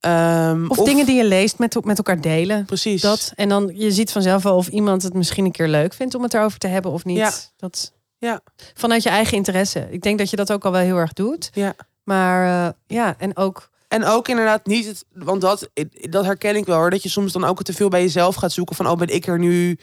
Ehm, 0.00 0.66
Of, 0.68 0.78
dingen 0.78 1.06
die 1.06 1.16
je 1.16 1.24
leest 1.24 1.58
met, 1.58 1.84
met 1.84 1.98
elkaar 1.98 2.20
delen. 2.20 2.64
Precies. 2.64 3.00
Dat. 3.00 3.32
En 3.34 3.48
dan 3.48 3.72
je 3.74 3.92
ziet 3.92 4.12
vanzelf 4.12 4.42
wel 4.42 4.56
of 4.56 4.68
iemand 4.68 5.02
het 5.02 5.14
misschien 5.14 5.44
een 5.44 5.52
keer 5.52 5.68
leuk 5.68 5.94
vindt 5.94 6.14
om 6.14 6.22
het 6.22 6.34
erover 6.34 6.58
te 6.58 6.66
hebben 6.66 6.90
of 6.90 7.04
niet. 7.04 7.16
Ja. 7.16 7.32
Dat, 7.56 7.92
Ja. 8.18 8.40
Vanuit 8.74 9.02
je 9.02 9.08
eigen 9.08 9.36
interesse. 9.36 9.88
Ik 9.90 10.02
denk 10.02 10.18
dat 10.18 10.30
je 10.30 10.36
dat 10.36 10.52
ook 10.52 10.64
al 10.64 10.72
wel 10.72 10.80
heel 10.80 10.96
erg 10.96 11.12
doet. 11.12 11.50
Ja. 11.52 11.74
Maar 12.02 12.66
eh, 12.66 12.72
ja, 12.86 13.14
en 13.18 13.36
ook... 13.36 13.72
En 13.88 14.04
ook 14.04 14.28
inderdaad 14.28 14.66
niet, 14.66 14.86
het, 14.86 15.04
want 15.12 15.40
dat, 15.40 15.70
dat 15.92 16.24
herken 16.24 16.56
ik 16.56 16.66
wel 16.66 16.76
hoor. 16.76 16.90
Dat 16.90 17.02
je 17.02 17.08
soms 17.08 17.32
dan 17.32 17.44
ook 17.44 17.62
te 17.62 17.72
veel 17.72 17.88
bij 17.88 18.02
jezelf 18.02 18.34
gaat 18.34 18.52
zoeken 18.52 18.76
van, 18.76 18.88
oh 18.88 18.96
ben 18.96 19.14
ik 19.14 19.26
er 19.26 19.38
nu 19.38 19.78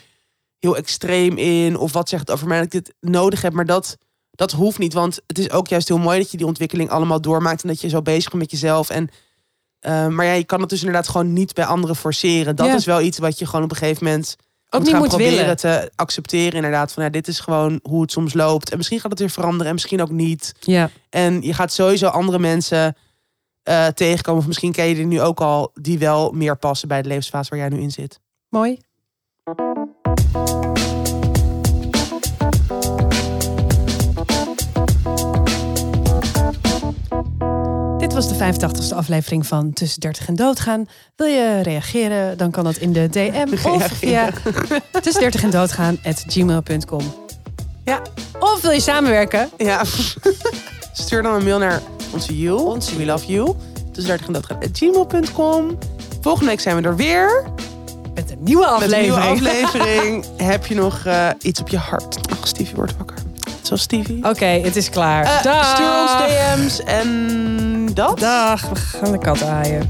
heel 0.61 0.77
extreem 0.77 1.37
in? 1.37 1.77
Of 1.77 1.93
wat 1.93 2.09
zegt 2.09 2.21
het 2.27 2.31
over 2.31 2.47
mij 2.47 2.57
dat 2.57 2.65
ik 2.73 2.83
dit 2.85 2.93
nodig 2.99 3.41
heb? 3.41 3.53
Maar 3.53 3.65
dat, 3.65 3.97
dat 4.31 4.51
hoeft 4.51 4.77
niet, 4.79 4.93
want 4.93 5.19
het 5.27 5.39
is 5.39 5.51
ook 5.51 5.67
juist 5.67 5.87
heel 5.87 5.97
mooi 5.97 6.19
dat 6.19 6.31
je 6.31 6.37
die 6.37 6.45
ontwikkeling 6.45 6.89
allemaal 6.89 7.21
doormaakt. 7.21 7.61
En 7.61 7.67
dat 7.69 7.81
je 7.81 7.89
zo 7.89 8.01
bezig 8.01 8.29
bent 8.29 8.41
met 8.41 8.51
jezelf. 8.51 8.89
En, 8.89 9.09
eh, 9.79 10.07
maar 10.07 10.25
ja, 10.25 10.31
je 10.33 10.43
kan 10.43 10.59
het 10.61 10.69
dus 10.69 10.79
inderdaad 10.79 11.07
gewoon 11.07 11.33
niet 11.33 11.53
bij 11.53 11.65
anderen 11.65 11.95
forceren. 11.95 12.55
Dat 12.55 12.65
Ja. 12.65 12.75
is 12.75 12.85
wel 12.85 13.01
iets 13.01 13.17
wat 13.17 13.39
je 13.39 13.45
gewoon 13.45 13.63
op 13.65 13.71
een 13.71 13.77
gegeven 13.77 14.03
moment 14.03 14.35
Ook 14.39 14.71
moet 14.71 14.81
niet 14.81 14.89
gaan 14.89 14.99
moet 14.99 15.07
proberen 15.09 15.37
willen. 15.37 15.57
te 15.57 15.91
accepteren. 15.95 16.53
Inderdaad, 16.53 16.91
van 16.91 17.03
ja, 17.03 17.09
dit 17.09 17.27
is 17.27 17.39
gewoon 17.39 17.79
hoe 17.83 18.01
het 18.01 18.11
soms 18.11 18.33
loopt. 18.33 18.69
En 18.71 18.77
misschien 18.77 18.99
gaat 18.99 19.09
het 19.11 19.19
weer 19.19 19.29
veranderen 19.29 19.67
en 19.67 19.73
misschien 19.73 20.01
ook 20.01 20.09
niet. 20.11 20.53
Ja. 20.59 20.89
En 21.09 21.41
je 21.41 21.53
gaat 21.53 21.71
sowieso 21.73 22.07
andere 22.07 22.39
mensen 22.39 22.95
eh, 23.63 23.87
tegenkomen. 23.87 24.41
Of 24.41 24.47
misschien 24.47 24.71
ken 24.71 24.85
je 24.85 24.95
die 24.95 25.05
nu 25.05 25.21
ook 25.21 25.41
al. 25.41 25.71
Die 25.73 25.99
wel 25.99 26.31
meer 26.31 26.57
passen 26.57 26.87
bij 26.87 27.01
de 27.01 27.07
levensfase 27.07 27.49
waar 27.49 27.59
jij 27.59 27.69
nu 27.69 27.79
in 27.81 27.91
zit. 27.91 28.19
Mooi. 28.49 28.79
Dit 37.97 38.13
was 38.13 38.27
de 38.27 38.35
85ste 38.35 38.95
aflevering 38.95 39.47
van 39.47 39.73
Tussen 39.73 39.99
30 39.99 40.27
en 40.27 40.35
Doodgaan. 40.35 40.85
Wil 41.15 41.27
je 41.27 41.61
reageren? 41.61 42.37
Dan 42.37 42.51
kan 42.51 42.63
dat 42.63 42.75
in 42.75 42.93
de 42.93 43.09
DM 43.09 43.47
of 43.67 43.87
via 43.87 44.29
tussen 45.01 45.21
30 45.21 45.43
en 45.43 45.49
doodgaan 45.49 45.99
gmail.com. 46.27 47.13
Ja. 47.85 48.01
Of 48.39 48.61
wil 48.61 48.71
je 48.71 48.81
samenwerken? 48.81 49.49
Ja. 49.57 49.83
Stuur 50.93 51.23
dan 51.23 51.35
een 51.35 51.43
mail 51.43 51.59
naar 51.59 51.81
onze 52.13 52.39
you. 52.39 52.59
Onze 52.59 52.97
We 52.97 53.05
love 53.05 53.25
you. 53.25 53.55
Dus 53.91 54.05
daar 54.05 54.19
gaan 54.19 54.33
dat 54.33 54.47
gmail.com. 54.71 55.77
Volgende 56.21 56.49
week 56.49 56.59
zijn 56.59 56.75
we 56.75 56.81
er 56.81 56.95
weer. 56.95 57.43
Nieuwe 58.43 58.75
Met 58.79 58.91
een 58.91 59.01
nieuwe 59.01 59.17
aflevering. 59.19 59.65
aflevering. 59.67 60.25
Heb 60.37 60.65
je 60.65 60.75
nog 60.75 61.05
eh, 61.05 61.27
iets 61.41 61.59
op 61.59 61.69
je 61.69 61.77
hart? 61.77 62.17
Ach, 62.31 62.47
Stevie 62.47 62.75
wordt 62.75 62.97
wakker. 62.97 63.17
Zoals 63.61 63.81
Stevie. 63.81 64.23
Oké, 64.29 64.45
het 64.45 64.75
is 64.75 64.89
klaar. 64.89 65.23
Eh, 65.23 65.43
Dag. 65.43 65.65
stuur 65.75 66.01
ons 66.01 66.11
DM's 66.17 66.83
en 66.83 67.89
dat. 67.93 68.19
Dag, 68.19 68.69
we 68.69 68.75
gaan 68.75 69.11
de 69.11 69.17
kat 69.17 69.43
aaien. 69.43 69.89